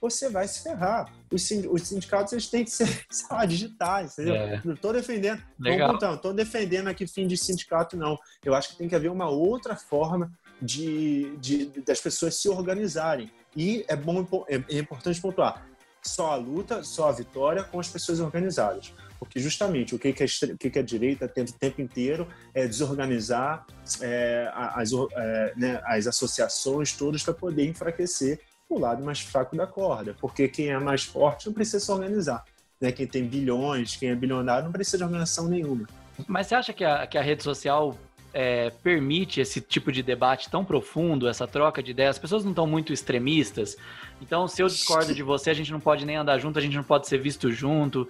você 0.00 0.28
vai 0.28 0.46
se 0.46 0.62
ferrar. 0.62 1.12
Os, 1.30 1.42
sindicatos 1.42 2.32
eles 2.32 2.48
têm 2.48 2.64
que 2.64 2.70
ser 2.70 3.06
lá, 3.30 3.44
digitais, 3.44 4.12
entendeu? 4.12 4.34
É. 4.34 4.62
Não 4.64 4.74
estou 4.74 4.92
defendendo, 4.92 5.42
Legal. 5.58 5.98
não 6.00 6.14
estou 6.14 6.32
defendendo 6.32 6.88
aqui 6.88 7.06
fim 7.06 7.26
de 7.26 7.36
sindicato, 7.36 7.96
não. 7.96 8.18
Eu 8.44 8.54
acho 8.54 8.70
que 8.70 8.76
tem 8.76 8.88
que 8.88 8.94
haver 8.94 9.10
uma 9.10 9.28
outra 9.28 9.76
forma 9.76 10.32
de, 10.60 11.36
de, 11.38 11.66
das 11.82 12.00
pessoas 12.00 12.36
se 12.36 12.48
organizarem. 12.48 13.30
E 13.56 13.84
é, 13.88 13.96
bom, 13.96 14.24
é, 14.48 14.56
é 14.70 14.78
importante 14.78 15.20
pontuar, 15.20 15.66
só 16.02 16.32
a 16.32 16.36
luta, 16.36 16.82
só 16.82 17.08
a 17.08 17.12
vitória 17.12 17.64
com 17.64 17.80
as 17.80 17.88
pessoas 17.88 18.20
organizadas. 18.20 18.92
Porque 19.18 19.40
justamente 19.40 19.94
o 19.94 19.98
que, 19.98 20.12
que, 20.12 20.22
a, 20.22 20.26
o 20.26 20.56
que, 20.56 20.70
que 20.70 20.78
a 20.78 20.82
direita 20.82 21.26
tenta 21.26 21.50
o 21.50 21.54
tempo 21.54 21.80
inteiro 21.80 22.28
é 22.54 22.66
desorganizar 22.66 23.66
é, 24.00 24.48
as, 24.54 24.90
é, 24.92 25.52
né, 25.56 25.82
as 25.84 26.06
associações 26.06 26.92
todas 26.92 27.22
para 27.24 27.34
poder 27.34 27.66
enfraquecer 27.66 28.40
o 28.68 28.78
lado 28.78 29.04
mais 29.04 29.20
fraco 29.20 29.56
da 29.56 29.66
corda. 29.66 30.14
Porque 30.20 30.48
quem 30.48 30.68
é 30.68 30.78
mais 30.78 31.04
forte 31.04 31.46
não 31.46 31.54
precisa 31.54 31.80
se 31.80 31.90
organizar. 31.90 32.44
Né? 32.80 32.92
Quem 32.92 33.06
tem 33.06 33.24
bilhões, 33.24 33.96
quem 33.96 34.10
é 34.10 34.14
bilionário, 34.14 34.64
não 34.64 34.72
precisa 34.72 34.98
de 34.98 35.04
organização 35.04 35.48
nenhuma. 35.48 35.86
Mas 36.26 36.46
você 36.46 36.54
acha 36.54 36.72
que 36.72 36.84
a, 36.84 37.06
que 37.06 37.16
a 37.16 37.22
rede 37.22 37.42
social 37.42 37.96
é, 38.32 38.70
permite 38.70 39.40
esse 39.40 39.60
tipo 39.60 39.90
de 39.90 40.02
debate 40.02 40.50
tão 40.50 40.64
profundo, 40.64 41.28
essa 41.28 41.46
troca 41.46 41.82
de 41.82 41.92
ideias. 41.92 42.16
As 42.16 42.18
pessoas 42.18 42.44
não 42.44 42.52
estão 42.52 42.66
muito 42.66 42.92
extremistas. 42.92 43.76
Então, 44.20 44.46
se 44.46 44.62
eu 44.62 44.66
discordo 44.66 45.14
de 45.14 45.22
você, 45.22 45.50
a 45.50 45.54
gente 45.54 45.72
não 45.72 45.80
pode 45.80 46.04
nem 46.04 46.16
andar 46.16 46.38
junto, 46.38 46.58
a 46.58 46.62
gente 46.62 46.76
não 46.76 46.84
pode 46.84 47.08
ser 47.08 47.18
visto 47.18 47.50
junto. 47.50 48.06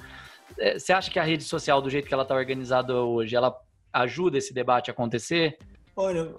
É, 0.59 0.79
você 0.79 0.93
acha 0.93 1.11
que 1.11 1.19
a 1.19 1.25
rede 1.25 1.45
social, 1.45 1.81
do 1.81 1.91
jeito 1.91 2.09
que 2.09 2.15
ela 2.15 2.23
está 2.23 2.35
organizada 2.35 2.95
hoje, 2.95 3.37
ela 3.37 3.55
ajuda 3.93 4.39
esse 4.39 4.53
debate 4.53 4.91
a 4.91 4.93
acontecer? 4.93 5.59
Olha, 5.95 6.35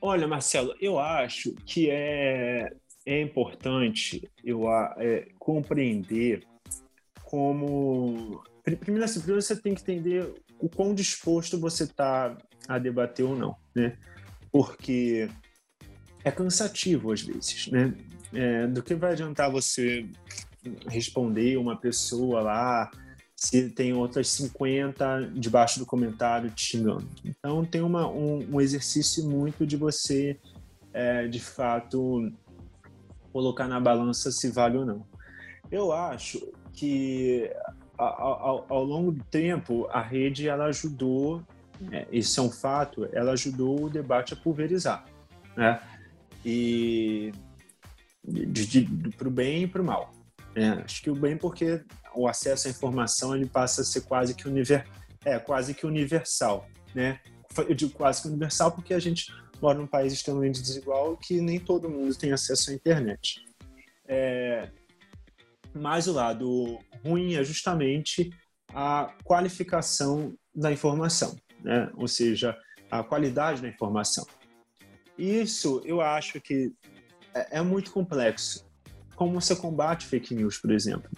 olha, 0.00 0.26
Marcelo, 0.26 0.74
eu 0.80 0.98
acho 0.98 1.54
que 1.66 1.90
é, 1.90 2.70
é 3.06 3.20
importante 3.20 4.28
eu 4.44 4.70
é, 4.98 5.28
compreender 5.38 6.44
como 7.24 8.42
primeiro, 8.76 9.04
assim, 9.04 9.20
primeiro 9.20 9.42
você 9.42 9.56
tem 9.56 9.74
que 9.74 9.82
entender 9.82 10.32
o 10.58 10.68
quão 10.68 10.94
disposto 10.94 11.58
você 11.58 11.84
está 11.84 12.36
a 12.66 12.78
debater 12.78 13.24
ou 13.24 13.36
não, 13.36 13.56
né? 13.74 13.96
Porque 14.50 15.28
é 16.24 16.30
cansativo 16.30 17.12
às 17.12 17.22
vezes, 17.22 17.68
né? 17.68 17.94
É, 18.32 18.66
do 18.66 18.82
que 18.82 18.94
vai 18.94 19.12
adiantar 19.12 19.50
você 19.50 20.06
responder 20.88 21.56
uma 21.56 21.76
pessoa 21.76 22.42
lá 22.42 22.90
se 23.38 23.70
tem 23.70 23.92
outras 23.92 24.28
50 24.30 25.30
debaixo 25.32 25.78
do 25.78 25.86
comentário 25.86 26.50
te 26.50 26.72
xingando. 26.72 27.06
Então 27.24 27.64
tem 27.64 27.80
uma, 27.80 28.08
um, 28.08 28.54
um 28.54 28.60
exercício 28.60 29.24
muito 29.24 29.64
de 29.64 29.76
você, 29.76 30.36
é, 30.92 31.28
de 31.28 31.38
fato, 31.38 32.32
colocar 33.32 33.68
na 33.68 33.78
balança 33.78 34.32
se 34.32 34.50
vale 34.50 34.78
ou 34.78 34.84
não. 34.84 35.06
Eu 35.70 35.92
acho 35.92 36.52
que 36.72 37.48
ao, 37.96 38.66
ao, 38.68 38.82
longo 38.82 39.12
do 39.12 39.22
tempo, 39.22 39.86
a 39.92 40.02
rede 40.02 40.48
ela 40.48 40.64
ajudou, 40.64 41.40
é, 41.92 42.08
isso 42.10 42.40
é 42.40 42.42
um 42.42 42.50
fato, 42.50 43.08
ela 43.12 43.32
ajudou 43.32 43.84
o 43.84 43.90
debate 43.90 44.34
a 44.34 44.36
pulverizar, 44.36 45.04
né? 45.56 45.80
E 46.44 47.30
para 49.16 49.28
o 49.28 49.30
bem 49.30 49.62
e 49.62 49.66
para 49.68 49.80
o 49.80 49.84
mal. 49.84 50.12
Né? 50.56 50.82
Acho 50.84 51.00
que 51.02 51.10
o 51.10 51.14
bem 51.14 51.36
porque 51.36 51.84
o 52.14 52.28
acesso 52.28 52.68
à 52.68 52.70
informação 52.70 53.34
ele 53.34 53.46
passa 53.46 53.82
a 53.82 53.84
ser 53.84 54.02
quase 54.02 54.34
que, 54.34 54.48
univer, 54.48 54.86
é, 55.24 55.38
quase 55.38 55.74
que 55.74 55.86
universal, 55.86 56.66
né? 56.94 57.20
Eu 57.56 57.74
digo 57.74 57.92
quase 57.92 58.22
que 58.22 58.28
universal 58.28 58.72
porque 58.72 58.94
a 58.94 58.98
gente 58.98 59.32
mora 59.60 59.78
num 59.78 59.86
país 59.86 60.12
extremamente 60.12 60.62
desigual 60.62 61.16
que 61.16 61.40
nem 61.40 61.58
todo 61.58 61.88
mundo 61.88 62.14
tem 62.14 62.32
acesso 62.32 62.70
à 62.70 62.74
internet. 62.74 63.44
É, 64.06 64.70
mas 65.74 66.06
o 66.06 66.12
lado 66.12 66.78
ruim 67.04 67.34
é 67.34 67.44
justamente 67.44 68.30
a 68.74 69.12
qualificação 69.24 70.34
da 70.54 70.72
informação, 70.72 71.36
né? 71.62 71.90
ou 71.94 72.08
seja, 72.08 72.56
a 72.90 73.02
qualidade 73.02 73.62
da 73.62 73.68
informação. 73.68 74.26
Isso 75.16 75.82
eu 75.84 76.00
acho 76.00 76.40
que 76.40 76.72
é, 77.34 77.58
é 77.58 77.62
muito 77.62 77.90
complexo. 77.90 78.66
Como 79.16 79.40
você 79.40 79.54
combate 79.56 80.06
fake 80.06 80.34
news, 80.34 80.58
por 80.58 80.70
exemplo? 80.70 81.10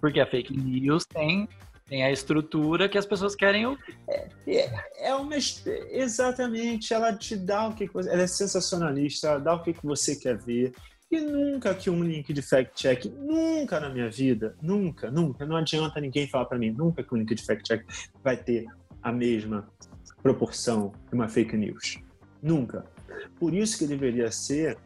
Porque 0.00 0.20
a 0.20 0.26
fake 0.26 0.56
news 0.56 1.04
tem, 1.06 1.48
tem 1.88 2.04
a 2.04 2.10
estrutura 2.10 2.88
que 2.88 2.98
as 2.98 3.06
pessoas 3.06 3.34
querem 3.34 3.66
ouvir. 3.66 3.98
É, 4.08 4.28
é, 4.46 4.84
é 5.08 5.14
uma. 5.14 5.36
Exatamente, 5.36 6.92
ela 6.92 7.14
te 7.14 7.36
dá 7.36 7.68
o 7.68 7.74
que 7.74 7.86
você. 7.86 8.10
Ela 8.10 8.22
é 8.22 8.26
sensacionalista, 8.26 9.28
ela 9.28 9.40
dá 9.40 9.54
o 9.54 9.62
que 9.62 9.74
você 9.82 10.16
quer 10.16 10.36
ver. 10.36 10.72
E 11.10 11.20
nunca 11.20 11.72
que 11.72 11.88
um 11.88 12.02
link 12.02 12.32
de 12.32 12.42
fact-check, 12.42 13.04
nunca 13.04 13.78
na 13.78 13.88
minha 13.88 14.10
vida, 14.10 14.56
nunca, 14.60 15.08
nunca, 15.08 15.46
não 15.46 15.56
adianta 15.56 16.00
ninguém 16.00 16.26
falar 16.26 16.46
para 16.46 16.58
mim, 16.58 16.72
nunca 16.72 17.02
que 17.02 17.14
um 17.14 17.18
link 17.18 17.32
de 17.32 17.44
fact-check 17.44 17.86
vai 18.24 18.36
ter 18.36 18.66
a 19.00 19.12
mesma 19.12 19.70
proporção 20.20 20.92
de 21.08 21.14
uma 21.14 21.28
fake 21.28 21.56
news. 21.56 22.00
Nunca. 22.42 22.84
Por 23.38 23.54
isso 23.54 23.78
que 23.78 23.86
deveria 23.86 24.32
ser 24.32 24.76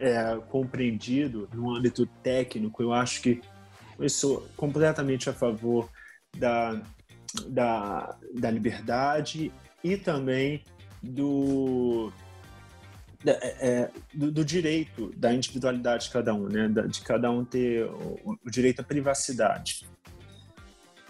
é, 0.00 0.36
compreendido 0.48 1.48
no 1.54 1.74
âmbito 1.74 2.06
técnico. 2.22 2.82
Eu 2.82 2.92
acho 2.92 3.22
que 3.22 3.40
eu 3.98 4.08
sou 4.08 4.48
completamente 4.56 5.28
a 5.28 5.32
favor 5.32 5.90
da, 6.36 6.80
da, 7.46 8.16
da 8.34 8.50
liberdade 8.50 9.52
e 9.82 9.96
também 9.96 10.64
do 11.02 12.12
é, 13.26 13.68
é, 13.68 13.90
do, 14.14 14.30
do, 14.30 14.44
direito 14.44 15.12
da 15.16 15.32
individualidade 15.32 16.04
de 16.04 16.10
cada 16.10 16.32
um, 16.32 16.48
né? 16.48 16.68
de 16.68 17.00
cada 17.00 17.30
um 17.30 17.44
ter 17.44 17.84
o, 17.84 18.38
o, 18.44 18.50
direito 18.50 18.80
à 18.80 18.84
privacidade. 18.84 19.84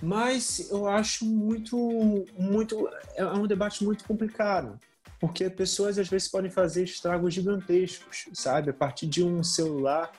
Mas 0.01 0.71
eu 0.71 0.89
acho 0.89 1.27
muito, 1.27 2.25
muito, 2.39 2.89
é 3.15 3.27
um 3.27 3.47
debate 3.47 3.85
muito 3.85 4.05
complicado, 4.05 4.79
porque 5.21 5.51
pessoas 5.51 5.99
às 5.99 6.09
vezes 6.09 6.29
podem 6.29 6.51
fazer 6.51 6.85
estragos 6.85 7.35
gigantescos, 7.35 8.27
sabe? 8.33 8.71
A 8.71 8.75
partir 8.75 9.07
de 9.07 9.23
um 9.23 9.43
celular 9.43 10.11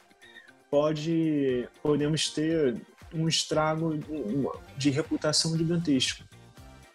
pode 0.70 1.68
podemos 1.82 2.30
ter 2.30 2.76
um 3.14 3.28
estrago 3.28 3.98
de 4.78 4.90
reputação 4.90 5.58
gigantesco. 5.58 6.24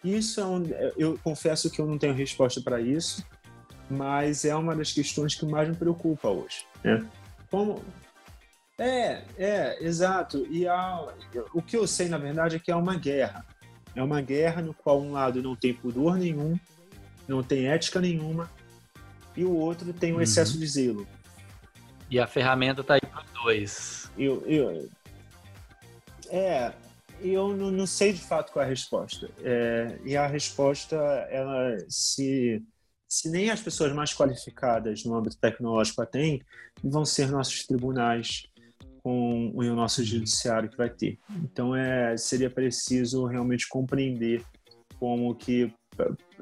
Isso 0.03 0.39
é 0.39 0.45
um, 0.45 0.63
eu 0.97 1.19
confesso 1.23 1.69
que 1.69 1.79
eu 1.79 1.85
não 1.85 1.97
tenho 1.97 2.13
resposta 2.13 2.61
para 2.61 2.79
isso, 2.79 3.25
mas 3.89 4.45
é 4.45 4.55
uma 4.55 4.75
das 4.75 4.91
questões 4.91 5.35
que 5.35 5.45
mais 5.45 5.67
me 5.67 5.75
preocupa 5.75 6.29
hoje. 6.29 6.65
Né? 6.83 7.05
Como 7.49 7.81
é, 8.77 9.23
é, 9.37 9.83
exato. 9.83 10.45
E 10.49 10.67
a, 10.67 11.07
o 11.53 11.61
que 11.61 11.77
eu 11.77 11.87
sei, 11.87 12.09
na 12.09 12.17
verdade, 12.17 12.57
é 12.57 12.59
que 12.59 12.71
é 12.71 12.75
uma 12.75 12.95
guerra. 12.95 13.45
É 13.95 14.03
uma 14.03 14.21
guerra 14.21 14.61
no 14.61 14.73
qual 14.73 15.01
um 15.01 15.13
lado 15.13 15.41
não 15.41 15.55
tem 15.55 15.73
pudor 15.73 16.17
nenhum, 16.17 16.59
não 17.27 17.41
tem 17.41 17.67
ética 17.67 18.01
nenhuma, 18.01 18.49
e 19.35 19.45
o 19.45 19.53
outro 19.53 19.91
tem 19.93 20.11
um 20.11 20.17
uhum. 20.17 20.21
excesso 20.21 20.57
de 20.59 20.67
zelo. 20.67 21.07
E 22.09 22.19
a 22.19 22.27
ferramenta 22.27 22.81
está 22.81 22.95
aí 22.95 23.01
para 23.01 23.23
dois. 23.43 24.11
Eu, 24.17 24.43
eu, 24.45 24.89
é, 26.29 26.71
eu 27.21 27.55
não, 27.55 27.87
sei 27.87 28.13
de 28.13 28.21
fato 28.21 28.51
qual 28.51 28.63
é 28.63 28.65
a 28.65 28.69
resposta. 28.69 29.29
É, 29.43 29.97
e 30.05 30.15
a 30.15 30.27
resposta, 30.27 30.95
ela 31.29 31.77
se 31.89 32.63
se 33.07 33.29
nem 33.29 33.49
as 33.49 33.61
pessoas 33.61 33.93
mais 33.93 34.13
qualificadas 34.13 35.05
no 35.05 35.15
âmbito 35.15 35.37
tecnológico 35.37 36.01
a 36.01 36.05
têm, 36.05 36.41
vão 36.83 37.05
ser 37.05 37.29
nossos 37.29 37.65
tribunais 37.65 38.47
com 39.01 39.51
o 39.53 39.63
nosso 39.75 40.03
judiciário 40.03 40.69
que 40.69 40.75
vai 40.75 40.89
ter. 40.89 41.19
Então 41.43 41.75
é 41.75 42.17
seria 42.17 42.49
preciso 42.49 43.25
realmente 43.25 43.69
compreender 43.69 44.43
como 44.99 45.35
que 45.35 45.73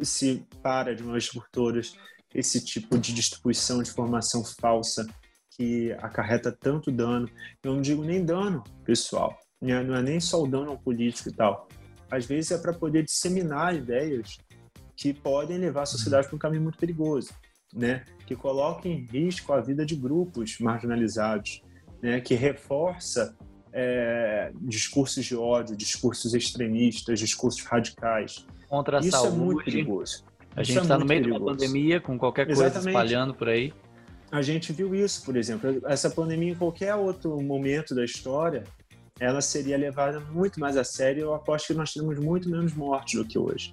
se 0.02 0.46
para 0.62 0.96
de 0.96 1.04
uma 1.04 1.12
vez 1.12 1.30
por 1.30 1.48
todas 1.52 1.96
esse 2.34 2.64
tipo 2.64 2.98
de 2.98 3.14
distribuição 3.14 3.84
de 3.84 3.90
informação 3.90 4.44
falsa 4.44 5.06
que 5.56 5.92
acarreta 5.94 6.52
tanto 6.52 6.92
dano. 6.92 7.30
Eu 7.64 7.74
não 7.74 7.82
digo 7.82 8.04
nem 8.04 8.24
dano 8.24 8.64
pessoal, 8.84 9.38
né? 9.62 9.82
não 9.84 9.96
é 9.96 10.02
nem 10.02 10.20
só 10.20 10.42
o 10.42 10.48
dano 10.48 10.72
ao 10.72 10.78
político 10.78 11.30
e 11.30 11.34
tal. 11.34 11.68
Às 12.10 12.26
vezes 12.26 12.52
é 12.52 12.58
para 12.58 12.74
poder 12.74 13.04
disseminar 13.04 13.76
ideias 13.76 14.38
que 14.96 15.14
podem 15.14 15.58
levar 15.58 15.84
a 15.84 15.86
sociedade 15.86 16.28
para 16.28 16.36
um 16.36 16.40
caminho 16.40 16.62
muito 16.62 16.78
perigoso, 16.78 17.34
né? 17.74 18.06
Que 18.28 18.36
coloca 18.36 18.88
em 18.88 19.06
risco 19.06 19.52
a 19.52 19.60
vida 19.60 19.84
de 19.86 19.96
grupos 19.96 20.60
marginalizados, 20.60 21.64
né? 22.02 22.22
Que 22.22 22.36
reforça 22.36 23.36
é, 23.72 24.52
discursos 24.62 25.26
de 25.26 25.36
ódio, 25.36 25.76
discursos 25.76 26.36
extremistas, 26.36 27.20
discursos 27.20 27.64
radicais. 27.64 28.46
Contra 28.70 28.98
a 28.98 29.02
Isso 29.02 29.12
saúde. 29.12 29.34
é 29.34 29.38
muito 29.38 29.64
perigoso. 29.64 30.24
A 30.56 30.62
gente 30.62 30.82
está 30.82 30.96
é 30.96 30.98
no 31.00 31.06
meio 31.06 31.22
perigoso. 31.22 31.44
de 31.44 31.50
uma 31.50 31.58
pandemia, 31.58 32.00
com 32.00 32.18
qualquer 32.18 32.46
coisa 32.46 32.66
Exatamente. 32.66 32.90
espalhando 32.90 33.34
por 33.34 33.50
aí. 33.50 33.74
A 34.34 34.42
gente 34.42 34.74
viu 34.74 34.96
isso, 34.96 35.24
por 35.24 35.38
exemplo. 35.38 35.80
Essa 35.86 36.10
pandemia, 36.10 36.54
em 36.54 36.56
qualquer 36.56 36.96
outro 36.96 37.40
momento 37.40 37.94
da 37.94 38.04
história, 38.04 38.64
ela 39.20 39.42
seria 39.42 39.78
levada 39.78 40.20
muito 40.20 40.60
mais 40.60 40.76
a 40.76 40.84
sério. 40.84 41.22
Eu 41.22 41.36
aposto 41.36 41.68
que 41.68 41.76
nós 41.76 41.94
temos 41.94 42.18
muito 42.18 42.50
menos 42.50 42.74
mortes 42.74 43.14
do 43.14 43.28
que 43.28 43.38
hoje. 43.38 43.72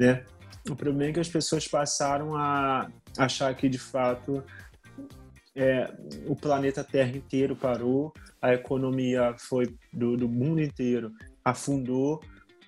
Né? 0.00 0.24
O 0.68 0.74
problema 0.74 1.10
é 1.10 1.12
que 1.12 1.20
as 1.20 1.28
pessoas 1.28 1.68
passaram 1.68 2.34
a 2.34 2.90
achar 3.16 3.54
que, 3.54 3.68
de 3.68 3.78
fato, 3.78 4.42
é, 5.54 5.88
o 6.26 6.34
planeta 6.34 6.82
Terra 6.82 7.16
inteiro 7.16 7.54
parou, 7.54 8.12
a 8.42 8.52
economia 8.52 9.36
foi 9.38 9.72
do, 9.92 10.16
do 10.16 10.28
mundo 10.28 10.60
inteiro 10.60 11.12
afundou 11.44 12.20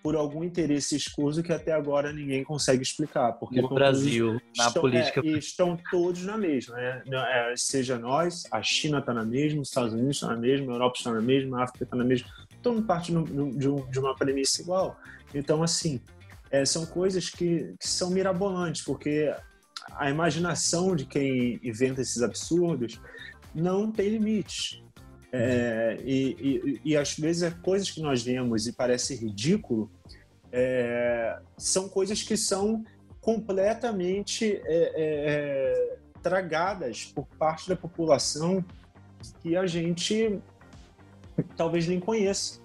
por 0.03 0.16
algum 0.16 0.42
interesse 0.42 0.96
escuso 0.96 1.42
que 1.42 1.53
até 1.53 1.72
agora 1.72 2.12
ninguém 2.12 2.42
consegue 2.42 2.82
explicar. 2.82 3.32
Porque 3.34 3.62
no 3.62 3.68
Brasil, 3.68 4.40
na 4.57 4.66
estão, 4.66 4.82
política. 4.82 5.20
É, 5.24 5.38
estão 5.38 5.78
todos 5.90 6.24
na 6.24 6.36
mesma, 6.36 6.74
né? 6.76 7.03
É, 7.07 7.55
seja 7.57 7.98
nós, 7.98 8.44
a 8.50 8.62
China 8.62 8.98
está 8.98 9.14
na 9.14 9.24
mesma, 9.24 9.62
os 9.62 9.68
Estados 9.68 9.92
Unidos 9.92 10.16
estão 10.16 10.30
na 10.30 10.36
mesma, 10.36 10.72
a 10.72 10.74
Europa 10.74 10.96
está 10.98 11.12
na 11.12 11.20
mesma, 11.20 11.61
a 11.61 11.64
África 11.64 11.84
está 11.84 11.96
na 11.96 12.05
mesma. 12.05 12.28
Todo 12.61 12.74
mundo 12.74 12.86
parte 12.86 13.12
no, 13.12 13.24
no, 13.24 13.57
de, 13.57 13.68
um, 13.68 13.88
de 13.90 13.98
uma 13.98 14.14
premissa 14.16 14.61
igual. 14.61 14.98
Então, 15.32 15.62
assim, 15.62 16.00
é, 16.50 16.64
são 16.64 16.84
coisas 16.84 17.30
que, 17.30 17.74
que 17.78 17.88
são 17.88 18.11
mirabolantes, 18.11 18.82
porque 18.82 19.32
a 19.92 20.11
imaginação 20.11 20.96
de 20.96 21.07
quem 21.07 21.61
inventa 21.62 22.00
esses 22.00 22.22
absurdos 22.22 23.00
não 23.55 23.90
tem 23.90 24.09
limites. 24.09 24.82
É, 25.35 25.97
e, 26.05 26.37
e, 26.85 26.91
e, 26.91 26.97
às 26.97 27.16
vezes 27.16 27.43
as 27.43 27.55
coisas 27.55 27.91
que 27.91 28.03
nós 28.03 28.22
vemos 28.22 28.66
e 28.66 28.72
parece 28.72 29.16
ridículo 29.16 29.91
é, 30.53 31.39
são 31.57 31.89
coisas 31.89 32.22
que 32.22 32.37
são 32.37 32.85
completamente 33.18 34.61
é, 34.66 34.74
é, 34.74 34.93
é 34.95 35.97
tragadas 36.22 37.07
por 37.07 37.26
parte 37.39 37.66
da 37.66 37.74
população 37.74 38.62
que 39.41 39.57
a 39.57 39.66
gente 39.66 40.39
talvez 41.57 41.87
nem 41.89 41.99
conheça. 41.99 42.61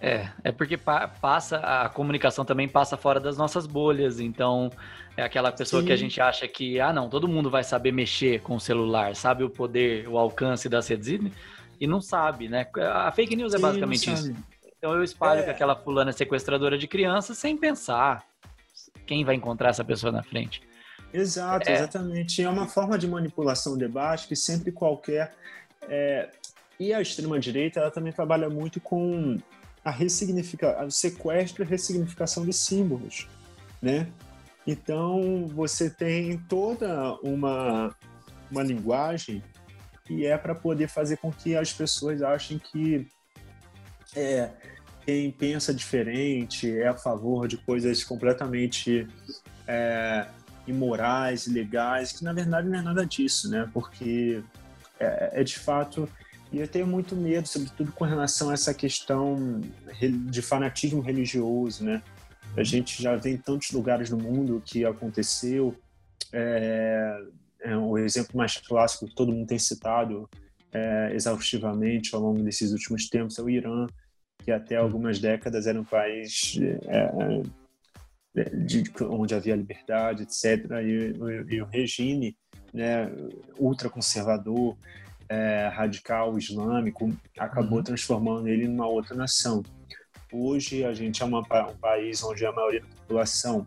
É, 0.00 0.28
é 0.44 0.52
porque 0.52 0.76
pa 0.76 1.08
passa, 1.08 1.58
a 1.58 1.88
comunicação 1.88 2.44
também 2.44 2.68
passa 2.68 2.96
fora 2.96 3.18
das 3.18 3.36
nossas 3.36 3.66
bolhas, 3.66 4.20
então 4.20 4.70
é 5.16 5.22
aquela 5.22 5.50
pessoa 5.50 5.82
Sim. 5.82 5.88
que 5.88 5.92
a 5.92 5.96
gente 5.96 6.20
acha 6.20 6.46
que, 6.46 6.80
ah 6.80 6.92
não, 6.92 7.08
todo 7.08 7.26
mundo 7.26 7.50
vai 7.50 7.64
saber 7.64 7.90
mexer 7.90 8.40
com 8.42 8.54
o 8.54 8.60
celular, 8.60 9.16
sabe 9.16 9.42
o 9.42 9.50
poder, 9.50 10.08
o 10.08 10.16
alcance 10.16 10.68
das 10.68 10.86
redes 10.86 11.08
e 11.80 11.86
não 11.86 12.00
sabe, 12.00 12.48
né? 12.48 12.66
A 12.92 13.10
fake 13.12 13.36
news 13.36 13.54
é 13.54 13.58
basicamente 13.58 14.12
isso. 14.12 14.34
Então 14.76 14.92
eu 14.92 15.02
espalho 15.02 15.40
é... 15.40 15.44
que 15.44 15.50
aquela 15.50 15.74
fulana 15.74 16.10
é 16.10 16.12
sequestradora 16.12 16.78
de 16.78 16.86
crianças 16.86 17.38
sem 17.38 17.56
pensar 17.56 18.24
quem 19.06 19.24
vai 19.24 19.34
encontrar 19.34 19.70
essa 19.70 19.84
pessoa 19.84 20.12
na 20.12 20.22
frente. 20.22 20.62
Exato, 21.12 21.68
é... 21.68 21.74
exatamente. 21.74 22.42
É 22.42 22.48
uma 22.48 22.66
forma 22.66 22.98
de 22.98 23.08
manipulação 23.08 23.72
do 23.72 23.78
debate 23.78 24.28
que 24.28 24.36
sempre 24.36 24.70
qualquer... 24.72 25.34
É... 25.88 26.30
E 26.78 26.92
a 26.92 27.00
extrema-direita, 27.00 27.80
ela 27.80 27.90
também 27.90 28.12
trabalha 28.12 28.48
muito 28.48 28.80
com 28.80 29.36
a 29.84 29.90
ressignificar, 29.90 30.84
o 30.84 30.90
sequestro 30.90 31.64
e 31.64 31.66
ressignificação 31.66 32.44
de 32.44 32.52
símbolos, 32.52 33.26
né? 33.82 34.06
Então 34.64 35.46
você 35.48 35.90
tem 35.90 36.38
toda 36.48 37.14
uma 37.22 37.96
uma 38.50 38.62
linguagem 38.62 39.42
que 40.08 40.26
é 40.26 40.36
para 40.38 40.54
poder 40.54 40.88
fazer 40.88 41.18
com 41.18 41.30
que 41.30 41.54
as 41.54 41.72
pessoas 41.72 42.22
achem 42.22 42.58
que 42.58 43.06
é, 44.16 44.50
quem 45.04 45.30
pensa 45.30 45.72
diferente 45.72 46.74
é 46.76 46.88
a 46.88 46.94
favor 46.94 47.46
de 47.46 47.58
coisas 47.58 48.02
completamente 48.02 49.06
é, 49.66 50.26
imorais, 50.66 51.46
ilegais, 51.46 52.12
que 52.12 52.24
na 52.24 52.32
verdade 52.32 52.68
não 52.68 52.78
é 52.78 52.82
nada 52.82 53.04
disso, 53.04 53.50
né? 53.50 53.68
Porque 53.72 54.42
é, 54.98 55.40
é 55.40 55.44
de 55.44 55.58
fato 55.58 56.08
e 56.50 56.58
eu 56.58 56.66
tenho 56.66 56.86
muito 56.86 57.14
medo, 57.14 57.46
sobretudo 57.46 57.92
com 57.92 58.06
relação 58.06 58.48
a 58.48 58.54
essa 58.54 58.72
questão 58.72 59.60
de 60.00 60.40
fanatismo 60.40 61.02
religioso, 61.02 61.84
né? 61.84 62.02
A 62.56 62.64
gente 62.64 63.02
já 63.02 63.14
vê 63.14 63.32
em 63.32 63.36
tantos 63.36 63.70
lugares 63.70 64.08
no 64.08 64.16
mundo 64.16 64.62
que 64.64 64.86
aconteceu. 64.86 65.76
É, 66.32 67.22
é 67.68 67.76
o 67.76 67.98
exemplo 67.98 68.36
mais 68.36 68.56
clássico 68.56 69.06
que 69.06 69.14
todo 69.14 69.32
mundo 69.32 69.46
tem 69.46 69.58
citado 69.58 70.28
é, 70.72 71.10
exaustivamente 71.14 72.14
ao 72.14 72.20
longo 72.20 72.42
desses 72.42 72.72
últimos 72.72 73.08
tempos 73.08 73.38
é 73.38 73.42
o 73.42 73.50
Irã, 73.50 73.86
que 74.38 74.50
até 74.50 74.76
algumas 74.76 75.18
décadas 75.18 75.66
era 75.66 75.80
um 75.80 75.84
país 75.84 76.58
é, 76.86 77.42
é 78.40 78.44
de, 78.54 78.84
onde 79.02 79.34
havia 79.34 79.56
liberdade, 79.56 80.22
etc. 80.22 80.70
E, 80.82 81.54
e 81.54 81.62
o 81.62 81.66
regime 81.66 82.36
né, 82.72 83.10
ultraconservador 83.58 84.76
é, 85.28 85.68
radical 85.68 86.38
islâmico 86.38 87.12
acabou 87.38 87.78
uhum. 87.78 87.84
transformando 87.84 88.48
ele 88.48 88.68
numa 88.68 88.86
outra 88.86 89.14
nação. 89.14 89.62
Hoje 90.32 90.84
a 90.84 90.92
gente 90.92 91.22
é 91.22 91.26
uma, 91.26 91.40
um 91.40 91.76
país 91.76 92.22
onde 92.22 92.44
a 92.44 92.52
maioria 92.52 92.80
da 92.80 92.86
população 92.86 93.66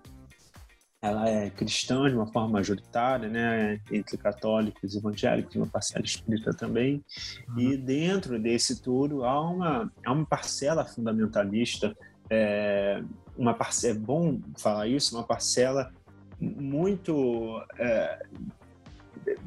ela 1.01 1.27
é 1.27 1.49
cristã 1.49 2.07
de 2.07 2.15
uma 2.15 2.27
forma 2.27 2.49
majoritária, 2.49 3.27
né, 3.27 3.79
entre 3.91 4.17
católicos, 4.17 4.95
evangélicos, 4.95 5.55
uma 5.55 5.65
parcela 5.65 6.05
espírita 6.05 6.53
também. 6.53 7.03
Uhum. 7.49 7.59
E 7.59 7.77
dentro 7.77 8.37
desse 8.37 8.81
tudo 8.81 9.25
há 9.25 9.41
uma 9.41 9.91
há 10.05 10.11
uma 10.11 10.25
parcela 10.25 10.85
fundamentalista, 10.85 11.97
é, 12.29 13.01
uma 13.35 13.53
parcela, 13.53 13.95
é 13.95 13.97
bom 13.97 14.39
falar 14.57 14.87
isso, 14.87 15.15
uma 15.15 15.23
parcela 15.23 15.91
muito 16.39 17.59
é, 17.79 18.23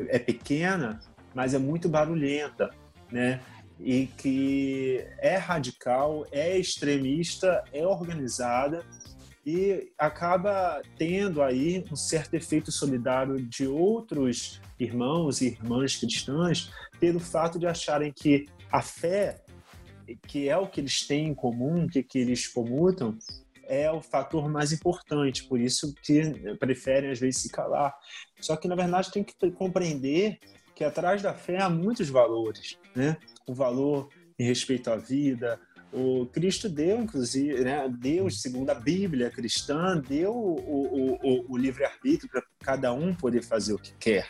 é 0.08 0.18
pequena, 0.18 0.98
mas 1.32 1.54
é 1.54 1.58
muito 1.58 1.88
barulhenta, 1.88 2.70
né? 3.12 3.40
E 3.78 4.06
que 4.06 5.06
é 5.18 5.36
radical, 5.36 6.26
é 6.32 6.58
extremista, 6.58 7.62
é 7.72 7.84
organizada 7.86 8.84
e 9.46 9.92
acaba 9.98 10.80
tendo 10.96 11.42
aí 11.42 11.84
um 11.90 11.96
certo 11.96 12.34
efeito 12.34 12.72
solidário 12.72 13.40
de 13.40 13.66
outros 13.66 14.60
irmãos 14.78 15.40
e 15.40 15.48
irmãs 15.48 15.96
cristãs 15.96 16.70
pelo 16.98 17.20
fato 17.20 17.58
de 17.58 17.66
acharem 17.66 18.12
que 18.12 18.46
a 18.72 18.80
fé, 18.80 19.42
que 20.26 20.48
é 20.48 20.56
o 20.56 20.66
que 20.66 20.80
eles 20.80 21.06
têm 21.06 21.28
em 21.28 21.34
comum, 21.34 21.86
que, 21.86 22.02
que 22.02 22.18
eles 22.18 22.48
comutam, 22.48 23.16
é 23.66 23.90
o 23.90 24.00
fator 24.00 24.48
mais 24.48 24.72
importante, 24.72 25.44
por 25.44 25.60
isso 25.60 25.94
que 26.02 26.22
preferem 26.58 27.10
às 27.10 27.18
vezes 27.18 27.42
se 27.42 27.50
calar. 27.50 27.94
Só 28.40 28.56
que 28.56 28.68
na 28.68 28.74
verdade 28.74 29.10
tem 29.10 29.22
que 29.22 29.50
compreender 29.52 30.38
que 30.74 30.84
atrás 30.84 31.22
da 31.22 31.32
fé 31.32 31.60
há 31.60 31.70
muitos 31.70 32.08
valores, 32.08 32.78
né? 32.94 33.16
O 33.46 33.54
valor 33.54 34.08
em 34.38 34.44
respeito 34.44 34.90
à 34.90 34.96
vida, 34.96 35.60
o 35.94 36.26
Cristo 36.26 36.68
deu, 36.68 37.00
inclusive, 37.00 37.62
né, 37.62 37.88
Deus, 37.88 38.42
segundo 38.42 38.68
a 38.70 38.74
Bíblia 38.74 39.30
cristã, 39.30 40.02
deu 40.06 40.34
o, 40.34 41.18
o, 41.22 41.52
o, 41.52 41.56
livre-arbítrio 41.56 42.28
para 42.28 42.42
cada 42.60 42.92
um 42.92 43.14
poder 43.14 43.42
fazer 43.42 43.74
o 43.74 43.78
que 43.78 43.94
quer. 43.94 44.28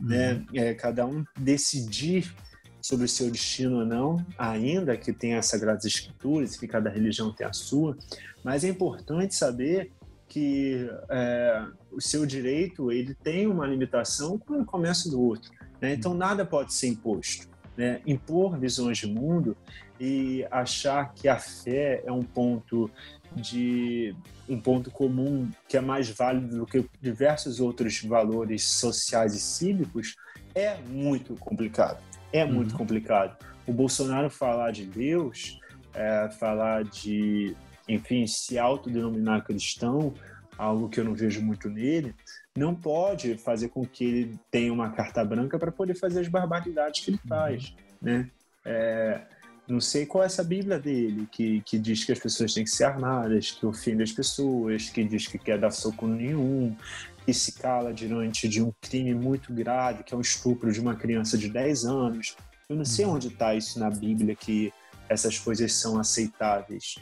Né? 0.00 0.34
Uhum. 0.34 0.46
É, 0.54 0.74
cada 0.74 1.06
um 1.06 1.24
decidir 1.38 2.34
sobre 2.82 3.06
o 3.06 3.08
seu 3.08 3.30
destino 3.30 3.78
ou 3.78 3.86
não, 3.86 4.26
ainda 4.36 4.96
que 4.96 5.12
tenha 5.12 5.38
as 5.38 5.46
Sagradas 5.46 5.84
Escrituras, 5.84 6.56
que 6.56 6.66
cada 6.66 6.90
religião 6.90 7.32
tem 7.32 7.46
a 7.46 7.52
sua, 7.52 7.96
mas 8.42 8.64
é 8.64 8.68
importante 8.68 9.34
saber 9.34 9.90
que 10.28 10.90
é, 11.08 11.64
o 11.92 12.00
seu 12.00 12.26
direito 12.26 12.90
ele 12.90 13.14
tem 13.14 13.46
uma 13.46 13.66
limitação 13.66 14.36
com 14.36 14.60
o 14.60 14.64
começo 14.66 15.08
do 15.10 15.22
outro. 15.22 15.50
Né? 15.80 15.94
Então 15.94 16.12
nada 16.12 16.44
pode 16.44 16.74
ser 16.74 16.88
imposto. 16.88 17.48
Né? 17.76 18.00
Impor 18.06 18.58
visões 18.58 18.98
de 18.98 19.06
mundo 19.06 19.56
e 19.98 20.46
achar 20.50 21.12
que 21.14 21.28
a 21.28 21.38
fé 21.38 22.02
é 22.04 22.12
um 22.12 22.22
ponto 22.22 22.90
de 23.34 24.14
um 24.48 24.60
ponto 24.60 24.90
comum 24.90 25.50
que 25.68 25.76
é 25.76 25.80
mais 25.80 26.08
válido 26.08 26.58
do 26.58 26.66
que 26.66 26.84
diversos 27.00 27.60
outros 27.60 28.02
valores 28.02 28.64
sociais 28.64 29.34
e 29.34 29.40
cívicos 29.40 30.16
é 30.54 30.76
muito 30.88 31.34
complicado. 31.36 32.02
É 32.32 32.44
muito 32.44 32.72
uhum. 32.72 32.78
complicado. 32.78 33.36
O 33.66 33.72
Bolsonaro 33.72 34.30
falar 34.30 34.70
de 34.70 34.84
Deus, 34.86 35.58
é, 35.94 36.28
falar 36.38 36.84
de, 36.84 37.56
enfim, 37.88 38.26
se 38.26 38.58
autodenominar 38.58 39.44
cristão, 39.44 40.14
algo 40.56 40.88
que 40.88 41.00
eu 41.00 41.04
não 41.04 41.14
vejo 41.14 41.42
muito 41.42 41.68
nele, 41.68 42.14
não 42.56 42.74
pode 42.74 43.36
fazer 43.36 43.68
com 43.68 43.84
que 43.84 44.04
ele 44.04 44.38
tenha 44.50 44.72
uma 44.72 44.90
carta 44.90 45.24
branca 45.24 45.58
para 45.58 45.72
poder 45.72 45.94
fazer 45.94 46.20
as 46.20 46.28
barbaridades 46.28 47.04
que 47.04 47.10
ele 47.10 47.20
uhum. 47.24 47.28
faz, 47.28 47.74
né? 48.00 48.30
É, 48.64 49.22
não 49.66 49.80
sei 49.80 50.04
qual 50.04 50.22
é 50.22 50.26
essa 50.26 50.44
Bíblia 50.44 50.78
dele, 50.78 51.26
que, 51.30 51.60
que 51.62 51.78
diz 51.78 52.04
que 52.04 52.12
as 52.12 52.18
pessoas 52.18 52.52
têm 52.52 52.64
que 52.64 52.70
ser 52.70 52.84
armadas, 52.84 53.50
que 53.50 53.64
ofende 53.64 54.02
as 54.02 54.12
pessoas, 54.12 54.90
que 54.90 55.02
diz 55.04 55.26
que 55.26 55.38
quer 55.38 55.58
dar 55.58 55.70
soco 55.70 56.06
nenhum, 56.06 56.76
que 57.24 57.32
se 57.32 57.52
cala 57.52 57.92
diante 57.92 58.46
de 58.46 58.62
um 58.62 58.72
crime 58.80 59.14
muito 59.14 59.52
grave, 59.52 60.04
que 60.04 60.12
é 60.12 60.16
o 60.16 60.18
um 60.18 60.22
estupro 60.22 60.70
de 60.70 60.80
uma 60.80 60.94
criança 60.94 61.38
de 61.38 61.48
10 61.48 61.86
anos. 61.86 62.36
Eu 62.68 62.76
não 62.76 62.84
sei 62.84 63.06
uhum. 63.06 63.14
onde 63.14 63.28
está 63.28 63.54
isso 63.54 63.78
na 63.78 63.90
Bíblia, 63.90 64.36
que 64.36 64.72
essas 65.08 65.38
coisas 65.38 65.72
são 65.72 65.98
aceitáveis. 65.98 66.96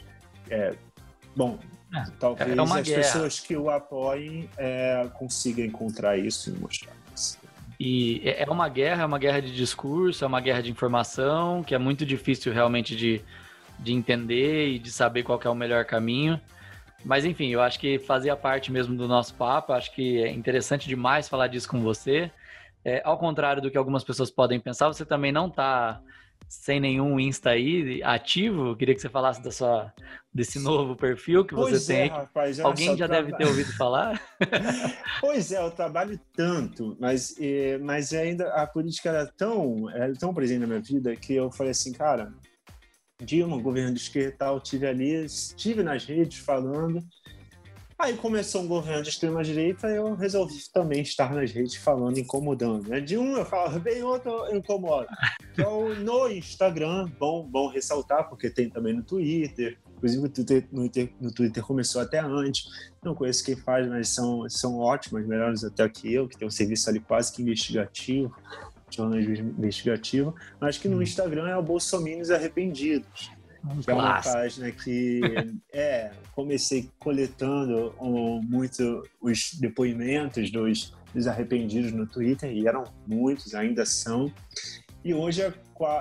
É, 0.49 0.73
bom, 1.35 1.59
é, 1.93 2.05
talvez 2.19 2.49
é 2.49 2.61
as 2.61 2.87
guerra. 2.87 3.01
pessoas 3.01 3.39
que 3.39 3.55
o 3.57 3.69
apoiem 3.69 4.49
é, 4.57 5.09
consigam 5.15 5.65
encontrar 5.65 6.17
isso 6.17 6.49
e 6.49 6.53
mostrar. 6.53 7.02
E 7.79 8.21
é, 8.23 8.43
é 8.43 8.49
uma 8.49 8.69
guerra, 8.69 9.03
é 9.03 9.05
uma 9.05 9.19
guerra 9.19 9.41
de 9.41 9.53
discurso, 9.53 10.23
é 10.23 10.27
uma 10.27 10.39
guerra 10.41 10.61
de 10.61 10.71
informação, 10.71 11.63
que 11.63 11.73
é 11.73 11.77
muito 11.77 12.05
difícil 12.05 12.53
realmente 12.53 12.95
de, 12.95 13.21
de 13.79 13.93
entender 13.93 14.69
e 14.69 14.79
de 14.79 14.91
saber 14.91 15.23
qual 15.23 15.39
é 15.43 15.49
o 15.49 15.55
melhor 15.55 15.85
caminho. 15.85 16.39
Mas 17.03 17.25
enfim, 17.25 17.49
eu 17.49 17.61
acho 17.61 17.79
que 17.79 17.99
fazia 17.99 18.35
parte 18.35 18.71
mesmo 18.71 18.95
do 18.95 19.07
nosso 19.07 19.33
papo, 19.33 19.73
acho 19.73 19.93
que 19.93 20.23
é 20.23 20.31
interessante 20.31 20.87
demais 20.87 21.27
falar 21.27 21.47
disso 21.47 21.67
com 21.67 21.81
você. 21.81 22.31
É, 22.85 23.01
ao 23.03 23.17
contrário 23.17 23.61
do 23.61 23.71
que 23.71 23.77
algumas 23.77 24.03
pessoas 24.03 24.29
podem 24.29 24.59
pensar, 24.59 24.87
você 24.87 25.05
também 25.05 25.31
não 25.31 25.47
está 25.47 26.01
sem 26.47 26.79
nenhum 26.79 27.19
Insta 27.19 27.51
aí 27.51 28.01
ativo. 28.03 28.75
Queria 28.75 28.95
que 28.95 29.01
você 29.01 29.09
falasse 29.09 29.41
da 29.41 29.51
sua, 29.51 29.93
desse 30.33 30.59
novo 30.59 30.95
perfil 30.95 31.45
que 31.45 31.55
pois 31.55 31.83
você 31.83 31.93
é, 31.93 32.01
tem. 32.01 32.09
Rapaz, 32.09 32.59
Alguém 32.59 32.97
já 32.97 33.07
deve 33.07 33.35
ter 33.35 33.45
ouvido 33.45 33.71
falar? 33.73 34.21
pois 35.21 35.51
é, 35.51 35.59
eu 35.59 35.71
trabalho 35.71 36.19
tanto, 36.35 36.97
mas, 36.99 37.35
é, 37.39 37.77
mas 37.77 38.13
ainda 38.13 38.49
a 38.53 38.67
política 38.67 39.09
era 39.09 39.25
tão, 39.27 39.89
era 39.89 40.13
tão 40.13 40.33
presente 40.33 40.59
na 40.59 40.67
minha 40.67 40.81
vida 40.81 41.15
que 41.15 41.33
eu 41.33 41.51
falei 41.51 41.71
assim, 41.71 41.91
cara, 41.91 42.33
Dilma, 43.21 43.57
governo 43.57 43.93
de 43.93 43.99
esquerda 43.99 44.35
tal, 44.37 44.59
tive 44.59 44.87
ali, 44.87 45.25
estive 45.25 45.83
nas 45.83 46.05
redes 46.05 46.39
falando. 46.39 46.99
Aí 47.97 48.15
começou 48.17 48.61
um 48.61 48.67
governo 48.67 49.03
de 49.03 49.09
extrema-direita 49.09 49.87
eu 49.87 50.15
resolvi 50.15 50.55
também 50.73 51.01
estar 51.01 51.33
nas 51.33 51.51
redes 51.51 51.75
falando, 51.75 52.17
incomodando. 52.17 52.89
Né? 52.89 52.99
De 52.99 53.17
um 53.17 53.37
eu 53.37 53.45
falo 53.45 53.79
bem, 53.79 54.03
outro 54.03 54.31
eu 54.31 54.57
incomodo. 54.57 55.07
Então, 55.53 55.93
no 55.95 56.29
Instagram, 56.29 57.09
bom, 57.19 57.47
bom 57.47 57.67
ressaltar, 57.67 58.27
porque 58.27 58.49
tem 58.49 58.69
também 58.69 58.93
no 58.93 59.03
Twitter. 59.03 59.77
Inclusive, 59.97 60.25
o 60.25 60.29
Twitter, 60.29 60.67
no, 60.71 60.89
Twitter, 60.89 61.15
no 61.21 61.31
Twitter 61.31 61.63
começou 61.63 62.01
até 62.01 62.19
antes. 62.19 62.91
Não 63.03 63.15
conheço 63.15 63.45
quem 63.45 63.55
faz, 63.55 63.87
mas 63.87 64.09
são, 64.09 64.49
são 64.49 64.77
ótimas, 64.79 65.25
melhores 65.25 65.63
até 65.63 65.87
que 65.87 66.11
eu, 66.13 66.27
que 66.27 66.37
tem 66.37 66.47
um 66.47 66.51
serviço 66.51 66.89
ali 66.89 66.99
quase 66.99 67.31
que 67.31 67.41
investigativo 67.41 68.33
jornalismo 68.95 69.55
investigativo, 69.57 70.35
mas 70.59 70.77
que 70.77 70.87
no 70.87 70.97
hum. 70.97 71.01
Instagram 71.01 71.47
é 71.47 71.57
o 71.57 71.63
Bolsominions 71.63 72.29
Arrependidos. 72.29 73.31
É 73.87 73.93
uma 73.93 74.21
página 74.21 74.71
que 74.71 75.21
é, 75.71 76.11
comecei 76.35 76.89
coletando 76.99 77.95
um, 77.99 78.41
muito 78.41 79.07
os 79.21 79.53
depoimentos 79.53 80.51
dos, 80.51 80.93
dos 81.13 81.27
arrependidos 81.27 81.91
no 81.93 82.05
Twitter, 82.05 82.51
e 82.51 82.67
eram 82.67 82.83
muitos, 83.07 83.55
ainda 83.55 83.85
são. 83.85 84.31
E 85.03 85.13
hoje 85.13 85.41
é, 85.41 85.53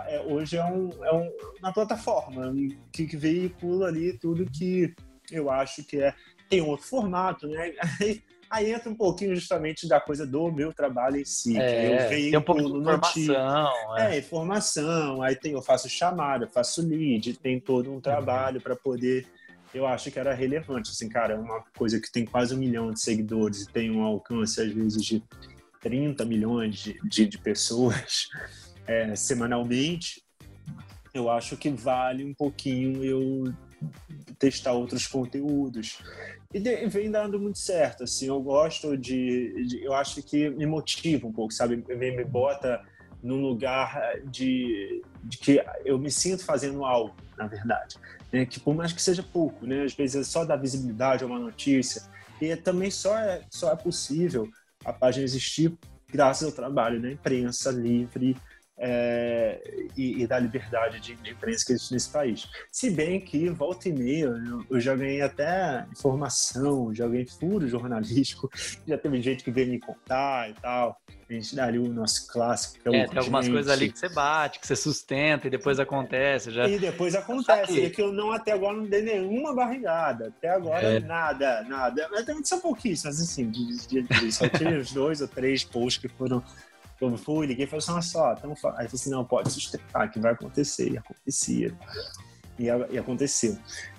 é 0.08 0.20
hoje 0.20 0.56
é, 0.56 0.64
um, 0.64 0.90
é 1.04 1.12
um, 1.12 1.30
uma 1.60 1.72
plataforma 1.72 2.52
que, 2.92 3.06
que 3.06 3.16
veicula 3.16 3.88
ali 3.88 4.18
tudo 4.18 4.44
que 4.46 4.94
eu 5.30 5.50
acho 5.50 5.84
que 5.84 6.00
é. 6.00 6.14
Tem 6.48 6.60
um 6.60 6.68
outro 6.68 6.86
formato, 6.86 7.48
né? 7.48 7.72
Aí 8.00 8.22
entra 8.61 8.90
um 8.90 8.94
pouquinho 8.94 9.34
justamente 9.34 9.88
da 9.88 9.98
coisa 9.98 10.26
do 10.26 10.53
meu 10.53 10.74
trabalho 10.74 11.16
em 11.16 11.24
si. 11.24 11.59
É, 11.59 12.05
eu 12.05 12.09
tem 12.09 12.36
um 12.36 12.42
pouco 12.42 12.62
de 12.62 12.78
informação. 12.78 13.96
É. 13.96 14.14
é. 14.14 14.18
informação. 14.18 15.22
Aí 15.22 15.34
tem, 15.34 15.53
eu 15.53 15.62
faço 15.62 15.88
chamada, 15.88 16.46
faço 16.46 16.86
lead, 16.86 17.38
tem 17.38 17.59
todo 17.59 17.90
um 17.90 18.00
trabalho 18.00 18.61
para 18.61 18.76
poder. 18.76 19.26
Eu 19.74 19.86
acho 19.86 20.11
que 20.11 20.18
era 20.18 20.34
relevante. 20.34 20.90
Assim, 20.90 21.09
cara, 21.09 21.40
uma 21.40 21.64
coisa 21.76 21.98
que 21.98 22.12
tem 22.12 22.26
quase 22.26 22.55
um 22.55 22.59
milhão 22.59 22.90
de 22.90 23.00
seguidores 23.00 23.62
e 23.62 23.72
tem 23.72 23.90
um 23.90 24.03
alcance, 24.03 24.61
às 24.61 24.70
vezes, 24.70 25.03
de 25.03 25.22
30 25.80 26.24
milhões 26.26 26.76
de, 26.76 27.00
de, 27.09 27.26
de 27.26 27.38
pessoas 27.38 28.28
é, 28.86 29.14
semanalmente. 29.16 30.22
Eu 31.14 31.30
acho 31.30 31.57
que 31.57 31.70
vale 31.70 32.22
um 32.22 32.34
pouquinho 32.34 33.03
eu 33.03 33.44
testar 34.38 34.72
outros 34.72 35.07
conteúdos. 35.07 35.98
E 36.55 36.61
vem 36.86 37.11
dando 37.11 37.40
muito 37.40 37.59
certo, 37.59 38.05
assim, 38.05 38.26
eu 38.26 38.40
gosto 38.40 38.96
de, 38.96 39.64
de, 39.66 39.82
eu 39.82 39.94
acho 39.94 40.22
que 40.22 40.50
me 40.50 40.66
motiva 40.66 41.26
um 41.26 41.32
pouco, 41.32 41.53
sabe, 41.53 41.76
me, 41.76 42.11
me 42.11 42.24
bota 42.24 42.82
num 43.22 43.40
lugar 43.40 44.20
de, 44.26 45.03
de 45.24 45.38
que 45.38 45.64
eu 45.84 45.98
me 45.98 46.11
sinto 46.11 46.44
fazendo 46.44 46.84
algo, 46.84 47.14
na 47.38 47.46
verdade, 47.46 47.96
né? 48.30 48.44
que 48.44 48.61
por 48.61 48.74
mais 48.74 48.92
que 48.92 49.00
seja 49.00 49.22
pouco, 49.22 49.66
né, 49.66 49.84
às 49.84 49.94
vezes 49.94 50.16
é 50.16 50.24
só 50.24 50.44
dar 50.44 50.57
visibilidade 50.57 51.24
a 51.24 51.26
uma 51.26 51.38
notícia, 51.38 52.03
e 52.40 52.55
também 52.57 52.90
só 52.90 53.16
é, 53.16 53.42
só 53.48 53.72
é 53.72 53.76
possível 53.76 54.46
a 54.84 54.92
página 54.92 55.24
existir 55.24 55.72
graças 56.12 56.46
ao 56.46 56.53
trabalho 56.53 57.00
da 57.00 57.11
imprensa 57.11 57.70
livre, 57.70 58.36
é, 58.79 59.61
e, 59.97 60.23
e, 60.23 60.27
da 60.27 60.39
liberdade 60.39 60.99
de, 60.99 61.14
de, 61.14 61.31
imprensa 61.31 61.64
que 61.64 61.73
existe 61.73 61.93
nesse 61.93 62.11
país. 62.11 62.49
Se 62.70 62.91
bem 62.91 63.20
que, 63.20 63.49
volta 63.49 63.89
e 63.89 63.93
meia, 63.93 64.25
eu, 64.25 64.64
eu 64.70 64.81
já 64.81 64.95
ganhei 64.95 65.23
até 65.23 65.87
informação, 65.93 66.95
já 66.95 67.07
ganhei 67.07 67.27
furo 67.27 67.68
jornalístico, 67.68 68.51
já 68.87 68.99
teve 68.99 69.20
gente 69.20 69.45
que 69.45 69.51
veio 69.51 69.70
me 69.70 69.81
contar 69.81 70.51
e 70.51 70.55
tal. 70.55 71.01
A 71.29 71.35
gente 71.35 71.57
daria 71.57 71.81
o 71.81 71.89
nosso 71.89 72.27
clássico. 72.27 72.83
Que 72.83 72.95
é, 72.95 73.01
é 73.01 73.09
tem 73.09 73.18
algumas 73.18 73.49
coisas 73.49 73.73
ali 73.73 73.91
que 73.91 73.99
você 73.99 74.09
bate, 74.09 74.61
que 74.61 74.66
você 74.66 74.77
sustenta 74.77 75.47
e 75.47 75.51
depois 75.51 75.81
acontece. 75.81 76.51
Já... 76.51 76.68
E 76.68 76.79
depois 76.79 77.14
acontece. 77.14 77.87
É 77.87 77.89
que 77.89 78.03
eu 78.03 78.12
não, 78.12 78.33
até 78.33 78.53
agora, 78.53 78.77
não 78.77 78.85
dei 78.85 79.01
nenhuma 79.01 79.55
barrigada. 79.55 80.29
Até 80.29 80.51
agora, 80.51 80.87
é. 80.87 81.01
nada, 81.01 81.62
nada. 81.62 82.07
Mas 82.11 82.27
também 82.27 82.45
são 82.45 82.61
pouquíssimos, 82.61 83.18
assim, 83.18 83.49
de, 83.49 83.87
de, 83.87 84.03
de, 84.03 84.33
só 84.33 84.47
tive 84.47 84.77
os 84.77 84.93
dois 84.93 85.23
ou 85.23 85.29
três 85.29 85.64
posts 85.64 86.03
que 86.03 86.09
foram 86.09 86.43
eu 87.05 87.18
fui, 87.18 87.46
liguei 87.46 87.64
e 87.64 87.68
falei 87.68 87.78
assim, 87.78 87.92
olha 87.92 88.03
só, 88.03 88.32
então, 88.32 88.50
aí 88.50 88.57
falei 88.57 88.86
assim, 88.92 89.11
não, 89.11 89.24
pode 89.24 89.50
sustentar 89.50 90.11
que 90.11 90.20
vai 90.20 90.32
acontecer, 90.32 90.90
e 90.90 90.98
acontecia. 90.98 91.74
E, 92.59 92.64
e 92.64 92.98
aconteceu. 92.98 93.57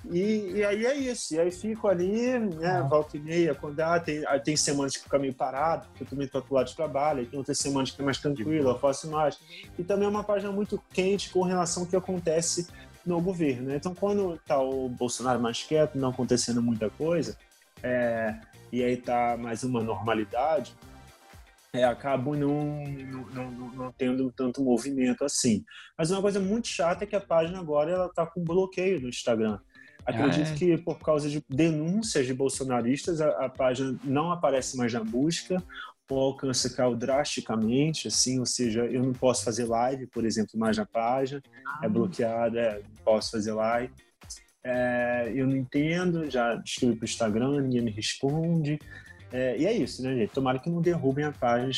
E, 0.09 0.51
e, 0.55 0.63
aí 0.63 0.85
é 0.85 0.95
isso, 0.95 1.33
e 1.33 1.39
aí 1.39 1.51
fico 1.51 1.87
ali, 1.87 2.37
né, 2.37 2.85
volta 2.89 3.17
e 3.17 3.19
meia, 3.19 3.55
quando 3.55 3.79
ah, 3.79 3.99
tem, 3.99 4.23
tem 4.43 4.55
semanas 4.55 4.95
que 4.95 5.03
fica 5.03 5.17
meio 5.17 5.33
parado, 5.33 5.87
porque 5.87 6.03
eu 6.03 6.07
também 6.07 6.27
tô 6.27 6.39
do 6.39 6.53
lado 6.53 6.67
de 6.67 6.75
trabalho, 6.75 7.21
e 7.21 7.25
tem 7.25 7.37
outras 7.37 7.57
semanas 7.57 7.91
que 7.91 8.01
é 8.01 8.05
mais 8.05 8.19
tranquilo, 8.19 8.69
eu 8.69 8.79
faço 8.79 9.09
mais. 9.09 9.39
E 9.77 9.83
também 9.83 10.05
é 10.05 10.09
uma 10.09 10.23
página 10.23 10.51
muito 10.51 10.81
quente 10.91 11.29
com 11.29 11.41
relação 11.41 11.83
ao 11.83 11.89
que 11.89 11.95
acontece 11.95 12.67
no 13.05 13.19
governo. 13.19 13.69
Né? 13.69 13.75
Então, 13.75 13.93
quando 13.93 14.39
tá 14.45 14.61
o 14.61 14.87
Bolsonaro 14.87 15.39
mais 15.39 15.63
quieto, 15.63 15.97
não 15.97 16.09
acontecendo 16.09 16.61
muita 16.61 16.89
coisa, 16.89 17.37
é, 17.81 18.35
e 18.71 18.83
aí 18.83 18.97
tá 18.97 19.35
mais 19.37 19.63
uma 19.63 19.81
normalidade, 19.81 20.73
é, 21.73 21.83
acabam 21.83 22.35
não, 22.35 22.83
não, 23.33 23.51
não, 23.51 23.71
não, 23.71 23.91
tendo 23.91 24.31
tanto 24.31 24.63
movimento 24.63 25.23
assim. 25.23 25.65
Mas 25.97 26.11
uma 26.11 26.21
coisa 26.21 26.39
muito 26.39 26.67
chata 26.67 27.03
é 27.03 27.07
que 27.07 27.15
a 27.15 27.21
página 27.21 27.59
agora 27.59 27.91
ela 27.91 28.05
está 28.05 28.25
com 28.27 28.43
bloqueio 28.43 29.01
no 29.01 29.09
Instagram. 29.09 29.59
Acredito 30.05 30.49
ah, 30.49 30.53
é. 30.53 30.55
que 30.55 30.77
por 30.77 30.99
causa 30.99 31.27
de 31.27 31.43
denúncias 31.49 32.27
de 32.27 32.33
bolsonaristas, 32.33 33.21
a, 33.21 33.45
a, 33.45 33.49
página 33.49 33.97
não 34.03 34.31
aparece 34.31 34.77
mais 34.77 34.93
na 34.93 35.03
busca, 35.03 35.63
o 36.11 36.15
alcance 36.15 36.75
caiu 36.75 36.95
drasticamente, 36.95 38.07
assim, 38.07 38.37
ou 38.37 38.45
seja, 38.45 38.85
eu 38.85 39.01
não 39.01 39.13
posso 39.13 39.43
fazer 39.43 39.65
live, 39.65 40.05
por 40.07 40.25
exemplo, 40.25 40.59
mais 40.59 40.77
na 40.77 40.85
página, 40.85 41.41
é 41.43 41.59
ah. 41.65 41.79
é 41.83 41.89
bloqueada, 41.89 42.59
é, 42.59 42.73
não 42.75 43.03
posso 43.03 43.31
fazer 43.31 43.53
live. 43.53 43.91
É, 44.63 45.31
eu 45.33 45.47
não 45.47 45.55
entendo, 45.55 46.29
já 46.29 46.61
escrevi 46.63 46.95
para 46.97 47.03
o 47.03 47.05
Instagram, 47.05 47.61
ninguém 47.61 47.81
me 47.81 47.91
responde. 47.91 48.79
É, 49.33 49.57
e 49.57 49.65
é 49.65 49.73
isso, 49.73 50.03
né, 50.03 50.15
gente? 50.15 50.29
Tomara 50.31 50.59
que 50.59 50.69
não 50.69 50.79
derrubem 50.79 51.25
a 51.25 51.31
página 51.31 51.71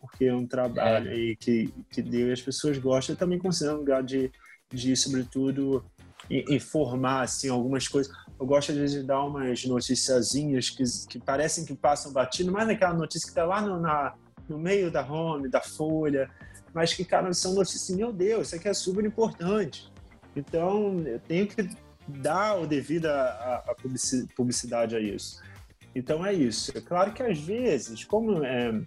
porque 0.00 0.26
é 0.26 0.34
um 0.34 0.46
trabalho 0.46 1.10
é. 1.10 1.34
que, 1.34 1.74
que 1.90 2.00
deu 2.00 2.28
e 2.28 2.32
as 2.32 2.40
pessoas 2.40 2.78
gostam. 2.78 3.14
Eu 3.14 3.18
também 3.18 3.36
considero 3.36 3.74
um 3.74 3.80
lugar 3.80 4.00
de, 4.00 4.30
de 4.72 4.94
sobretudo, 4.94 5.84
informar 6.30 7.22
assim, 7.22 7.48
algumas 7.48 7.88
coisas. 7.88 8.14
Eu 8.38 8.46
gosto, 8.46 8.70
às 8.70 8.78
vezes, 8.78 9.00
de 9.00 9.06
dar 9.06 9.24
umas 9.24 9.64
noticiazinhas 9.64 10.70
que, 10.70 10.84
que 11.08 11.18
parecem 11.18 11.64
que 11.64 11.74
passam 11.74 12.12
batido, 12.12 12.52
mas 12.52 12.68
naquela 12.68 12.94
notícia 12.94 13.26
que 13.26 13.32
está 13.32 13.44
lá 13.44 13.60
no, 13.60 13.80
na, 13.80 14.14
no 14.48 14.56
meio 14.56 14.88
da 14.88 15.04
home, 15.04 15.48
da 15.48 15.60
folha, 15.60 16.30
mas 16.72 16.94
que, 16.94 17.04
cara, 17.04 17.32
são 17.34 17.54
notícias, 17.54 17.96
meu 17.96 18.12
Deus, 18.12 18.46
isso 18.46 18.56
aqui 18.56 18.68
é 18.68 18.74
super 18.74 19.04
importante. 19.04 19.92
Então, 20.36 21.00
eu 21.04 21.18
tenho 21.18 21.48
que 21.48 21.68
dar 22.06 22.54
o 22.54 22.68
devido 22.68 23.06
a, 23.06 23.64
a 23.66 23.74
publicidade 24.36 24.94
a 24.94 25.00
isso. 25.00 25.42
Então 25.94 26.24
é 26.24 26.32
isso. 26.32 26.76
É 26.76 26.80
claro 26.80 27.12
que 27.12 27.22
às 27.22 27.38
vezes, 27.38 28.04
como 28.04 28.44
é, 28.44 28.80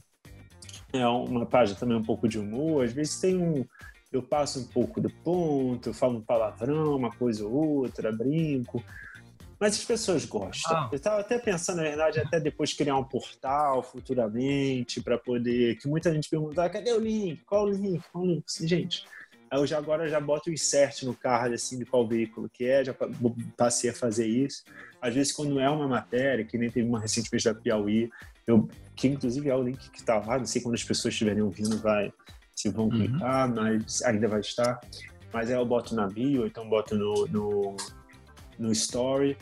é 0.94 1.08
uma 1.08 1.46
página 1.46 1.78
também 1.78 1.98
um 1.98 2.04
pouco 2.04 2.28
de 2.28 2.40
humor, 2.40 2.86
às 2.86 2.94
vezes 2.94 3.20
tem 3.20 3.38
um, 3.38 3.66
eu 4.12 4.22
passo 4.22 4.60
um 4.60 4.68
pouco 4.68 5.02
do 5.02 5.10
ponto, 5.10 5.90
eu 5.90 5.94
falo 5.94 6.18
um 6.18 6.22
palavrão, 6.22 6.96
uma 6.96 7.12
coisa 7.12 7.46
ou 7.46 7.80
outra, 7.80 8.12
brinco. 8.12 8.84
Mas 9.60 9.76
as 9.76 9.86
pessoas 9.86 10.26
gostam. 10.26 10.76
Ah. 10.76 10.90
Eu 10.92 10.98
estava 10.98 11.22
até 11.22 11.40
pensando, 11.40 11.78
na 11.78 11.84
verdade, 11.84 12.20
até 12.20 12.40
depois 12.40 12.74
criar 12.74 12.98
um 12.98 13.04
portal 13.04 13.82
futuramente 13.82 15.02
para 15.02 15.18
poder. 15.18 15.78
Que 15.78 15.88
muita 15.88 16.14
gente 16.14 16.30
pergunta: 16.30 16.64
ah, 16.64 16.70
cadê 16.70 16.92
o 16.92 17.00
link? 17.00 17.42
Qual 17.46 17.66
o 17.66 17.70
link? 17.70 18.04
Qual 18.12 18.24
o 18.24 18.28
link? 18.28 18.44
Assim, 18.46 18.68
gente, 18.68 19.06
eu 19.60 19.68
já 19.68 19.78
agora 19.78 20.08
já 20.08 20.20
boto 20.20 20.50
o 20.50 20.54
insert 20.54 21.04
no 21.04 21.14
card 21.14 21.56
assim 21.56 21.78
de 21.78 21.86
qual 21.86 22.08
veículo 22.08 22.50
que 22.50 22.66
é, 22.66 22.84
já 22.84 22.96
passei 23.58 23.90
a 23.90 23.94
fazer 23.94 24.28
isso. 24.28 24.64
Às 25.02 25.14
vezes 25.14 25.32
quando 25.32 25.60
é 25.60 25.70
uma 25.70 25.88
matéria, 25.88 26.46
que 26.46 26.58
nem 26.58 26.70
teve 26.70 26.88
uma 26.88 27.00
recentemente 27.00 27.46
da 27.46 27.54
Piauí, 27.54 28.10
eu 28.48 28.68
que 28.96 29.08
inclusive 29.08 29.50
é 29.50 29.56
o 29.56 29.64
link 29.64 29.90
que 29.90 30.00
está 30.00 30.20
lá, 30.20 30.38
não 30.38 30.46
sei 30.46 30.62
quando 30.62 30.76
as 30.76 30.84
pessoas 30.84 31.14
estiverem 31.14 31.42
ouvindo 31.42 31.78
vai 31.78 32.12
se 32.56 32.70
vão 32.70 32.86
uhum. 32.86 32.92
clicar, 32.92 33.54
mas 33.54 34.02
ainda 34.04 34.28
vai 34.28 34.40
estar. 34.40 34.80
Mas 35.32 35.50
aí 35.50 35.56
eu 35.56 35.66
boto 35.66 35.96
na 35.96 36.08
bio, 36.08 36.46
então 36.46 36.70
boto 36.70 36.96
no, 36.96 37.28
no, 37.28 37.76
no 38.60 38.72
story. 38.72 39.36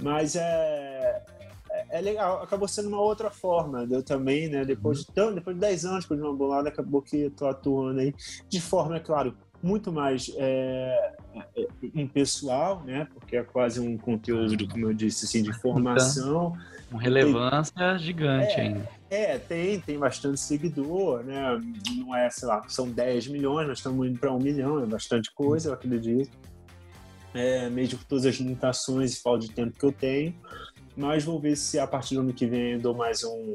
Mas 0.00 0.36
é, 0.36 1.22
é, 1.70 1.98
é 1.98 2.00
legal, 2.00 2.42
acabou 2.42 2.68
sendo 2.68 2.88
uma 2.88 3.00
outra 3.00 3.30
forma. 3.30 3.86
Eu 3.90 4.02
também, 4.02 4.48
né? 4.48 4.64
Depois 4.64 5.00
de, 5.00 5.06
tão, 5.06 5.34
depois 5.34 5.56
de 5.56 5.60
10 5.60 5.84
anos 5.84 6.06
com 6.06 6.14
uma 6.14 6.34
bolada, 6.34 6.68
acabou 6.68 7.02
que 7.02 7.22
eu 7.22 7.30
tô 7.30 7.46
atuando 7.46 8.00
aí 8.00 8.14
de 8.48 8.60
forma, 8.60 8.96
é 8.96 9.00
claro, 9.00 9.36
muito 9.62 9.92
mais 9.92 10.30
é, 10.36 11.14
é, 11.56 11.66
impessoal, 11.94 12.82
né? 12.84 13.06
Porque 13.14 13.36
é 13.36 13.42
quase 13.42 13.80
um 13.80 13.96
conteúdo, 13.96 14.66
como 14.68 14.86
eu 14.86 14.94
disse, 14.94 15.24
assim, 15.24 15.42
de 15.42 15.52
formação. 15.52 16.56
Com 16.90 16.96
relevância 16.96 17.72
tem, 17.74 17.98
gigante 17.98 18.52
é, 18.52 18.60
ainda. 18.60 18.88
É, 19.08 19.38
tem, 19.38 19.80
tem 19.80 19.98
bastante 19.98 20.40
seguidor, 20.40 21.22
né? 21.22 21.60
Não 21.96 22.14
é, 22.14 22.28
sei 22.28 22.48
lá, 22.48 22.62
são 22.68 22.90
10 22.90 23.28
milhões, 23.28 23.68
nós 23.68 23.78
estamos 23.78 24.06
indo 24.06 24.18
para 24.18 24.32
um 24.32 24.38
milhão, 24.38 24.82
é 24.82 24.86
bastante 24.86 25.32
coisa, 25.32 25.70
eu 25.70 25.74
acredito. 25.74 26.36
É, 27.32 27.70
mesmo 27.70 27.98
com 27.98 28.04
todas 28.04 28.26
as 28.26 28.34
limitações 28.34 29.14
e 29.14 29.22
falta 29.22 29.46
de 29.46 29.52
tempo 29.52 29.78
que 29.78 29.84
eu 29.84 29.92
tenho. 29.92 30.34
Mas 30.94 31.24
vou 31.24 31.40
ver 31.40 31.56
se 31.56 31.78
a 31.78 31.86
partir 31.86 32.14
do 32.14 32.20
ano 32.20 32.32
que 32.32 32.46
vem 32.46 32.72
eu 32.72 32.80
dou 32.80 32.94
mais 32.94 33.24
um, 33.24 33.54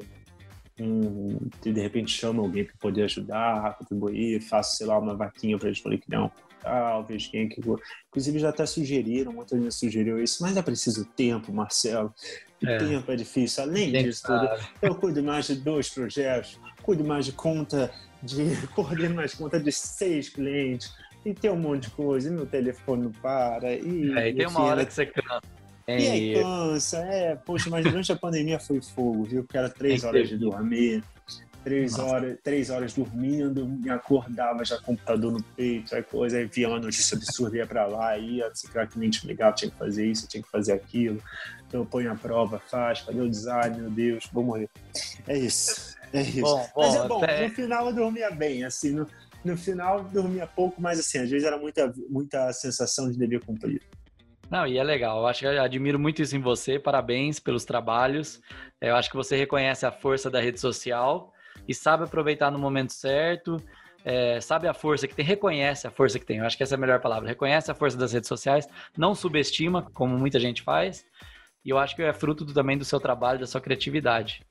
um, 0.79 1.37
de 1.61 1.71
repente 1.71 2.11
chama 2.11 2.41
alguém 2.41 2.65
para 2.65 2.75
poder 2.79 3.03
ajudar, 3.03 3.77
contribuir, 3.77 4.41
faço, 4.41 4.77
sei 4.77 4.87
lá, 4.87 4.97
uma 4.97 5.15
vaquinha 5.15 5.57
para 5.57 5.67
eles 5.67 5.79
poderem 5.79 6.03
criar 6.03 6.23
um 6.25 6.29
portal, 6.29 7.03
vejo 7.03 7.31
quem 7.31 7.49
que... 7.49 7.61
Inclusive 8.09 8.39
já 8.39 8.49
até 8.49 8.65
sugeriram, 8.65 9.31
muita 9.31 9.57
gente 9.57 9.73
sugeriu 9.73 10.21
isso, 10.21 10.41
mas 10.43 10.55
é 10.55 10.61
preciso 10.61 11.05
tempo, 11.05 11.51
Marcelo. 11.51 12.13
O 12.63 12.67
é. 12.67 12.77
tempo 12.77 13.11
é 13.11 13.15
difícil. 13.15 13.63
Além 13.63 13.91
Tem 13.91 14.03
disso 14.03 14.23
tudo, 14.25 14.47
eu 14.81 14.95
cuido 14.95 15.23
mais 15.23 15.47
de 15.47 15.55
dois 15.55 15.89
projetos, 15.89 16.59
cuido 16.81 17.03
mais 17.03 17.25
de 17.25 17.31
conta, 17.31 17.91
de 18.21 18.55
coordeno 18.73 19.15
mais 19.15 19.33
conta 19.33 19.59
de 19.59 19.71
seis 19.71 20.29
clientes, 20.29 20.93
e 21.25 21.33
tem 21.33 21.51
um 21.51 21.57
monte 21.57 21.83
de 21.83 21.89
coisa, 21.91 22.29
e 22.29 22.31
meu 22.31 22.45
telefone 22.45 23.03
não 23.03 23.11
para. 23.11 23.73
E, 23.73 24.17
é, 24.17 24.29
e 24.29 24.33
tem 24.35 24.47
uma 24.47 24.61
hora 24.61 24.85
que 24.85 24.93
você 24.93 25.05
cansa. 25.05 25.41
E 25.87 26.07
aí 26.07 26.33
cansa, 26.33 26.97
é, 26.97 27.35
poxa, 27.35 27.69
mas 27.69 27.85
durante 27.85 28.11
a 28.11 28.15
pandemia 28.15 28.59
foi 28.59 28.81
fogo, 28.81 29.23
viu? 29.23 29.43
Porque 29.43 29.57
era 29.57 29.69
três 29.69 30.03
horas 30.03 30.27
de 30.27 30.37
dormir, 30.37 31.01
três 31.63 31.97
horas, 31.97 32.37
três 32.43 32.69
horas 32.69 32.93
dormindo, 32.93 33.65
me 33.65 33.89
acordava 33.89 34.65
já 34.65 34.77
computador 34.79 35.31
no 35.31 35.41
peito, 35.41 35.95
aí 35.95 36.03
coisa, 36.03 36.37
aí 36.37 36.45
via 36.45 36.67
uma 36.67 36.79
notícia 36.79 37.15
absurda, 37.15 37.57
ia 37.57 37.65
pra 37.65 37.85
lá, 37.85 38.17
ia, 38.17 38.49
se 38.53 38.67
criar 38.67 38.87
cliente 38.87 39.25
legal, 39.25 39.53
tinha 39.53 39.71
que 39.71 39.77
fazer 39.77 40.05
isso, 40.05 40.27
tinha 40.27 40.43
que 40.43 40.49
fazer 40.49 40.73
aquilo. 40.73 41.21
Então 41.67 41.85
põe 41.85 42.05
a 42.07 42.15
prova, 42.15 42.59
faz, 42.59 43.01
cadê 43.01 43.21
o 43.21 43.29
design, 43.29 43.79
meu 43.79 43.89
Deus, 43.89 44.27
vou 44.31 44.43
morrer. 44.43 44.69
É 45.25 45.37
isso, 45.37 45.95
é 46.11 46.21
isso. 46.21 46.41
Bom, 46.41 46.69
bom, 46.75 46.81
mas 46.81 46.95
é 46.95 47.07
bom, 47.07 47.23
até... 47.23 47.47
no 47.47 47.53
final 47.53 47.87
eu 47.87 47.93
dormia 47.93 48.29
bem, 48.29 48.65
assim, 48.65 48.91
no, 48.91 49.07
no 49.43 49.57
final 49.57 50.03
dormia 50.03 50.45
pouco, 50.47 50.81
mas 50.81 50.99
assim, 50.99 51.19
às 51.19 51.29
vezes 51.29 51.47
era 51.47 51.57
muita, 51.57 51.93
muita 52.09 52.51
sensação 52.51 53.09
de 53.09 53.17
dever 53.17 53.41
cumprir. 53.45 53.81
Não, 54.49 54.65
e 54.65 54.77
é 54.77 54.83
legal. 54.83 55.19
Eu 55.19 55.27
acho 55.27 55.41
que 55.41 55.45
eu 55.45 55.61
admiro 55.61 55.99
muito 55.99 56.21
isso 56.21 56.35
em 56.35 56.39
você. 56.39 56.79
Parabéns 56.79 57.39
pelos 57.39 57.65
trabalhos. 57.65 58.41
Eu 58.79 58.95
acho 58.95 59.09
que 59.09 59.15
você 59.15 59.35
reconhece 59.35 59.85
a 59.85 59.91
força 59.91 60.29
da 60.29 60.39
rede 60.39 60.59
social 60.59 61.33
e 61.67 61.73
sabe 61.73 62.03
aproveitar 62.03 62.49
no 62.49 62.57
momento 62.59 62.93
certo. 62.93 63.57
É, 64.05 64.39
sabe 64.39 64.67
a 64.67 64.73
força 64.73 65.05
que 65.05 65.13
tem, 65.13 65.25
reconhece 65.25 65.85
a 65.85 65.91
força 65.91 66.17
que 66.17 66.25
tem. 66.25 66.37
Eu 66.37 66.45
acho 66.45 66.55
que 66.55 66.63
essa 66.63 66.75
é 66.75 66.77
a 66.77 66.79
melhor 66.79 67.01
palavra. 67.01 67.27
Reconhece 67.27 67.69
a 67.69 67.75
força 67.75 67.97
das 67.97 68.13
redes 68.13 68.29
sociais, 68.29 68.67
não 68.97 69.13
subestima, 69.13 69.81
como 69.93 70.17
muita 70.17 70.39
gente 70.39 70.61
faz. 70.61 71.05
E 71.65 71.69
eu 71.69 71.77
acho 71.77 71.93
que 71.93 72.01
é 72.01 72.13
fruto 72.13 72.45
também 72.53 72.77
do 72.77 72.85
seu 72.85 73.01
trabalho, 73.01 73.39
da 73.39 73.47
sua 73.47 73.59
criatividade. 73.59 74.45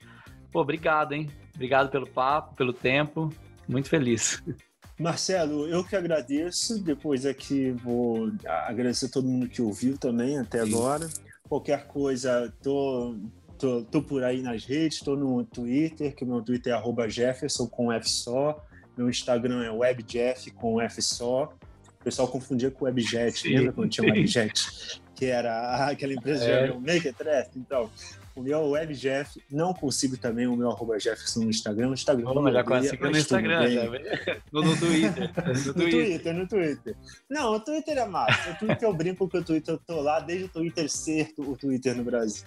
Pô, 0.53 0.61
obrigado, 0.61 1.13
hein? 1.13 1.31
Obrigado 1.55 1.91
pelo 1.91 2.07
papo, 2.07 2.55
pelo 2.55 2.73
tempo. 2.73 3.33
Muito 3.67 3.89
feliz. 3.89 4.43
Marcelo, 4.99 5.69
eu 5.69 5.85
que 5.85 5.95
agradeço. 5.95 6.83
Depois 6.83 7.27
aqui 7.27 7.71
vou 7.71 8.33
agradecer 8.47 9.07
a 9.07 9.09
todo 9.11 9.29
mundo 9.29 9.49
que 9.49 9.61
ouviu 9.61 9.99
também 9.99 10.39
até 10.39 10.65
Sim. 10.65 10.75
agora. 10.75 11.09
Qualquer 11.49 11.87
coisa, 11.87 12.53
tô, 12.63 13.15
tô, 13.59 13.83
tô 13.83 14.03
por 14.03 14.25
aí 14.25 14.43
nas 14.43 14.65
redes, 14.65 15.01
tô 15.01 15.15
no 15.15 15.45
Twitter, 15.45 16.15
que 16.15 16.25
o 16.25 16.27
meu 16.27 16.43
Twitter 16.43 16.75
é 16.75 17.09
Jefferson 17.09 17.67
com 17.67 17.93
F 17.93 18.09
só. 18.09 18.65
Meu 18.97 19.09
Instagram 19.09 19.63
é 19.63 19.71
WebJeff 19.71 20.51
com 20.53 20.81
F 20.81 21.03
só. 21.03 21.53
O 22.01 22.05
pessoal 22.05 22.29
confundia 22.29 22.71
com 22.71 22.87
WebJet, 22.87 23.49
lembra 23.49 23.73
quando 23.73 23.91
tinha 23.91 24.07
WebJet? 24.07 25.01
Que 25.15 25.27
era 25.27 25.89
aquela 25.91 26.15
empresa 26.15 26.45
é. 26.45 26.69
de 26.69 26.79
Make 26.79 27.09
It 27.09 27.51
Então, 27.57 27.91
o 28.37 28.43
meu 28.43 28.59
é 28.59 28.63
o 28.63 28.71
WebJeff. 28.71 29.43
Não 29.51 29.73
consigo 29.73 30.17
também 30.19 30.47
o 30.47 30.55
meu 30.55 30.71
arroba 30.71 30.99
Jefferson 30.99 31.41
no 31.41 31.51
Instagram. 31.51 31.89
No 31.89 31.95
Instagram. 31.95 32.35
Não, 32.35 32.53
já 32.53 32.63
consigo 32.63 33.11
no 33.11 33.17
Instagram, 33.17 33.71
já. 33.71 33.83
No, 34.53 34.63
no 34.63 34.77
Twitter. 34.77 35.31
No, 35.67 35.75
Twitter. 35.75 36.35
no 36.35 36.47
Twitter, 36.47 36.97
Não, 37.31 37.55
o 37.55 37.61
Twitter 37.61 37.97
é 37.97 38.07
massa. 38.07 38.51
O 38.51 38.59
Twitter 38.59 38.89
eu 38.89 38.95
brinco 38.95 39.29
que 39.29 39.39
o 39.39 39.45
Twitter 39.45 39.75
eu 39.75 39.79
tô 39.79 40.01
lá 40.03 40.21
desde 40.21 40.45
o 40.45 40.49
Twitter 40.49 40.89
ser 40.91 41.33
o 41.39 41.57
Twitter 41.57 41.97
no 41.97 42.05
Brasil. 42.05 42.47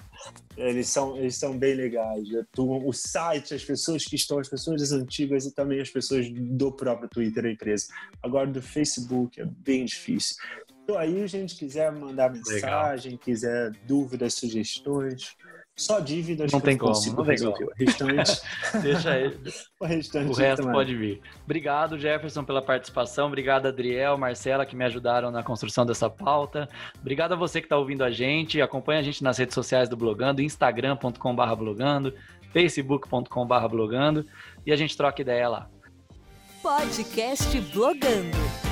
Eles 0.56 0.88
são, 0.88 1.18
eles 1.18 1.36
são 1.36 1.58
bem 1.58 1.74
legais. 1.74 2.28
O 2.58 2.94
site, 2.94 3.56
as 3.56 3.64
pessoas 3.64 4.06
que 4.06 4.16
estão, 4.16 4.38
as 4.38 4.48
pessoas 4.48 4.92
antigas 4.92 5.46
e 5.46 5.54
também 5.54 5.82
as 5.82 5.90
pessoas 5.90 6.30
do 6.30 6.72
próprio 6.72 7.10
Twitter 7.10 7.44
da 7.44 7.52
empresa. 7.52 7.88
Agora 8.22 8.46
do 8.46 8.62
Facebook 8.62 9.42
é 9.42 9.46
bem 9.46 9.86
difícil. 9.86 10.36
Então 10.90 10.98
aí, 10.98 11.22
a 11.22 11.28
gente 11.28 11.56
quiser 11.56 11.92
mandar 11.92 12.32
mensagem, 12.32 13.12
Legal. 13.12 13.24
quiser 13.24 13.72
dúvidas, 13.86 14.34
sugestões, 14.34 15.36
só 15.80 16.02
dívidas 16.02 16.52
não 16.52 16.60
tem 16.60 16.78
como, 16.78 16.94
não 16.94 17.26
tem 17.26 17.38
como. 17.38 17.54
O 17.54 17.74
restante. 17.74 18.42
Deixa 18.84 19.18
ele. 19.18 19.40
o 19.80 19.86
restante. 19.86 20.30
O 20.30 20.34
resto 20.34 20.58
também. 20.58 20.74
pode 20.74 20.94
vir. 20.94 21.22
Obrigado, 21.46 21.98
Jefferson, 21.98 22.44
pela 22.44 22.62
participação. 22.62 23.28
Obrigado, 23.28 23.68
Adriel, 23.68 24.18
Marcela, 24.18 24.66
que 24.66 24.76
me 24.76 24.84
ajudaram 24.84 25.32
na 25.32 25.42
construção 25.42 25.86
dessa 25.86 26.10
pauta. 26.10 26.68
Obrigado 27.00 27.32
a 27.32 27.36
você 27.38 27.62
que 27.62 27.66
está 27.66 27.78
ouvindo 27.78 28.04
a 28.04 28.12
gente. 28.12 28.62
Acompanhe 28.62 29.00
a 29.00 29.04
gente 29.04 29.24
nas 29.24 29.38
redes 29.38 29.56
sociais 29.56 29.88
do 29.88 29.96
Blogando, 29.96 30.42
instagram.com.br 30.42 31.56
blogando, 31.58 32.14
facebook.com.br 32.52 33.68
blogando 33.70 34.26
e 34.66 34.74
a 34.74 34.76
gente 34.76 34.98
troca 34.98 35.22
ideia 35.22 35.48
lá. 35.48 35.70
Podcast 36.62 37.58
Blogando 37.74 38.69